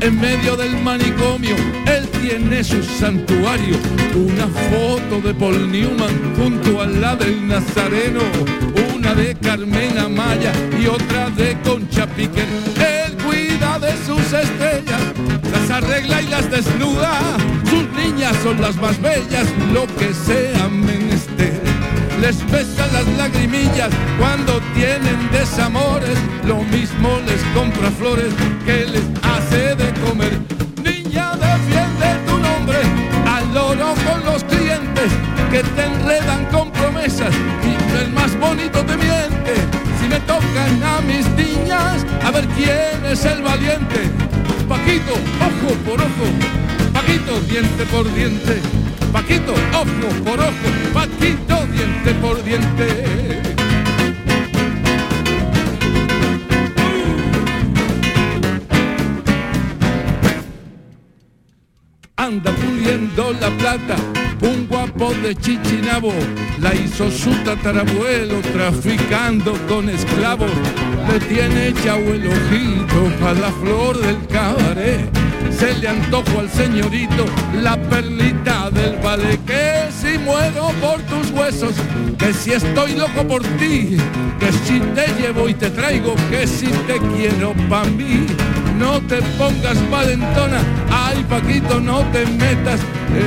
en 0.02 0.20
medio 0.20 0.56
del 0.58 0.76
manicomio, 0.82 1.56
él 1.86 2.08
tiene 2.22 2.64
su 2.64 2.82
santuario, 2.84 3.78
una 4.16 4.48
foto 4.70 5.22
de 5.22 5.34
Paul 5.34 5.72
Newman 5.72 6.36
junto 6.36 6.82
a 6.82 6.88
la 6.88 7.16
del 7.16 7.48
Nazareno, 7.48 8.22
una 8.96 9.14
de 9.14 9.36
Carmen 9.36 9.98
Amaya 10.00 10.52
y 10.82 10.88
otra 10.88 11.30
de 11.30 11.56
Concha 11.64 12.08
Piquer. 12.08 12.48
Él 12.78 13.16
cuida 13.24 13.78
de 13.80 13.92
sus 14.06 14.34
estrellas, 14.34 15.02
las 15.28 15.41
arregla 15.72 16.22
y 16.22 16.28
las 16.28 16.50
desnuda, 16.50 17.20
sus 17.70 17.90
niñas 17.94 18.36
son 18.44 18.62
las 18.62 18.76
más 18.78 19.02
bellas, 19.02 19.48
lo 19.74 19.88
que 19.98 20.14
sea 20.14 20.68
menester 20.70 21.62
les 22.22 22.40
besa 22.52 22.86
las 22.94 23.08
lagrimillas 23.18 23.90
cuando 24.20 24.62
tienen 24.76 25.18
desamores, 25.32 26.18
lo 26.46 26.58
mismo 26.58 27.20
les 27.26 27.42
compra 27.56 27.90
flores 27.90 28.32
que 28.64 28.86
les 28.86 29.04
hace 29.24 29.76
de 29.76 29.92
comer. 30.02 30.38
Niña, 30.84 31.32
defiende 31.36 32.08
tu 32.28 32.38
nombre 32.38 32.78
al 33.26 33.54
loro 33.56 33.96
con 34.06 34.24
los 34.24 34.44
clientes 34.44 35.10
que 35.50 35.64
te 35.64 35.84
enredan 35.84 36.46
con 36.52 36.72
promesas 36.72 37.34
y 37.64 37.98
el 37.98 38.12
más 38.14 38.40
bonito 38.40 38.86
te 38.86 38.96
miente. 38.98 39.54
Si 40.00 40.08
me 40.08 40.20
tocan 40.20 40.84
a 40.84 41.02
mis 41.02 41.28
niñas, 41.32 42.06
a 42.24 42.30
ver 42.30 42.46
quién 42.50 43.04
es 43.12 43.26
el 43.26 43.42
valiente. 43.42 44.12
Paquito, 44.72 45.12
ojo 45.42 45.76
por 45.86 46.00
ojo, 46.00 46.28
Paquito, 46.94 47.42
diente 47.42 47.86
por 47.88 48.14
diente. 48.14 48.62
Paquito, 49.12 49.54
ojo 49.74 50.24
por 50.24 50.40
ojo, 50.40 50.68
Paquito, 50.94 51.68
diente 51.74 52.14
por 52.22 52.42
diente. 52.42 53.42
Anda 62.16 62.52
puliendo 62.54 63.34
la 63.42 63.50
plata, 63.50 63.96
un 64.42 64.68
guapo 64.68 65.14
de 65.16 65.36
Chichinabo, 65.36 66.14
la 66.62 66.74
hizo 66.74 67.12
su 67.12 67.32
tatarabuelo 67.44 68.40
traficando 68.54 69.54
con 69.68 69.90
esclavos. 69.90 70.52
Le 71.12 71.20
tiene 71.20 71.70
echado 71.70 72.14
el 72.14 72.26
ojito 72.28 73.28
a 73.28 73.34
la 73.34 73.52
flor 73.52 73.98
del 74.00 74.18
se 74.74 75.74
le 75.82 75.90
antojo 75.90 76.40
al 76.40 76.50
señorito 76.50 77.26
la 77.62 77.76
perlita 77.76 78.70
del 78.70 78.96
vale 79.04 79.38
que 79.46 79.90
si 79.92 80.18
muero 80.18 80.70
por 80.80 81.02
tus 81.02 81.30
huesos 81.32 81.74
que 82.18 82.34
si 82.34 82.54
estoy 82.54 82.96
loco 82.96 83.28
por 83.28 83.42
ti 83.60 83.98
que 84.40 84.52
si 84.66 84.80
te 84.96 85.08
llevo 85.20 85.50
y 85.50 85.54
te 85.56 85.70
traigo 85.72 86.16
que 86.30 86.48
si 86.48 86.68
te 86.88 87.00
quiero 87.00 87.54
pa' 87.70 87.84
mí. 87.84 88.26
No 88.80 89.02
te 89.02 89.22
pongas 89.38 89.78
valentona 89.90 90.60
ay 90.90 91.24
Paquito 91.30 91.82
no 91.82 92.00
te 92.14 92.26
metas 92.26 92.80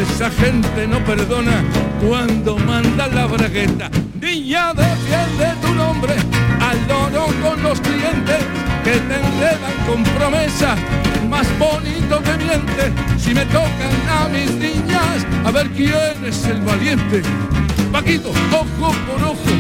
esa 0.03 0.31
gente 0.31 0.87
no 0.89 0.99
perdona 1.05 1.63
cuando 2.01 2.57
manda 2.57 3.07
la 3.09 3.27
bragueta. 3.27 3.91
Niña 4.19 4.73
defiende 4.73 5.53
tu 5.61 5.75
nombre 5.75 6.15
al 6.61 6.89
loro 6.89 7.27
con 7.43 7.63
los 7.63 7.79
clientes 7.83 8.39
que 8.83 8.93
te 8.93 9.15
enredan 9.15 9.75
con 9.87 10.03
promesas 10.03 10.79
más 11.35 11.59
bonito 11.59 12.23
que 12.23 12.37
miente. 12.45 12.85
Si 13.19 13.35
me 13.35 13.45
tocan 13.47 13.95
a 14.09 14.29
mis 14.29 14.53
niñas 14.53 15.27
a 15.45 15.51
ver 15.51 15.69
quién 15.71 16.17
es 16.25 16.45
el 16.47 16.61
valiente. 16.61 17.23
Paquito, 17.91 18.31
ojo 18.53 18.95
por 19.07 19.21
ojo. 19.33 19.53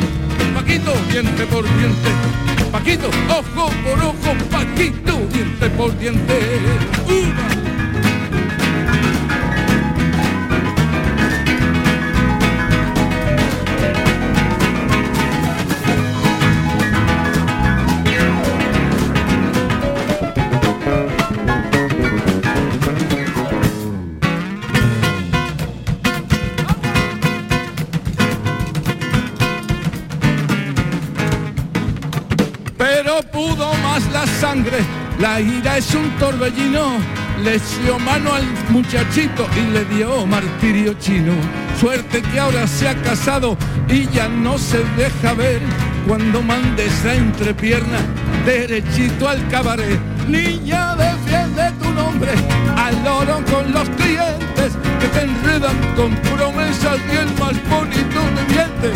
Paquito, 0.54 0.92
diente 1.10 1.44
por 1.46 1.64
diente. 1.78 2.10
Paquito, 2.70 3.08
ojo 3.28 3.72
por 3.84 3.98
ojo. 4.10 4.30
Paquito, 4.50 5.14
diente 5.32 5.68
por 5.70 5.98
diente. 5.98 7.63
La 35.20 35.40
ira 35.40 35.78
es 35.78 35.94
un 35.94 36.10
torbellino, 36.18 36.98
le 37.42 37.58
dio 37.82 37.98
mano 37.98 38.34
al 38.34 38.44
muchachito 38.68 39.46
y 39.56 39.72
le 39.72 39.86
dio 39.86 40.26
martirio 40.26 40.92
chino. 41.00 41.32
Suerte 41.80 42.20
que 42.20 42.38
ahora 42.38 42.66
se 42.66 42.86
ha 42.86 42.94
casado 42.94 43.56
y 43.88 44.06
ya 44.08 44.28
no 44.28 44.58
se 44.58 44.84
deja 44.98 45.32
ver 45.32 45.62
cuando 46.06 46.42
mande 46.42 46.84
esa 46.84 47.14
entrepierna 47.14 48.00
derechito 48.44 49.26
al 49.30 49.48
cabaret. 49.48 49.98
Niña, 50.28 50.94
defiende 50.94 51.72
tu 51.82 51.90
nombre 51.92 52.32
al 52.76 53.06
oro 53.06 53.42
con 53.50 53.72
los 53.72 53.88
clientes 53.96 54.76
que 55.00 55.08
te 55.08 55.22
enredan 55.22 55.76
con 55.96 56.14
promesas 56.36 56.98
y 57.10 57.16
el 57.16 57.30
más 57.40 57.56
bonito 57.70 58.20
de 58.36 58.54
miente. 58.54 58.92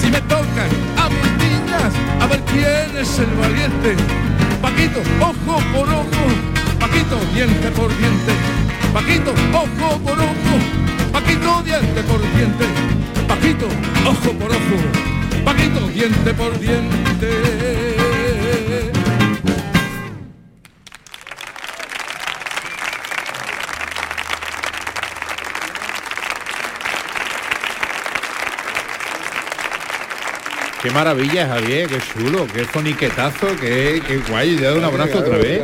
Si 0.00 0.10
me 0.10 0.20
tocan 0.22 0.70
a 0.96 1.08
mis 1.08 1.32
niñas, 1.38 1.92
a 2.20 2.26
ver 2.26 2.40
quién 2.50 2.96
es 3.00 3.16
el 3.20 3.30
valiente. 3.36 4.27
Paquito, 4.62 5.00
ojo 5.20 5.60
por 5.72 5.88
ojo, 5.88 6.24
Paquito, 6.80 7.16
diente 7.32 7.70
por 7.70 7.88
diente. 7.96 8.32
Paquito, 8.92 9.32
ojo 9.52 9.98
por 10.00 10.18
ojo, 10.18 10.54
Paquito, 11.12 11.62
diente 11.62 12.02
por 12.02 12.20
diente. 12.20 12.66
Paquito, 13.28 13.66
ojo 14.06 14.32
por 14.38 14.50
ojo, 14.50 15.44
Paquito, 15.44 15.86
diente 15.88 16.34
por 16.34 16.58
diente. 16.58 17.77
Qué 30.80 30.92
maravilla, 30.92 31.48
Javier, 31.48 31.88
qué 31.88 31.96
chulo, 31.98 32.46
qué 32.54 32.64
foniquetazo, 32.64 33.48
qué, 33.60 34.00
qué 34.06 34.18
guay. 34.30 34.54
Le 34.56 34.66
doy 34.68 34.78
un 34.78 34.84
abrazo 34.84 35.18
otra 35.18 35.36
vez. 35.36 35.60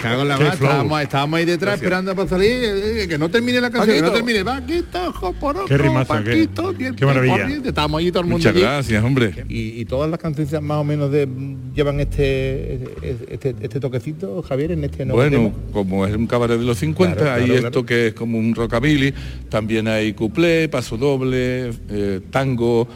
Cago 0.00 0.22
en 0.22 0.28
la 0.28 0.38
Qué 0.38 0.48
estábamos, 0.48 1.02
estábamos 1.02 1.36
ahí 1.38 1.44
detrás 1.44 1.74
esperando 1.74 2.16
para 2.16 2.26
salir, 2.30 2.50
eh, 2.64 3.06
que 3.06 3.18
no 3.18 3.28
termine 3.28 3.60
la 3.60 3.70
canción, 3.70 3.94
que 3.94 4.00
no 4.00 4.08
Paquito. 4.08 4.24
termine. 4.24 4.42
Paquito, 4.42 5.08
ojo 5.08 5.32
por 5.34 5.56
ojo, 5.58 5.66
Qué 5.66 5.76
rimazo, 5.76 6.14
qué- 6.24 6.30
Paquito, 6.30 6.72
diente 6.72 6.96
qué 6.98 7.04
maravilla. 7.04 7.36
por 7.36 7.46
diente. 7.46 7.68
Estábamos 7.68 7.98
ahí 8.00 8.10
todo 8.10 8.20
el 8.20 8.24
mundo 8.24 8.38
Muchas 8.38 8.52
allí. 8.52 8.62
gracias, 8.62 9.04
hombre. 9.04 9.44
Y, 9.50 9.80
y 9.80 9.84
todas 9.84 10.10
las 10.10 10.18
canciones 10.18 10.62
más 10.62 10.78
o 10.78 10.84
menos 10.84 11.10
de, 11.12 11.28
llevan 11.74 12.00
este, 12.00 12.84
este 13.28 13.54
este 13.60 13.80
toquecito, 13.80 14.42
Javier, 14.48 14.72
en 14.72 14.84
este 14.84 15.04
nuevo 15.04 15.20
Bueno, 15.20 15.36
tema. 15.36 15.72
como 15.74 16.06
es 16.06 16.16
un 16.16 16.26
cabaret 16.26 16.58
de 16.58 16.64
los 16.64 16.78
50, 16.78 17.16
Claro, 17.16 17.32
hay 17.32 17.44
claro, 17.44 17.54
esto 17.58 17.70
claro. 17.70 17.86
que 17.86 18.06
es 18.08 18.14
como 18.14 18.38
un 18.38 18.54
rockabilly, 18.54 19.12
también 19.50 19.88
hay 19.88 20.14
cuplé, 20.14 20.70
paso 20.70 20.96
doble, 20.96 21.70
eh, 21.90 22.20
tango, 22.30 22.88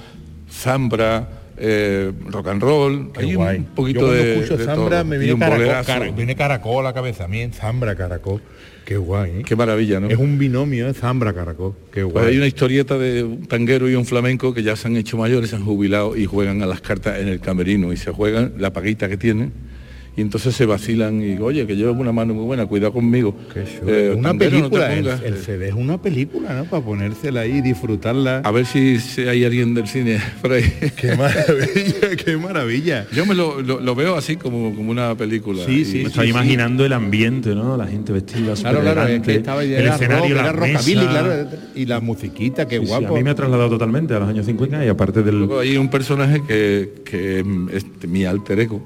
zambra, 0.50 1.28
eh, 1.60 2.12
rock 2.26 2.48
and 2.48 2.62
roll, 2.62 3.12
Qué 3.12 3.20
hay 3.20 3.34
guay. 3.34 3.58
un 3.58 3.64
Yo 3.66 3.74
poquito 3.74 4.00
cuando 4.00 4.14
de, 4.16 4.34
escucho 4.36 4.56
de 4.56 4.64
Zambra 4.64 4.90
todo. 5.00 5.04
me 5.04 5.16
Y 5.16 5.18
viene 5.18 5.34
un 5.34 5.40
caracol, 5.40 5.58
bolerazo. 5.64 5.86
cara- 5.86 6.10
viene 6.10 6.36
caracol 6.36 6.80
a 6.86 6.88
la 6.90 6.94
cabeza, 6.94 7.24
a 7.24 7.28
mí 7.28 7.40
en 7.40 7.52
Zambra 7.52 7.94
Caracol. 7.96 8.40
Qué 8.84 8.96
guay. 8.96 9.30
¿eh? 9.40 9.42
Qué 9.44 9.54
maravilla, 9.54 10.00
¿no? 10.00 10.08
Es 10.08 10.16
un 10.16 10.38
binomio, 10.38 10.88
¿eh? 10.88 10.94
Zambra 10.94 11.34
Caracol. 11.34 11.74
Qué 11.92 12.02
Pues 12.02 12.12
guay. 12.12 12.26
hay 12.28 12.36
una 12.38 12.46
historieta 12.46 12.96
de 12.96 13.22
un 13.22 13.46
tanguero 13.46 13.88
y 13.90 13.94
un 13.94 14.06
flamenco 14.06 14.54
que 14.54 14.62
ya 14.62 14.76
se 14.76 14.88
han 14.88 14.96
hecho 14.96 15.18
mayores, 15.18 15.50
se 15.50 15.56
han 15.56 15.64
jubilado 15.64 16.16
y 16.16 16.24
juegan 16.24 16.62
a 16.62 16.66
las 16.66 16.80
cartas 16.80 17.18
en 17.20 17.28
el 17.28 17.40
camerino 17.40 17.92
y 17.92 17.98
se 17.98 18.10
juegan 18.12 18.54
la 18.58 18.72
paguita 18.72 19.08
que 19.10 19.18
tienen 19.18 19.52
y 20.18 20.20
entonces 20.20 20.54
se 20.56 20.66
vacilan 20.66 21.22
y 21.22 21.26
digo, 21.26 21.46
oye, 21.46 21.64
que 21.64 21.76
llevo 21.76 21.92
una 21.92 22.10
mano 22.10 22.34
muy 22.34 22.44
buena, 22.44 22.66
cuidado 22.66 22.92
conmigo. 22.92 23.36
Eh, 23.86 24.14
una 24.18 24.32
no 24.32 24.38
película, 24.38 24.92
el, 24.92 25.06
el 25.06 25.36
CD 25.38 25.68
es 25.68 25.74
una 25.74 26.02
película, 26.02 26.54
¿no? 26.54 26.64
Para 26.64 26.84
ponérsela 26.84 27.42
ahí 27.42 27.58
y 27.58 27.60
disfrutarla. 27.62 28.38
A 28.44 28.50
ver 28.50 28.66
si, 28.66 28.98
si 28.98 29.22
hay 29.22 29.44
alguien 29.44 29.74
del 29.74 29.86
cine 29.86 30.20
por 30.42 30.52
ahí. 30.52 30.64
Qué 30.96 31.14
maravilla, 31.16 32.16
qué 32.24 32.36
maravilla. 32.36 33.06
Yo 33.12 33.24
me 33.26 33.34
lo, 33.36 33.62
lo- 33.62 33.78
lo 33.80 33.94
veo 33.94 34.16
así 34.16 34.34
como, 34.36 34.74
como 34.74 34.90
una 34.90 35.14
película. 35.14 35.64
Sí, 35.64 35.84
sí, 35.84 35.98
Me 35.98 36.08
estaba 36.08 36.26
imaginando 36.26 36.84
el 36.84 36.92
ambiente, 36.92 37.54
¿no? 37.54 37.76
La 37.76 37.86
gente 37.86 38.12
vestida 38.12 38.54
Claro, 38.54 38.80
claro, 38.80 39.06
es 39.06 39.22
que 39.22 39.36
estaba 39.36 39.62
el 39.62 39.72
era 39.72 39.94
escenario, 39.94 40.34
rock, 40.34 40.34
la 40.34 40.40
era 40.42 40.52
rockabilly, 40.52 40.96
mesa. 40.96 41.10
claro, 41.10 41.48
y 41.76 41.86
la 41.86 42.00
musiquita, 42.00 42.66
qué 42.66 42.78
Sí, 42.78 42.82
sí, 42.86 42.88
guapo. 42.88 43.14
a 43.14 43.18
mí 43.18 43.22
me 43.22 43.30
ha 43.30 43.34
trasladado 43.36 43.70
totalmente 43.70 44.14
a 44.14 44.18
los 44.18 44.28
años 44.28 44.46
50 44.46 44.84
y 44.84 44.88
aparte 44.88 45.22
del... 45.22 45.38
Luego 45.38 45.60
hay 45.60 45.76
un 45.76 45.88
personaje 45.88 46.42
que, 46.46 46.92
que 47.04 47.38
es 47.38 47.44
este, 47.84 48.06
mi 48.08 48.24
alter 48.24 48.58
ego, 48.60 48.82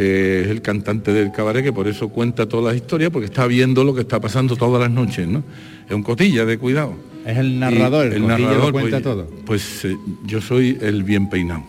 que 0.00 0.40
es 0.40 0.48
el 0.48 0.62
cantante 0.62 1.12
del 1.12 1.30
cabaret, 1.30 1.62
que 1.62 1.74
por 1.74 1.86
eso 1.86 2.08
cuenta 2.08 2.48
todas 2.48 2.72
las 2.72 2.82
historias, 2.82 3.10
porque 3.10 3.26
está 3.26 3.46
viendo 3.46 3.84
lo 3.84 3.94
que 3.94 4.00
está 4.00 4.18
pasando 4.18 4.56
todas 4.56 4.80
las 4.80 4.90
noches, 4.90 5.28
¿no? 5.28 5.44
Es 5.86 5.94
un 5.94 6.02
cotilla 6.02 6.46
de 6.46 6.56
cuidado. 6.56 6.94
Es 7.26 7.36
el 7.36 7.60
narrador, 7.60 8.10
Y 8.10 8.14
el, 8.14 8.22
cotilla 8.22 8.54
lo 8.54 8.72
cuenta 8.72 8.90
pues, 8.92 9.02
todo. 9.02 9.28
Pues 9.44 9.84
eh, 9.84 9.98
yo 10.24 10.40
soy 10.40 10.78
el 10.80 11.02
bien 11.02 11.28
peinado. 11.28 11.64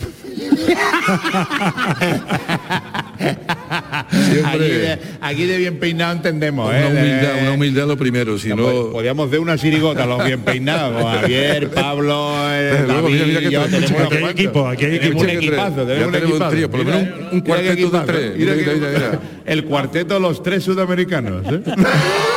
aquí, 4.44 4.58
de, 4.64 4.98
aquí 5.20 5.44
de 5.44 5.56
bien 5.58 5.78
peinado 5.78 6.12
entendemos, 6.14 6.68
Una 6.68 6.80
¿eh? 6.80 6.86
humildad, 6.88 7.34
De- 7.34 7.42
una 7.42 7.52
humildad 7.52 7.86
lo 7.86 7.96
primero, 7.96 8.38
si 8.38 8.48
no... 8.50 8.90
Podríamos 8.92 9.30
de 9.30 9.38
una 9.38 9.58
sirigota 9.58 10.04
a 10.04 10.06
los 10.06 10.24
bien 10.24 10.40
peinados, 10.40 11.02
Javier, 11.02 11.68
Pablo, 11.70 12.32
eh, 12.52 12.62
Desde 12.62 12.86
luego, 12.86 13.02
David, 13.02 13.12
mira, 13.14 13.26
mira 13.26 13.40
que 13.40 13.50
yo, 13.50 13.62
te- 13.62 13.68
tenemos 13.70 13.90
aquí 13.90 13.94
unos 14.00 14.12
hay 14.12 14.18
cuantos. 14.20 14.30
equipo, 14.40 14.68
aquí 14.68 14.84
hay 14.86 14.98
Tenemos 14.98 15.22
equipo. 15.24 15.32
un 15.32 15.38
equipazo, 15.44 15.76
Ya 15.76 15.86
tenemos 15.86 16.06
un 16.06 16.12
tenemos 16.12 16.30
un 16.30 16.30
equipazo. 16.36 16.50
trío, 16.50 16.70
por 16.70 16.80
lo 16.80 16.84
menos 16.86 17.02
un- 17.02 17.08
un 17.08 17.12
Mira 17.20 17.42
qué 17.42 17.42
cuarteto 17.86 17.90
de 18.00 18.06
tres. 18.06 19.18
El 19.46 19.64
cuarteto 19.64 20.18
Los 20.20 20.42
Tres 20.42 20.64
Sudamericanos. 20.64 21.42
¿eh? 21.52 21.60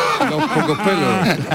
Pocos 0.55 0.77
pelos. 0.79 1.47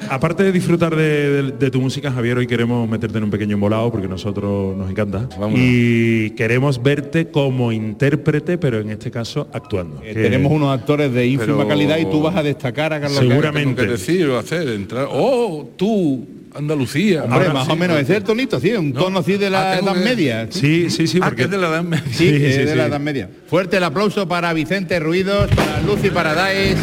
Aparte 0.10 0.42
de 0.44 0.52
disfrutar 0.52 0.94
de, 0.94 1.42
de- 1.42 1.52
de 1.52 1.70
tu 1.70 1.80
música, 1.80 2.10
Javier, 2.12 2.38
hoy 2.38 2.46
queremos 2.46 2.88
meterte 2.88 3.18
en 3.18 3.24
un 3.24 3.30
pequeño 3.30 3.54
embolado 3.54 3.90
porque 3.90 4.08
nosotros 4.08 4.76
nos 4.76 4.90
encanta. 4.90 5.28
Vámonos. 5.38 5.58
Y 5.60 6.30
queremos 6.30 6.82
verte 6.82 7.28
como 7.30 7.72
intérprete, 7.72 8.58
pero 8.58 8.80
en 8.80 8.90
este 8.90 9.10
caso 9.10 9.48
actuando. 9.52 10.00
Eh, 10.02 10.14
Que- 10.14 10.22
Tenemos 10.22 10.52
unos 10.52 10.76
actores 10.78 11.12
de 11.12 11.26
ínfima 11.26 11.56
Pero- 11.58 11.68
calidad 11.68 11.98
y 11.98 12.04
tú 12.06 12.22
vas 12.22 12.36
a 12.36 12.42
destacar 12.42 12.92
a 12.92 13.00
Carlos 13.00 13.18
Seguramente. 13.18 13.82
Que 13.84 13.88
decir 13.92 14.26
o 14.28 14.38
hacer, 14.38 14.68
entrar. 14.68 15.08
Oh, 15.10 15.68
tú, 15.76 16.26
Andalucía. 16.54 17.22
Hombre, 17.24 17.38
Ahora 17.40 17.52
más 17.52 17.66
sí, 17.66 17.72
o 17.72 17.76
menos, 17.76 17.98
ese 17.98 18.12
es 18.12 18.18
el 18.18 18.24
tonito, 18.24 18.58
sí, 18.58 18.72
un 18.72 18.92
No. 18.92 19.00
tono 19.02 19.18
así 19.18 19.36
de 19.36 19.50
la 19.50 19.72
Ah, 19.72 19.78
Edad 19.78 19.92
que- 19.92 20.00
Media. 20.00 20.46
Sí, 20.50 20.88
sí, 20.88 21.06
sí, 21.06 21.18
Ah, 21.20 21.26
que 21.26 21.28
porque 21.30 21.42
es 21.42 21.50
de 21.50 21.58
la 21.58 21.68
edad 21.68 21.82
media. 21.82 22.04
Sí, 22.10 22.14
Sí, 22.30 22.44
es 22.46 22.54
sí, 22.56 22.62
de 22.62 22.76
la. 22.76 22.86
Edad 22.86 23.00
Media. 23.00 23.28
Fuerte 23.48 23.76
el 23.76 23.84
aplauso 23.84 24.26
para 24.26 24.52
Vicente 24.54 24.98
Ruidos, 24.98 25.50
para 25.54 25.82
Lucy 25.82 26.08
Paradise 26.08 26.76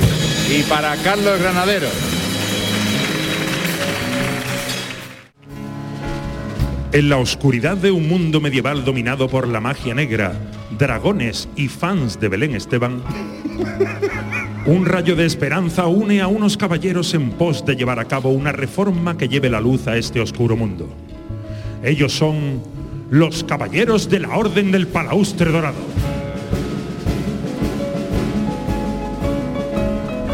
y 0.54 0.62
para 0.64 0.96
Carlos 0.98 1.40
Granadero. 1.40 1.88
En 6.92 7.10
la 7.10 7.18
oscuridad 7.18 7.76
de 7.76 7.90
un 7.90 8.08
mundo 8.08 8.40
medieval 8.40 8.86
dominado 8.86 9.28
por 9.28 9.48
la 9.48 9.60
magia 9.60 9.96
negra, 9.96 10.34
dragones 10.78 11.50
y 11.56 11.70
fans 11.70 12.20
de 12.20 12.30
Belén 12.30 12.54
Esteban, 12.54 13.02
un 14.68 14.86
rayo 14.86 15.16
de 15.16 15.26
esperanza 15.26 15.88
une 15.88 16.22
a 16.22 16.28
unos 16.28 16.56
caballeros 16.56 17.16
en 17.16 17.32
pos 17.32 17.66
de 17.66 17.76
llevar 17.76 17.98
a 18.00 18.06
cabo 18.06 18.30
una 18.30 18.52
reforma 18.52 19.18
que 19.18 19.28
lleve 19.28 19.50
la 19.50 19.60
luz 19.60 19.88
a 19.88 19.98
este 19.98 20.20
oscuro 20.20 20.56
mundo. 20.56 20.88
Ellos 21.84 22.14
son 22.14 22.62
los 23.10 23.44
caballeros 23.44 24.08
de 24.08 24.20
la 24.20 24.38
Orden 24.38 24.72
del 24.72 24.86
Palaustre 24.86 25.52
Dorado. 25.52 26.13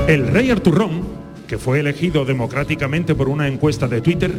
El 0.09 0.27
rey 0.27 0.49
Arturrón, 0.49 1.03
que 1.47 1.59
fue 1.59 1.81
elegido 1.81 2.25
democráticamente 2.25 3.13
por 3.13 3.29
una 3.29 3.47
encuesta 3.47 3.87
de 3.87 4.01
Twitter, 4.01 4.33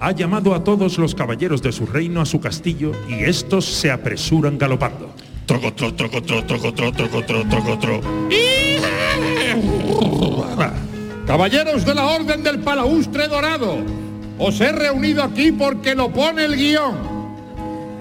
ha 0.00 0.12
llamado 0.12 0.54
a 0.54 0.64
todos 0.64 0.96
los 0.96 1.14
caballeros 1.14 1.60
de 1.60 1.70
su 1.70 1.84
reino 1.84 2.22
a 2.22 2.24
su 2.24 2.40
castillo 2.40 2.92
y 3.06 3.24
estos 3.24 3.66
se 3.66 3.90
apresuran 3.90 4.56
galopando. 4.56 5.14
Trocotro, 5.44 5.92
trocotro, 5.92 6.46
trocotro, 6.46 6.92
trocotro, 6.92 7.46
trocotro. 7.46 8.00
Caballeros 11.26 11.84
de 11.84 11.94
la 11.94 12.06
Orden 12.06 12.42
del 12.42 12.60
Palaustre 12.60 13.28
Dorado, 13.28 13.76
os 14.38 14.58
he 14.62 14.72
reunido 14.72 15.22
aquí 15.22 15.52
porque 15.52 15.94
lo 15.94 16.10
pone 16.10 16.46
el 16.46 16.56
guion. 16.56 16.96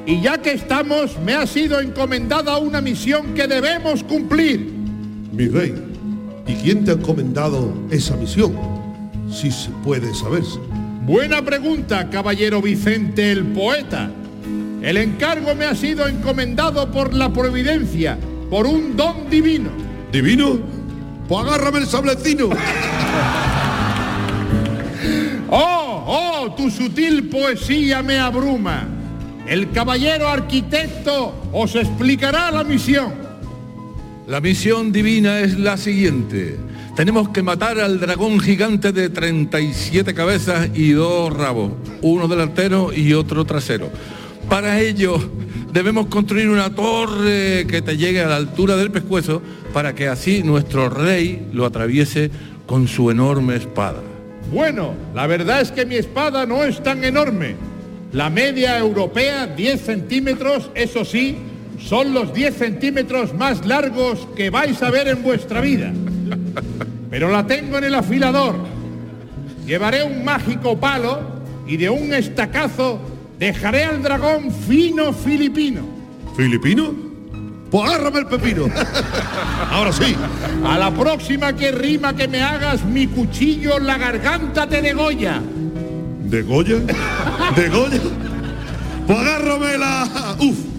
Y 0.06 0.22
ya 0.22 0.38
que 0.38 0.54
estamos, 0.54 1.20
me 1.20 1.34
ha 1.34 1.46
sido 1.46 1.82
encomendada 1.82 2.58
una 2.58 2.80
misión 2.80 3.34
que 3.34 3.48
debemos 3.48 4.02
cumplir. 4.06 4.72
Mi 5.34 5.50
rey, 5.50 5.89
¿y 6.50 6.56
quién 6.56 6.84
te 6.84 6.92
ha 6.92 6.94
encomendado 6.96 7.74
esa 7.92 8.16
misión? 8.16 8.56
Si 9.32 9.52
se 9.52 9.70
puede 9.84 10.14
saberse. 10.16 10.60
Buena 11.06 11.44
pregunta, 11.44 12.10
caballero 12.10 12.62
Vicente 12.62 13.32
el 13.32 13.46
poeta. 13.46 14.10
El 14.82 14.98
encargo 14.98 15.54
me 15.54 15.66
ha 15.66 15.76
sido 15.76 16.08
encomendado 16.08 16.92
por 16.92 17.14
la 17.14 17.32
providencia, 17.32 18.18
por 18.50 18.66
un 18.66 18.98
don 18.98 19.30
divino. 19.30 19.70
¿Divino? 20.12 20.60
Pues 21.28 21.46
agárrame 21.46 21.80
el 21.80 21.86
sablecino. 21.86 22.50
¡Oh, 25.52 26.04
oh! 26.08 26.56
Tu 26.56 26.72
sutil 26.72 27.30
poesía 27.30 28.02
me 28.02 28.18
abruma. 28.18 28.88
El 29.48 29.72
caballero 29.72 30.28
arquitecto 30.28 31.36
os 31.52 31.76
explicará 31.76 32.50
la 32.50 32.64
misión. 32.64 33.29
La 34.30 34.42
misión 34.42 34.92
divina 34.92 35.40
es 35.40 35.58
la 35.58 35.76
siguiente. 35.76 36.56
Tenemos 36.96 37.30
que 37.30 37.42
matar 37.42 37.80
al 37.80 38.00
dragón 38.00 38.40
gigante 38.40 38.92
de 38.92 39.10
37 39.10 40.14
cabezas 40.14 40.70
y 40.76 40.92
dos 40.92 41.36
rabos, 41.36 41.72
uno 42.04 42.28
delantero 42.28 42.94
y 42.94 43.14
otro 43.14 43.44
trasero. 43.44 43.90
Para 44.48 44.80
ello 44.82 45.18
debemos 45.74 46.06
construir 46.10 46.48
una 46.48 46.76
torre 46.76 47.66
que 47.68 47.82
te 47.82 47.98
llegue 47.98 48.22
a 48.22 48.28
la 48.28 48.36
altura 48.36 48.76
del 48.76 48.92
pescuezo 48.92 49.42
para 49.74 49.96
que 49.96 50.08
así 50.08 50.44
nuestro 50.44 50.90
rey 50.90 51.48
lo 51.52 51.66
atraviese 51.66 52.30
con 52.68 52.88
su 52.88 53.10
enorme 53.10 53.56
espada. 53.56 54.04
Bueno, 54.54 54.94
la 55.16 55.26
verdad 55.26 55.62
es 55.62 55.72
que 55.72 55.88
mi 55.88 55.96
espada 55.96 56.46
no 56.46 56.64
es 56.64 56.84
tan 56.84 57.04
enorme. 57.04 57.56
La 58.14 58.30
media 58.30 58.78
europea, 58.78 59.48
10 59.48 59.82
centímetros, 59.82 60.70
eso 60.76 61.04
sí, 61.04 61.36
son 61.80 62.14
los 62.14 62.34
10 62.34 62.56
centímetros 62.56 63.34
más 63.34 63.66
largos 63.66 64.28
que 64.36 64.50
vais 64.50 64.82
a 64.84 64.90
ver 64.90 65.08
en 65.08 65.24
vuestra 65.24 65.62
vida. 65.62 65.92
Pero 67.10 67.32
la 67.32 67.48
tengo 67.48 67.78
en 67.78 67.86
el 67.86 67.96
afilador. 67.96 68.56
Llevaré 69.66 70.04
un 70.04 70.24
mágico 70.24 70.80
palo 70.80 71.20
y 71.68 71.78
de 71.78 71.90
un 71.90 72.14
estacazo 72.14 73.00
dejaré 73.38 73.84
al 73.84 74.04
dragón 74.04 74.52
fino 74.52 75.14
filipino. 75.14 75.82
¿Filipino? 76.36 76.94
Pues 77.72 77.84
agárrame 77.90 78.20
el 78.20 78.26
pepino. 78.26 78.66
Ahora 79.72 79.92
sí. 79.92 80.16
A 80.66 80.78
la 80.78 80.92
próxima 80.92 81.54
que 81.54 81.72
rima 81.72 82.16
que 82.16 82.28
me 82.28 82.42
hagas 82.42 82.84
mi 82.84 83.08
cuchillo 83.08 83.80
la 83.80 83.98
garganta 83.98 84.68
te 84.68 84.82
degolla. 84.82 85.42
¿De 86.24 86.44
Goya? 86.44 86.78
¿De 87.56 87.70
Goya? 87.70 88.02
Pues 89.08 89.20
agárrame 89.20 89.78
la... 89.78 90.36
Uf. 90.40 90.79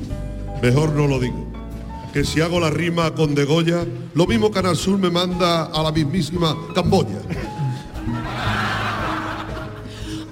Mejor 0.63 0.93
no 0.93 1.07
lo 1.07 1.19
digo. 1.19 1.47
Que 2.13 2.25
si 2.25 2.41
hago 2.41 2.61
la 2.61 2.71
rima 2.71 3.15
con 3.15 3.35
De 3.35 3.45
Goya, 3.45 3.87
lo 4.15 4.27
mismo 4.27 4.51
Canal 4.51 4.77
Sur 4.77 4.99
me 4.99 5.11
manda 5.11 5.67
a 5.67 5.83
la 5.83 5.93
mismísima 5.93 6.57
Camboya. 6.75 7.21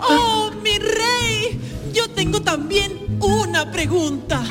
¡Oh, 0.01 0.51
mi 0.63 0.79
rey! 0.79 1.61
Yo 1.95 2.11
tengo 2.11 2.43
también 2.43 3.19
una 3.21 3.71
pregunta. 3.71 4.43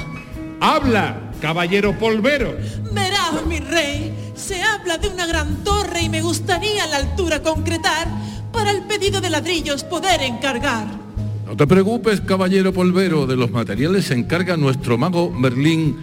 Habla, 0.60 1.32
caballero 1.42 1.98
polvero. 2.00 2.56
Verá, 2.92 3.32
mi 3.46 3.60
rey, 3.60 4.32
se 4.36 4.64
habla 4.64 4.98
de 4.98 5.10
una 5.10 5.28
gran 5.28 5.64
torre 5.64 6.02
y 6.02 6.10
me 6.10 6.22
gustaría 6.22 6.88
la 6.88 6.98
altura 6.98 7.44
concretar 7.44 8.08
para 8.52 8.72
el 8.72 8.84
pedido 8.84 9.22
de 9.22 9.30
ladrillos 9.30 9.84
poder 9.84 10.22
encargar. 10.22 11.07
No 11.48 11.56
te 11.56 11.66
preocupes, 11.66 12.20
caballero 12.20 12.74
polvero, 12.74 13.26
de 13.26 13.38
los 13.38 13.52
materiales 13.52 14.04
se 14.04 14.14
encarga 14.14 14.58
nuestro 14.58 14.98
mago 14.98 15.32
Merlín 15.32 15.98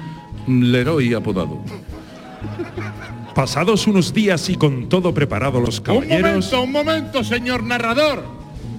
Leroy 0.49 1.13
apodado. 1.13 1.61
Pasados 3.35 3.87
unos 3.87 4.15
días 4.15 4.49
y 4.49 4.55
con 4.55 4.89
todo 4.89 5.13
preparado 5.13 5.61
los 5.61 5.81
Un 5.81 5.85
caballeros... 5.85 6.23
momento, 6.23 6.63
un 6.63 6.73
momento, 6.73 7.23
señor 7.23 7.63
narrador, 7.63 8.25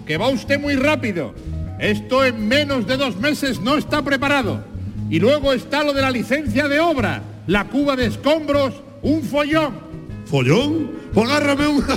que 0.08 0.18
va 0.18 0.28
usted 0.30 0.60
muy 0.60 0.76
rápido. 0.76 1.36
Esto 1.78 2.26
en 2.26 2.48
menos 2.48 2.88
de 2.88 2.98
dos 2.98 3.16
meses 3.18 3.62
no 3.62 3.78
está 3.78 4.02
preparado. 4.02 4.64
Y 5.08 5.20
luego 5.20 5.54
está 5.54 5.84
lo 5.84 5.94
de 5.94 6.02
la 6.02 6.10
licencia 6.10 6.68
de 6.68 6.80
obra, 6.80 7.22
la 7.46 7.66
cuba 7.66 7.96
de 7.96 8.08
escombros, 8.08 8.74
un 9.04 9.22
follón. 9.22 9.76
¿Follón? 10.26 10.94
Pues 11.14 11.30
agárrame 11.30 11.68
un... 11.68 11.86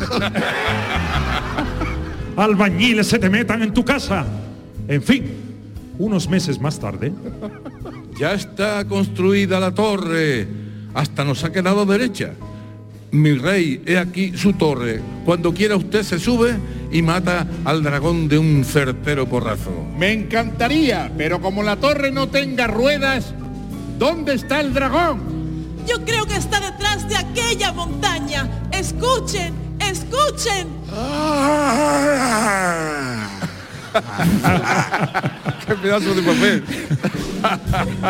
albañiles 2.37 3.07
se 3.07 3.19
te 3.19 3.31
metan 3.31 3.62
en 3.62 3.73
tu 3.73 3.83
casa. 3.83 4.27
En 4.89 5.03
fin, 5.03 5.24
unos 5.99 6.28
meses 6.28 6.61
más 6.61 6.80
tarde, 6.80 7.12
Ya 8.18 8.32
está 8.32 8.84
construida 8.84 9.61
la 9.61 9.72
torre. 9.72 10.49
Hasta 10.93 11.22
nos 11.22 11.45
ha 11.45 11.53
quedado 11.53 11.86
derecha. 11.86 12.32
Mi 13.12 13.32
rey, 13.32 13.80
he 13.86 13.97
aquí 13.97 14.36
su 14.36 14.55
torre. 14.55 15.01
Cuando 15.24 15.55
quiera 15.55 15.76
usted 15.76 16.03
se 16.03 16.18
sube 16.18 16.57
y 16.91 17.01
mata 17.01 17.47
al 17.64 17.82
dragón 17.82 18.28
de 18.28 18.39
un 18.39 18.64
certero 18.64 19.28
porrazo. 19.28 19.70
Me 19.97 20.12
encantaría, 20.12 21.12
pero 21.16 21.41
como 21.41 21.62
la 21.62 21.76
torre 21.76 22.11
no 22.11 22.28
tenga 22.28 22.66
ruedas, 22.66 23.32
¿dónde 23.99 24.34
está 24.34 24.61
el 24.61 24.74
dragón? 24.74 25.20
Yo 25.86 26.05
creo 26.05 26.26
que 26.26 26.36
está 26.36 26.59
detrás 26.61 27.09
de 27.09 27.16
aquella 27.16 27.72
montaña. 27.72 28.68
Escuchen, 28.72 29.55
escuchen. 29.78 30.66
¡Qué 35.66 35.74
pedazo 35.74 36.14
de 36.14 36.22
papel! 36.22 36.64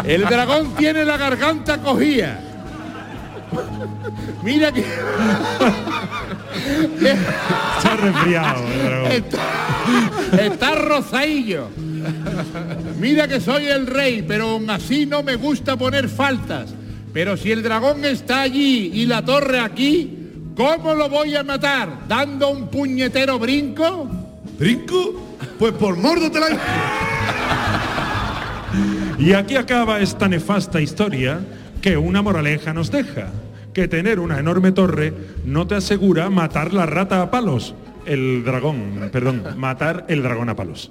El 0.04 0.24
dragón 0.24 0.74
tiene 0.76 1.04
la 1.04 1.16
garganta 1.16 1.78
cogida. 1.78 2.40
Mira 4.42 4.72
que... 4.72 4.80
está 7.00 7.96
resfriado. 7.96 8.64
el 8.66 8.82
dragón. 8.84 9.12
Está, 9.12 9.42
está 10.42 10.74
rozadillo. 10.74 11.68
Mira 12.98 13.28
que 13.28 13.40
soy 13.40 13.66
el 13.66 13.86
rey, 13.86 14.24
pero 14.26 14.50
aún 14.50 14.68
así 14.70 15.06
no 15.06 15.22
me 15.22 15.36
gusta 15.36 15.76
poner 15.76 16.08
faltas. 16.08 16.74
Pero 17.12 17.36
si 17.36 17.52
el 17.52 17.62
dragón 17.62 18.04
está 18.04 18.42
allí 18.42 18.90
y 18.94 19.06
la 19.06 19.24
torre 19.24 19.60
aquí, 19.60 20.18
¿cómo 20.56 20.94
lo 20.94 21.08
voy 21.08 21.34
a 21.36 21.42
matar? 21.42 22.06
¿Dando 22.06 22.50
un 22.50 22.68
puñetero 22.68 23.38
brinco? 23.38 24.08
¿Brinco? 24.58 25.27
Pues 25.58 25.72
por 25.72 25.96
mordo 25.96 26.30
te 26.30 26.40
la... 26.40 26.46
Y 29.18 29.32
aquí 29.32 29.56
acaba 29.56 29.98
esta 30.00 30.28
nefasta 30.28 30.80
historia 30.80 31.40
que 31.82 31.96
una 31.96 32.22
moraleja 32.22 32.72
nos 32.72 32.90
deja, 32.90 33.30
que 33.74 33.88
tener 33.88 34.20
una 34.20 34.38
enorme 34.38 34.70
torre 34.72 35.12
no 35.44 35.66
te 35.66 35.74
asegura 35.74 36.30
matar 36.30 36.72
la 36.72 36.86
rata 36.86 37.22
a 37.22 37.30
palos, 37.30 37.74
el 38.06 38.44
dragón, 38.44 39.10
perdón, 39.12 39.42
matar 39.56 40.04
el 40.08 40.22
dragón 40.22 40.48
a 40.48 40.56
palos. 40.56 40.90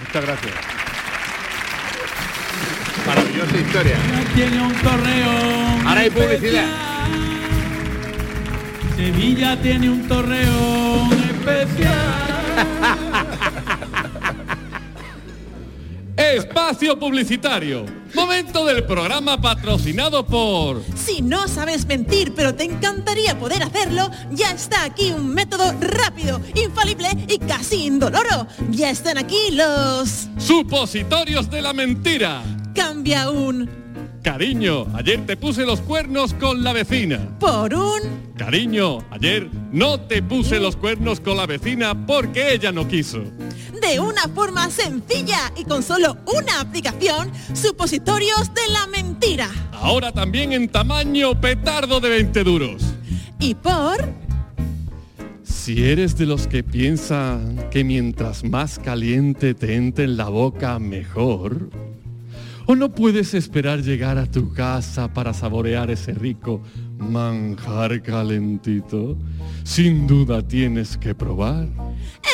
Muchas 0.00 0.24
gracias. 0.24 0.54
Maravillosa 3.06 3.56
historia. 3.56 3.96
Tiene 4.34 4.62
un 4.62 4.72
torreón. 4.74 5.86
Ahora 5.86 6.00
hay 6.00 6.10
publicidad. 6.10 6.66
Sevilla 8.96 9.60
tiene 9.60 9.90
un 9.90 10.08
torreón 10.08 11.12
especial. 11.12 12.43
Espacio 16.16 16.98
publicitario. 16.98 17.84
Momento 18.14 18.64
del 18.64 18.84
programa 18.84 19.40
patrocinado 19.40 20.24
por... 20.24 20.82
Si 20.94 21.20
no 21.22 21.48
sabes 21.48 21.86
mentir, 21.86 22.34
pero 22.34 22.54
te 22.54 22.64
encantaría 22.64 23.38
poder 23.38 23.64
hacerlo, 23.64 24.08
ya 24.30 24.52
está 24.52 24.84
aquí 24.84 25.10
un 25.10 25.34
método 25.34 25.74
rápido, 25.80 26.40
infalible 26.54 27.08
y 27.28 27.38
casi 27.38 27.86
indoloro. 27.86 28.46
Ya 28.70 28.90
están 28.90 29.18
aquí 29.18 29.50
los... 29.50 30.28
Supositorios 30.38 31.50
de 31.50 31.62
la 31.62 31.72
mentira. 31.72 32.42
Cambia 32.74 33.30
un... 33.30 33.83
Cariño, 34.24 34.86
ayer 34.94 35.26
te 35.26 35.36
puse 35.36 35.66
los 35.66 35.82
cuernos 35.82 36.32
con 36.32 36.64
la 36.64 36.72
vecina. 36.72 37.38
Por 37.38 37.74
un... 37.74 38.00
Cariño, 38.38 39.04
ayer 39.10 39.50
no 39.70 40.00
te 40.00 40.22
puse 40.22 40.58
los 40.58 40.76
cuernos 40.76 41.20
con 41.20 41.36
la 41.36 41.44
vecina 41.44 42.06
porque 42.06 42.54
ella 42.54 42.72
no 42.72 42.88
quiso. 42.88 43.22
De 43.82 44.00
una 44.00 44.22
forma 44.34 44.70
sencilla 44.70 45.52
y 45.58 45.64
con 45.64 45.82
solo 45.82 46.16
una 46.34 46.60
aplicación, 46.60 47.30
supositorios 47.52 48.54
de 48.54 48.66
la 48.72 48.86
mentira. 48.86 49.50
Ahora 49.72 50.10
también 50.10 50.54
en 50.54 50.70
tamaño 50.70 51.38
petardo 51.38 52.00
de 52.00 52.08
20 52.08 52.44
duros. 52.44 52.82
Y 53.38 53.54
por... 53.54 54.08
Si 55.42 55.84
eres 55.84 56.16
de 56.16 56.24
los 56.24 56.46
que 56.46 56.62
piensan 56.62 57.68
que 57.70 57.84
mientras 57.84 58.42
más 58.42 58.78
caliente 58.78 59.52
te 59.52 59.76
entre 59.76 60.04
en 60.04 60.16
la 60.16 60.30
boca, 60.30 60.78
mejor. 60.78 61.68
¿O 62.66 62.74
no 62.74 62.90
puedes 62.90 63.34
esperar 63.34 63.82
llegar 63.82 64.16
a 64.16 64.24
tu 64.24 64.52
casa 64.54 65.12
para 65.12 65.34
saborear 65.34 65.90
ese 65.90 66.12
rico 66.12 66.62
manjar 66.96 68.02
calentito? 68.02 69.18
Sin 69.64 70.06
duda 70.06 70.40
tienes 70.40 70.96
que 70.96 71.14
probar. 71.14 71.68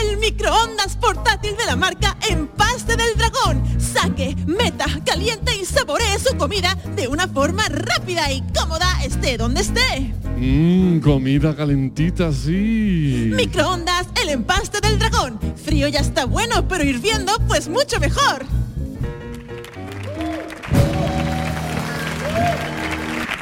El 0.03 0.19
microondas 0.19 0.97
portátil 0.97 1.57
de 1.57 1.67
la 1.67 1.75
marca 1.75 2.17
Empaste 2.29 2.97
del 2.97 3.17
Dragón. 3.17 3.63
Saque, 3.81 4.37
meta, 4.47 4.87
caliente 5.05 5.53
y 5.61 5.65
saboree 5.65 6.19
su 6.21 6.37
comida 6.37 6.77
de 6.95 7.09
una 7.09 7.27
forma 7.27 7.65
rápida 7.69 8.31
y 8.31 8.43
cómoda 8.57 9.03
esté 9.05 9.37
donde 9.37 9.63
esté. 9.63 10.15
Mmm, 10.37 11.01
comida 11.01 11.57
calentita, 11.57 12.33
sí. 12.33 13.33
Microondas, 13.35 14.07
el 14.23 14.29
empaste 14.29 14.81
del 14.81 14.99
dragón. 14.99 15.41
Frío 15.57 15.89
ya 15.89 16.01
está 16.01 16.25
bueno, 16.25 16.69
pero 16.69 16.85
hirviendo 16.85 17.33
pues 17.49 17.69
mucho 17.69 17.99
mejor. 17.99 18.47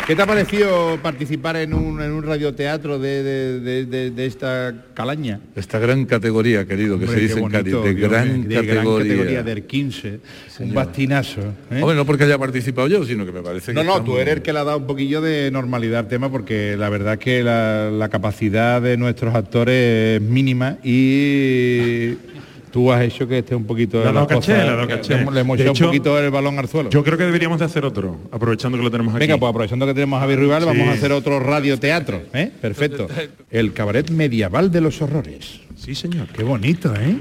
¿Qué 0.09 0.17
te 0.17 0.23
ha 0.23 0.27
parecido 0.27 0.99
participar 1.03 1.57
en 1.57 1.75
un, 1.75 2.01
en 2.01 2.13
un 2.13 2.23
radioteatro 2.23 2.99
de, 2.99 3.23
de- 3.23 3.85
de- 3.85 4.11
de- 4.11 4.25
esta 4.27 4.87
calaña? 4.95 5.39
Esta 5.55 5.79
gran 5.79 6.07
categoría, 6.07 6.65
querido, 6.67 6.99
que 6.99 7.07
se 7.07 7.21
dice 7.21 7.39
en 7.39 7.49
Cádiz, 7.51 7.75
de 7.75 7.95
Dios 7.95 8.11
gran 8.11 8.43
categoría. 8.45 8.83
categoría 9.07 9.43
del 9.43 9.65
15, 9.65 10.21
un 10.61 10.73
bastinazo. 10.73 11.43
¿eh? 11.71 11.83
Hombre, 11.83 11.95
no 11.95 12.07
porque 12.07 12.25
haya 12.25 12.39
participado 12.39 12.89
yo, 12.89 13.05
sino 13.05 13.27
que 13.27 13.33
me 13.33 13.43
parece 13.43 13.75
No, 13.75 13.83
que 13.83 13.87
no, 13.87 13.93
está 13.93 14.05
tú 14.07 14.13
muy- 14.13 14.21
eres 14.23 14.37
el 14.37 14.43
que 14.43 14.53
le 14.55 14.59
ha 14.61 14.65
dado 14.65 14.79
un 14.79 14.87
poquillo 14.87 15.21
de 15.21 15.51
normalidad 15.51 15.99
al 16.01 16.09
tema 16.09 16.31
porque 16.31 16.75
la 16.79 16.89
verdad 16.89 17.19
que 17.19 17.43
la, 17.45 17.91
la 17.91 18.09
capacidad 18.09 18.81
de 18.81 18.97
nuestros 18.97 19.35
actores 19.35 20.23
es 20.23 20.23
mínima 20.23 20.79
y 20.83 22.15
tú 22.71 22.93
has 22.93 23.03
hecho 23.03 23.27
que 23.27 23.39
esté 23.39 23.55
un 23.55 23.65
poquito... 23.65 24.03
Las 24.03 24.15
dado 24.15 24.27
caché, 24.27 24.55
que 24.55 24.87
caché. 24.87 25.15
Le 25.15 25.21
hemos, 25.23 25.35
le 25.35 25.41
hemos 25.41 25.57
De 25.57 25.65
echado 25.65 25.75
hecho, 25.75 25.85
un 25.85 25.91
poquito 25.91 26.19
el 26.19 26.31
balón 26.31 26.59
al 26.59 26.69
suelo. 26.69 26.91
Yo 26.91 27.03
creo 27.05 27.19
que 27.19 27.25
deberíamos 27.25 27.59
de 27.59 27.65
hacer 27.65 27.85
otro, 27.85 28.19
aprovechando 28.31 28.79
que 28.79 28.85
lo 28.85 28.91
tenemos 28.91 29.15
aquí. 29.15 29.21
Venga, 29.21 29.39
pues 29.39 29.51
aprovechando 29.51 29.87
que 29.87 29.95
tenemos 29.95 30.19
a 30.19 30.21
Javi 30.21 30.37
Rival, 30.37 30.65
vamos 30.65 30.89
a 30.89 30.93
hacer 30.93 31.13
otro 31.13 31.41
radioteatro. 31.41 32.23
¿eh? 32.33 32.51
Perfecto. 32.61 33.09
El 33.51 33.73
cabaret 33.73 34.11
medieval 34.11 34.71
de 34.71 34.81
los 34.81 35.01
horrores. 35.03 35.61
Sí, 35.77 35.95
señor. 35.95 36.29
Qué 36.29 36.43
bonito, 36.43 36.95
¿eh? 36.95 37.17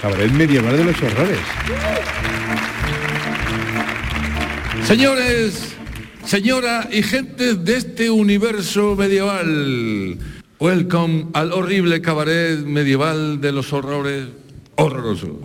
Cabaret 0.00 0.32
medieval 0.32 0.76
de 0.76 0.84
los 0.84 1.02
horrores. 1.02 1.38
Señores, 4.84 5.76
señora 6.24 6.88
y 6.90 7.02
gente 7.02 7.54
de 7.54 7.76
este 7.76 8.10
universo 8.10 8.96
medieval, 8.96 10.18
welcome 10.58 11.26
al 11.34 11.52
horrible 11.52 12.00
cabaret 12.02 12.58
medieval 12.58 13.40
de 13.40 13.52
los 13.52 13.72
horrores 13.72 14.41
horroroso. 14.76 15.38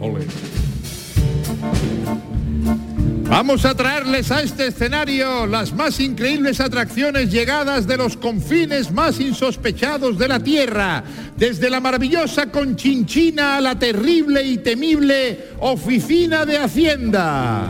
Vamos 3.30 3.66
a 3.66 3.76
traerles 3.76 4.32
a 4.32 4.42
este 4.42 4.68
escenario 4.68 5.46
las 5.46 5.74
más 5.74 6.00
increíbles 6.00 6.62
atracciones 6.62 7.30
llegadas 7.30 7.86
de 7.86 7.98
los 7.98 8.16
confines 8.16 8.92
más 8.92 9.20
insospechados 9.20 10.18
de 10.18 10.30
la 10.30 10.40
Tierra, 10.40 11.04
desde 11.36 11.70
la 11.70 11.82
maravillosa 11.82 12.50
Conchinchina 12.50 13.58
a 13.58 13.62
la 13.62 13.78
terrible 13.78 14.44
y 14.44 14.60
temible 14.60 15.50
Oficina 15.60 16.46
de 16.46 16.58
Hacienda. 16.58 17.68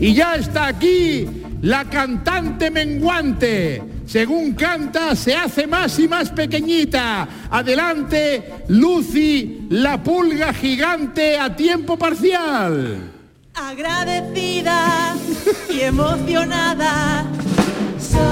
Y 0.00 0.14
ya 0.14 0.36
está 0.36 0.68
aquí 0.68 1.28
la 1.60 1.84
cantante 1.84 2.70
menguante. 2.70 3.91
Según 4.12 4.52
canta, 4.52 5.16
se 5.16 5.34
hace 5.34 5.66
más 5.66 5.98
y 5.98 6.06
más 6.06 6.28
pequeñita. 6.28 7.26
Adelante, 7.50 8.62
Lucy, 8.68 9.60
la 9.70 10.02
pulga 10.02 10.52
gigante 10.52 11.38
a 11.38 11.56
tiempo 11.56 11.96
parcial. 11.96 13.10
Agradecida 13.54 15.16
y 15.72 15.80
emocionada, 15.80 17.24
solamente 17.98 18.28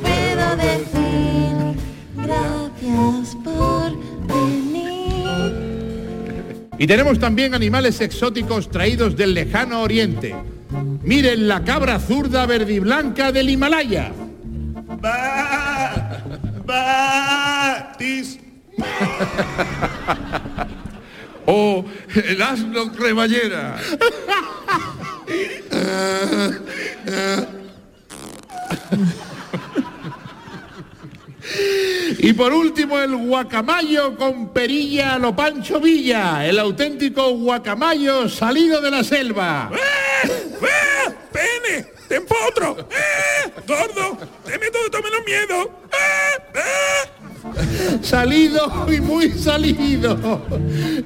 puedo 0.00 0.56
decir 0.56 1.76
gracias 2.16 3.36
por 3.44 3.92
venir. 4.26 5.52
Y 6.78 6.86
tenemos 6.86 7.18
también 7.18 7.54
animales 7.54 8.00
exóticos 8.00 8.70
traídos 8.70 9.14
del 9.14 9.34
lejano 9.34 9.82
oriente. 9.82 10.34
Miren 11.04 11.48
la 11.48 11.62
cabra 11.62 11.98
zurda 11.98 12.46
verde 12.46 12.74
y 12.74 12.78
blanca 12.78 13.30
del 13.30 13.50
Himalaya. 13.50 14.12
O 21.46 21.84
el 22.14 22.40
asno 22.40 22.90
cremallera. 22.90 23.76
Y 32.18 32.32
por 32.32 32.52
último 32.52 32.98
el 32.98 33.16
guacamayo 33.16 34.16
con 34.16 34.48
perilla 34.52 35.14
a 35.14 35.18
lo 35.18 35.34
Pancho 35.34 35.80
Villa, 35.80 36.46
el 36.46 36.58
auténtico 36.58 37.30
guacamayo 37.30 38.28
salido 38.28 38.80
de 38.80 38.90
la 38.90 39.04
selva. 39.04 39.70
¡Pene! 41.32 41.86
¡Ten 42.08 42.24
otro! 42.48 42.88
¡Eh! 42.90 43.50
¡Gordo! 43.66 44.18
¡Deme 44.46 44.70
todo, 44.70 44.90
tome 44.90 45.10
los 45.10 45.24
miedos! 45.24 45.68
Salido 48.02 48.86
y 48.90 49.00
muy 49.00 49.30
salido. 49.32 50.42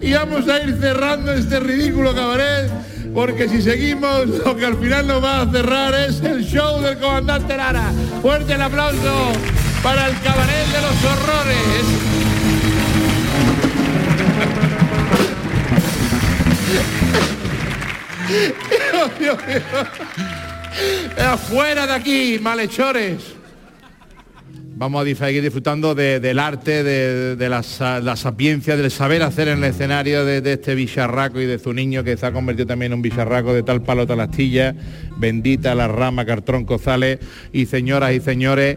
Y 0.00 0.12
vamos 0.12 0.48
a 0.48 0.62
ir 0.62 0.76
cerrando 0.80 1.32
este 1.32 1.60
ridículo 1.60 2.14
cabaret, 2.14 2.70
porque 3.14 3.48
si 3.48 3.62
seguimos, 3.62 4.26
lo 4.26 4.56
que 4.56 4.66
al 4.66 4.78
final 4.78 5.06
nos 5.06 5.22
va 5.22 5.42
a 5.42 5.50
cerrar 5.50 5.94
es 5.94 6.20
el 6.20 6.44
show 6.44 6.80
del 6.80 6.98
comandante 6.98 7.56
Lara. 7.56 7.92
Fuerte 8.22 8.54
el 8.54 8.62
aplauso 8.62 9.32
para 9.82 10.06
el 10.08 10.20
cabaret 10.20 10.66
de 10.66 10.80
los 10.82 11.04
horrores. 11.04 12.88
Dios. 19.18 19.38
Afuera 21.18 21.86
de 21.86 21.92
aquí, 21.92 22.38
malhechores. 22.40 23.34
vamos 24.76 25.04
a 25.04 25.14
seguir 25.26 25.42
disfrutando 25.42 25.92
de- 25.96 26.20
del 26.20 26.38
arte, 26.38 26.84
de, 26.84 27.48
la, 27.48 27.64
sa- 27.64 27.98
la 27.98 28.14
sapiencia, 28.14 28.76
del 28.76 28.92
saber 28.92 29.24
hacer 29.24 29.48
en 29.48 29.58
el 29.58 29.64
escenario 29.64 30.24
de, 30.24 30.40
de 30.40 30.52
este 30.52 30.76
bicharraco 30.76 31.40
y 31.40 31.46
de 31.46 31.58
su 31.58 31.72
niño 31.72 32.04
que 32.04 32.16
se 32.16 32.24
ha 32.26 32.32
convertido 32.32 32.66
también 32.68 32.92
en 32.92 32.98
un 32.98 33.02
bicharraco 33.02 33.52
de 33.52 33.64
tal 33.64 33.82
palo 33.82 34.06
tal 34.06 34.20
astilla, 34.20 34.76
bendita 35.16 35.74
la 35.74 35.88
rama 35.88 36.24
Cartrón 36.24 36.64
Cozales 36.64 37.18
y 37.52 37.66
señoras 37.66 38.12
y 38.12 38.20
señores, 38.20 38.76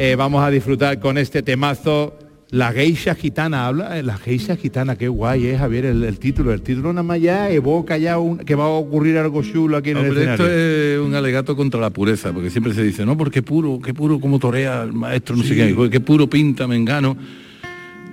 eh, 0.00 0.14
vamos 0.16 0.42
a 0.44 0.50
disfrutar 0.50 0.98
con 1.00 1.18
este 1.18 1.42
temazo. 1.42 2.16
La 2.50 2.72
geisha 2.72 3.14
gitana, 3.14 3.66
habla, 3.66 3.98
eh, 3.98 4.02
la 4.02 4.16
geisha 4.16 4.56
gitana, 4.56 4.96
qué 4.96 5.08
guay 5.08 5.48
es, 5.48 5.58
Javier, 5.58 5.84
el, 5.84 6.02
el 6.04 6.18
título. 6.18 6.54
El 6.54 6.62
título 6.62 6.92
nada 6.94 7.02
más 7.02 7.20
ya 7.20 7.50
evoca 7.50 7.98
ya 7.98 8.18
un- 8.18 8.38
que 8.38 8.54
va 8.54 8.64
a 8.64 8.68
ocurrir 8.68 9.18
algo 9.18 9.42
chulo 9.42 9.76
aquí 9.76 9.90
en 9.90 9.98
el 9.98 10.06
escenario. 10.06 10.32
esto 10.46 10.48
es 10.48 10.98
un 11.06 11.14
alegato 11.14 11.54
contra 11.56 11.78
la 11.78 11.90
pureza, 11.90 12.32
porque 12.32 12.48
siempre 12.48 12.72
se 12.72 12.82
dice, 12.82 13.04
no, 13.04 13.18
porque 13.18 13.42
puro, 13.42 13.78
qué 13.84 13.92
puro 13.92 14.18
como 14.18 14.38
torea 14.38 14.82
el 14.84 14.94
maestro, 14.94 15.36
no 15.36 15.42
sé 15.42 15.54
qué, 15.54 15.90
qué 15.90 16.00
puro 16.00 16.26
pinta, 16.30 16.66
me 16.66 16.76
engano. 16.76 17.18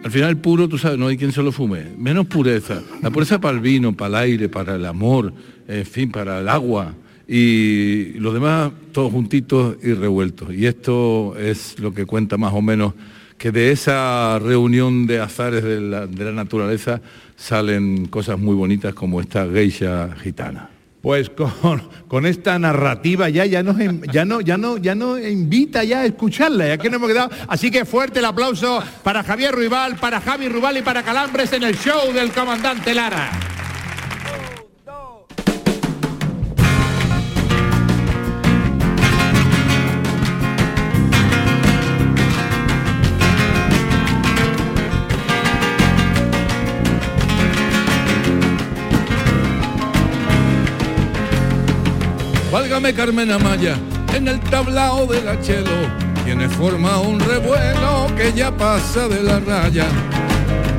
Al 0.03 0.11
final 0.11 0.35
puro, 0.37 0.67
tú 0.67 0.77
sabes, 0.77 0.97
no 0.99 1.07
hay 1.07 1.15
quien 1.17 1.31
se 1.31 1.41
lo 1.41 1.53
fume. 1.53 1.83
Menos 1.97 2.25
pureza. 2.27 2.81
La 3.01 3.11
pureza 3.11 3.39
para 3.39 3.55
el 3.55 3.61
vino, 3.61 3.95
para 3.95 4.09
el 4.09 4.15
aire, 4.31 4.49
para 4.49 4.75
el 4.75 4.85
amor, 4.85 5.31
en 5.67 5.85
fin, 5.85 6.11
para 6.11 6.41
el 6.41 6.49
agua. 6.49 6.93
Y 7.27 8.13
los 8.19 8.33
demás 8.33 8.71
todos 8.91 9.11
juntitos 9.11 9.77
y 9.83 9.93
revueltos. 9.93 10.53
Y 10.53 10.65
esto 10.65 11.35
es 11.37 11.79
lo 11.79 11.93
que 11.93 12.05
cuenta 12.05 12.37
más 12.37 12.53
o 12.53 12.61
menos 12.61 12.93
que 13.37 13.51
de 13.51 13.71
esa 13.71 14.39
reunión 14.39 15.07
de 15.07 15.19
azares 15.19 15.63
de 15.63 15.81
la, 15.81 16.07
de 16.07 16.25
la 16.25 16.31
naturaleza 16.31 17.01
salen 17.35 18.05
cosas 18.05 18.39
muy 18.39 18.55
bonitas 18.55 18.93
como 18.93 19.19
esta 19.19 19.45
geisha 19.47 20.15
gitana. 20.21 20.69
Pues 21.01 21.29
con, 21.29 21.83
con 22.07 22.25
esta 22.25 22.57
narrativa 22.57 23.29
ya, 23.29 23.45
ya, 23.45 23.61
nos, 23.61 23.77
ya, 24.11 24.25
no, 24.25 24.41
ya, 24.41 24.57
no, 24.57 24.77
ya 24.77 24.95
nos 24.95 25.21
invita 25.21 25.83
ya 25.83 25.99
a 25.99 26.05
escucharla, 26.05 26.67
ya 26.67 26.77
que 26.77 26.89
no 26.89 26.95
hemos 26.95 27.09
quedado. 27.09 27.29
Así 27.47 27.69
que 27.69 27.85
fuerte 27.85 28.19
el 28.19 28.25
aplauso 28.25 28.81
para 29.03 29.23
Javier 29.23 29.53
Ruibal, 29.53 29.97
para 29.97 30.19
Javi 30.19 30.47
Rubal 30.49 30.77
y 30.77 30.81
para 30.81 31.03
Calambres 31.03 31.53
en 31.53 31.63
el 31.63 31.77
show 31.77 32.11
del 32.11 32.31
comandante 32.31 32.95
Lara. 32.95 33.29
Válgame 52.55 52.93
Carmen 52.93 53.29
Amaya, 53.33 53.75
en 54.13 54.29
el 54.29 54.39
tablao 54.39 55.05
del 55.07 55.27
achelo 55.27 55.75
tiene 56.23 56.47
forma 56.47 57.01
un 57.01 57.19
revuelo 57.19 58.07
que 58.15 58.31
ya 58.31 58.49
pasa 58.49 59.09
de 59.09 59.21
la 59.21 59.41
raya. 59.41 59.87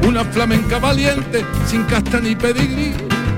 Una 0.08 0.24
flamenca 0.24 0.78
valiente, 0.78 1.44
sin 1.66 1.84
casta 1.84 2.18
ni 2.18 2.34
pedigrí, 2.34 2.94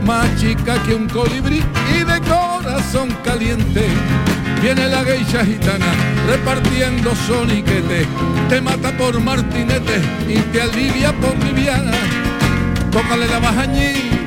más 0.07 0.25
chica 0.41 0.81
que 0.85 0.95
un 0.95 1.09
colibrí 1.09 1.65
y 1.93 2.05
de 2.05 2.21
corazón 2.21 3.09
caliente. 3.25 3.85
Viene 4.63 4.87
la 4.87 5.03
geisha 5.03 5.45
gitana 5.45 5.93
repartiendo 6.29 7.17
soniquete, 7.17 8.07
te 8.49 8.61
mata 8.61 8.97
por 8.97 9.19
martinete 9.19 10.01
y 10.29 10.39
te 10.53 10.63
alivia 10.63 11.13
por 11.15 11.37
liviana. 11.43 11.91
Tócale 12.93 13.27
la 13.27 13.41
bajañí 13.41 14.18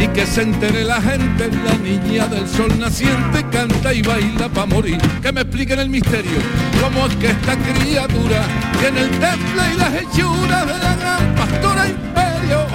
y 0.00 0.06
que 0.08 0.26
se 0.26 0.42
entere 0.42 0.84
la 0.84 1.00
gente, 1.00 1.50
la 1.64 1.76
niña 1.76 2.26
del 2.26 2.48
sol 2.48 2.72
naciente 2.78 3.44
canta 3.52 3.92
y 3.92 4.02
baila 4.02 4.48
pa' 4.48 4.66
morir. 4.66 4.98
Que 5.20 5.30
me 5.30 5.42
expliquen 5.42 5.78
el 5.78 5.90
misterio, 5.90 6.38
cómo 6.80 7.06
es 7.06 7.16
que 7.16 7.26
esta 7.26 7.56
criatura 7.56 8.42
tiene 8.80 9.00
el 9.02 9.10
temple 9.10 9.62
y 9.74 9.78
las 9.78 9.94
hechuras 9.94 10.66
de 10.66 10.78
la 10.78 10.96
gran 10.96 11.34
pastora 11.34 11.88
imperio, 11.88 12.66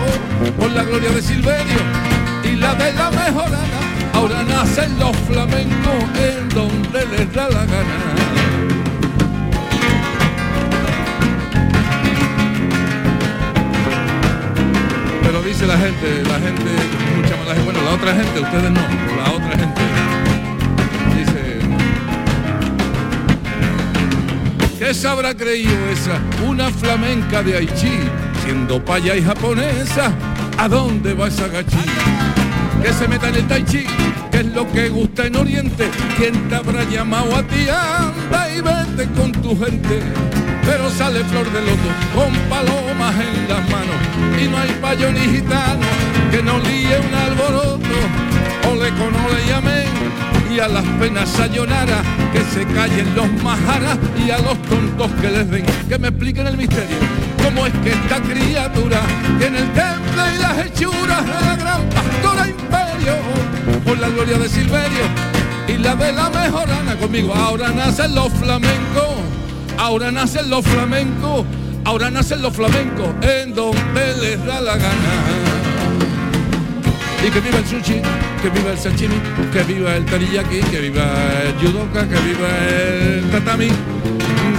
por 0.57 0.71
la 0.71 0.84
gloria 0.84 1.09
de 1.09 1.21
Silverio 1.21 1.80
y 2.43 2.55
la 2.55 2.76
de 2.76 2.93
la 2.93 3.09
mejorana. 3.09 3.76
Ahora 4.13 4.43
nacen 4.43 4.97
los 4.99 5.15
flamencos 5.17 6.03
en 6.17 6.49
donde 6.49 7.05
les 7.07 7.34
da 7.34 7.49
la 7.49 7.65
gana. 7.65 8.36
Pero 15.21 15.41
dice 15.41 15.65
la 15.67 15.78
gente, 15.78 16.23
la 16.23 16.39
gente, 16.39 17.04
bueno, 17.53 17.81
la 17.83 17.91
otra 17.91 18.13
gente, 18.13 18.39
ustedes 18.39 18.71
no, 18.71 18.81
la 19.17 19.31
otra 19.31 19.57
gente. 19.57 19.81
Dice, 21.15 21.59
¿qué 24.79 24.93
se 24.93 25.07
habrá 25.07 25.35
creído 25.35 25.89
esa? 25.91 26.19
Una 26.47 26.69
flamenca 26.71 27.43
de 27.43 27.57
Haití, 27.57 27.99
siendo 28.43 28.83
paya 28.83 29.15
y 29.15 29.23
japonesa, 29.23 30.11
¿a 30.57 30.67
dónde 30.67 31.13
va 31.13 31.27
esa 31.27 31.47
gachí? 31.47 31.77
Que 32.81 32.93
se 32.93 33.07
meta 33.07 33.29
en 33.29 33.35
el 33.35 33.47
tai 33.47 33.63
chi, 33.63 33.85
que 34.31 34.39
es 34.39 34.45
lo 34.47 34.71
que 34.71 34.89
gusta 34.89 35.25
en 35.25 35.35
Oriente. 35.35 35.89
¿Quién 36.17 36.49
te 36.49 36.55
habrá 36.55 36.83
llamado 36.83 37.35
a 37.35 37.43
ti? 37.43 37.67
Anda 37.69 38.51
y 38.51 38.61
vete 38.61 39.11
con 39.13 39.31
tu 39.31 39.57
gente. 39.57 40.01
Pero 40.66 40.89
sale 40.89 41.24
flor 41.26 41.51
de 41.51 41.61
loto 41.61 41.89
con 42.13 42.34
palomas 42.49 43.16
en 43.16 43.47
las 43.47 43.70
manos 43.70 43.95
y 44.41 44.47
no 44.47 44.57
hay 44.57 44.72
payo 44.82 45.11
ni 45.11 45.20
gitano 45.20 45.86
que 46.32 46.41
no 46.41 46.59
líe 46.59 46.99
un 46.99 47.13
alboroto. 47.13 47.95
Ole 48.72 48.89
con 48.89 49.13
ole 49.13 49.45
y 49.47 49.51
amén 49.51 49.95
y 50.55 50.59
a 50.59 50.68
las 50.70 50.86
penas 50.99 51.30
sayonara 51.30 52.01
que 52.32 52.41
se 52.53 52.66
callen 52.74 53.13
los 53.13 53.30
majaras 53.43 53.97
y 54.26 54.32
a 54.32 54.38
los 54.38 54.57
tontos 54.63 55.11
que 55.22 55.30
les 55.30 55.49
den 55.49 55.66
que 55.89 55.97
me 55.99 56.07
expliquen 56.07 56.47
el 56.47 56.57
misterio. 56.57 56.97
¿Cómo 57.43 57.66
es 57.68 57.74
que 57.84 57.91
esta 57.91 58.22
criatura 58.22 59.01
tiene 59.38 59.59
el 59.59 59.74
temple 59.74 60.24
y 60.34 60.41
las 60.41 60.66
hechuras 60.66 61.26
de 61.26 61.45
la 61.45 61.55
gran 61.57 61.82
pastora 61.89 62.47
imperio? 62.47 63.16
Por 63.84 63.99
la 63.99 64.09
gloria 64.09 64.38
de 64.38 64.47
Silverio 64.47 65.05
y 65.68 65.78
la 65.78 65.95
de 65.95 66.13
la 66.13 66.30
mejorana 66.30 66.95
conmigo. 66.95 67.34
Ahora 67.34 67.70
nacen 67.70 68.16
los 68.16 68.32
flamencos, 68.34 69.16
ahora 69.78 70.11
nacen 70.11 70.49
los 70.49 70.65
flamencos, 70.65 71.45
ahora 71.84 72.09
nacen 72.09 72.41
los 72.41 72.53
flamencos 72.53 73.09
en 73.21 73.53
donde 73.53 74.17
les 74.21 74.45
da 74.45 74.61
la 74.61 74.76
gana. 74.78 75.13
Y 77.26 77.30
que 77.30 77.41
viva 77.41 77.57
el 77.57 77.65
sushi, 77.65 78.01
que 78.41 78.49
viva 78.49 78.71
el 78.71 78.78
sashimi, 78.78 79.15
que 79.51 79.63
viva 79.63 79.95
el 79.95 80.05
teriyaki, 80.05 80.59
que 80.59 80.80
viva 80.80 81.05
el 81.43 81.53
judoka, 81.59 82.07
que 82.07 82.19
viva 82.19 82.49
el 82.69 83.30
tatami, 83.32 83.69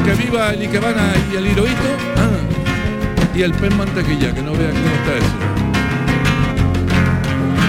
que 0.05 0.15
viva 0.15 0.51
el 0.51 0.63
ikebana 0.63 1.13
y 1.33 1.37
el 1.37 1.47
hirohito. 1.47 1.91
Ah, 2.17 3.37
y 3.37 3.43
el 3.43 3.53
pez 3.53 3.75
mantequilla, 3.75 4.35
que 4.35 4.43
no 4.43 4.53
vean 4.53 4.73
cómo 4.73 4.95
está 4.97 5.17
eso. 5.19 5.57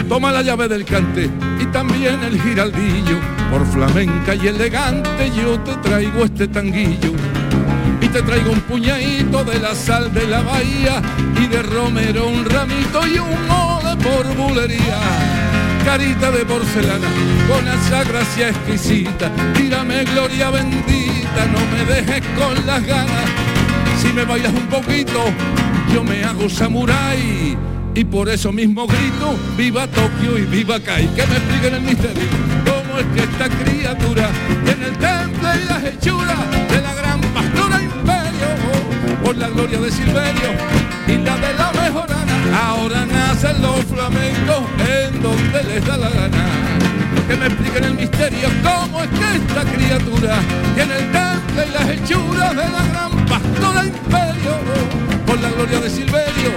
Toma 0.08 0.32
la 0.32 0.41
llave 0.41 0.68
del 0.70 0.86
cante 0.86 1.30
y 1.60 1.66
también 1.68 2.24
el 2.24 2.41
giraldillo. 2.41 3.20
Por 3.52 3.66
flamenca 3.68 4.36
y 4.36 4.48
elegante 4.48 5.32
yo 5.36 5.60
te 5.60 5.76
traigo 5.76 6.24
este 6.24 6.48
tanguillo. 6.48 7.12
Y 8.08 8.10
te 8.10 8.22
traigo 8.22 8.51
un 8.51 8.62
puñadito 8.62 9.43
de 9.43 9.60
la 9.60 9.76
sal 9.76 10.14
de 10.14 10.26
la 10.28 10.41
bahía 10.41 11.01
y 11.41 11.47
de 11.47 11.62
romero 11.62 12.30
un 12.30 12.45
ramito 12.45 13.05
y 13.05 13.20
un 13.20 13.47
mole 13.47 13.97
por 14.01 14.26
bulería. 14.34 14.97
Carita 15.84 16.32
de 16.32 16.45
porcelana 16.45 17.08
con 17.49 17.68
esa 17.68 18.05
gracia 18.05 18.49
exquisita. 18.49 19.30
Tírame 19.53 20.05
gloria 20.05 20.49
bendita, 20.51 21.45
no 21.51 21.60
me 21.74 21.93
dejes 21.93 22.22
con 22.38 22.66
las 22.66 22.86
ganas. 22.86 23.30
Si 24.01 24.14
me 24.14 24.24
bailas 24.24 24.53
un 24.53 24.68
poquito, 24.68 25.20
yo 25.93 26.01
me 26.03 26.24
hago 26.24 26.47
samurái. 26.47 27.58
Y 27.93 28.05
por 28.05 28.30
eso 28.30 28.53
mismo 28.53 28.88
grito, 28.88 29.36
viva 29.58 29.86
Tokio 29.88 30.38
y 30.38 30.43
viva 30.43 30.80
Kai. 30.80 31.08
Que 31.08 31.28
me 31.28 31.36
expliquen 31.36 31.76
el 31.76 31.82
misterio. 31.82 32.24
¿Cómo 32.64 32.99
es 32.99 33.05
que 33.08 33.24
esta 33.30 33.49
criatura 33.49 34.30
tiene 34.64 34.86
el 34.86 34.97
temple 34.97 35.49
y 35.62 35.68
las 35.68 35.84
hechuras? 35.84 36.38
Por 39.28 39.36
la 39.36 39.49
gloria 39.49 39.78
de 39.78 39.91
Silverio 39.91 40.51
y 41.05 41.17
la 41.17 41.36
de 41.36 41.53
la 41.55 41.69
mejorana. 41.73 42.61
Ahora 42.65 43.05
nacen 43.05 43.61
los 43.61 43.84
flamencos 43.84 44.63
en 44.80 45.21
donde 45.21 45.63
les 45.65 45.86
da 45.86 45.97
la 45.97 46.09
gana. 46.09 46.45
Que 47.28 47.36
me 47.36 47.47
expliquen 47.47 47.84
el 47.84 47.93
misterio. 47.95 48.47
¿Cómo 48.63 49.03
es 49.03 49.09
que 49.09 49.36
esta 49.36 49.63
criatura 49.65 50.38
tiene 50.75 50.95
el 50.99 51.11
temple 51.11 51.65
y 51.67 51.71
las 51.73 51.89
hechuras 51.89 52.51
de 52.51 52.69
la 52.69 52.84
gran 52.88 53.25
pastora 53.25 53.84
imperio? 53.84 54.53
Por 55.25 55.41
la 55.41 55.49
gloria 55.49 55.82
de 55.82 55.89
Silverio 55.89 56.51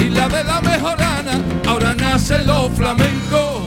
y 0.00 0.10
la 0.10 0.28
de 0.28 0.42
la 0.42 0.60
mejorana. 0.60 1.40
Ahora 1.68 1.94
nacen 1.94 2.44
los 2.48 2.72
flamencos, 2.72 3.62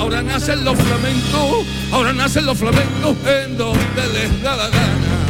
ahora 0.00 0.20
nacen 0.20 0.64
los 0.64 0.76
flamencos, 0.76 1.64
ahora 1.92 2.12
nacen 2.12 2.44
los 2.44 2.58
flamencos 2.58 3.16
en 3.24 3.56
donde 3.56 4.06
les 4.14 4.42
da 4.42 4.56
la 4.56 4.68
gana. 4.68 5.23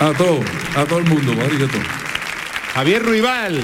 A 0.00 0.12
todo, 0.16 0.40
a 0.76 0.84
todo 0.86 0.98
el 1.00 1.04
mundo. 1.06 1.32
Javier 2.74 3.02
Ruibal, 3.02 3.60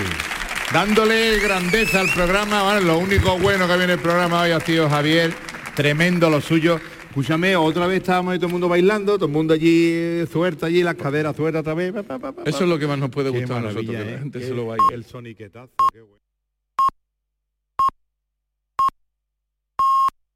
Dándole 0.72 1.38
grandeza 1.38 2.00
al 2.00 2.08
programa, 2.12 2.64
bueno, 2.64 2.80
lo 2.80 2.98
único 2.98 3.38
bueno 3.38 3.68
que 3.68 3.76
viene 3.76 3.92
el 3.94 3.98
programa 4.00 4.42
hoy 4.42 4.50
ha 4.50 4.58
sido 4.60 4.90
Javier, 4.90 5.32
tremendo 5.76 6.28
lo 6.28 6.40
suyo. 6.40 6.80
Escúchame, 7.08 7.54
otra 7.56 7.86
vez 7.86 7.98
estábamos 7.98 8.32
ahí 8.32 8.38
todo 8.38 8.48
el 8.48 8.52
mundo 8.52 8.68
bailando, 8.68 9.14
todo 9.14 9.26
el 9.26 9.32
mundo 9.32 9.54
allí 9.54 9.90
eh, 9.94 10.26
suelta 10.30 10.66
allí, 10.66 10.82
las 10.82 10.96
caderas 10.96 11.34
sueltas 11.36 11.60
otra 11.60 11.72
vez. 11.74 11.92
pa, 11.92 12.02
pa, 12.02 12.18
pa, 12.18 12.32
pa, 12.32 12.42
Eso 12.44 12.64
es 12.64 12.68
lo 12.68 12.78
que 12.78 12.86
más 12.86 12.98
nos 12.98 13.10
puede 13.10 13.32
Qué 13.32 13.38
gustar 13.38 13.58
a 13.58 13.60
nosotros, 13.60 13.86
maravilla, 13.86 14.04
que 14.04 14.10
la 14.10 14.16
¿eh? 14.16 14.20
gente 14.20 14.38
Qué- 14.40 14.46
se 14.48 14.54
lo 14.54 14.66
baile. 14.66 14.84
El 14.92 15.04
soniquetazo, 15.04 15.72
qué 15.94 16.00
bueno. 16.00 16.15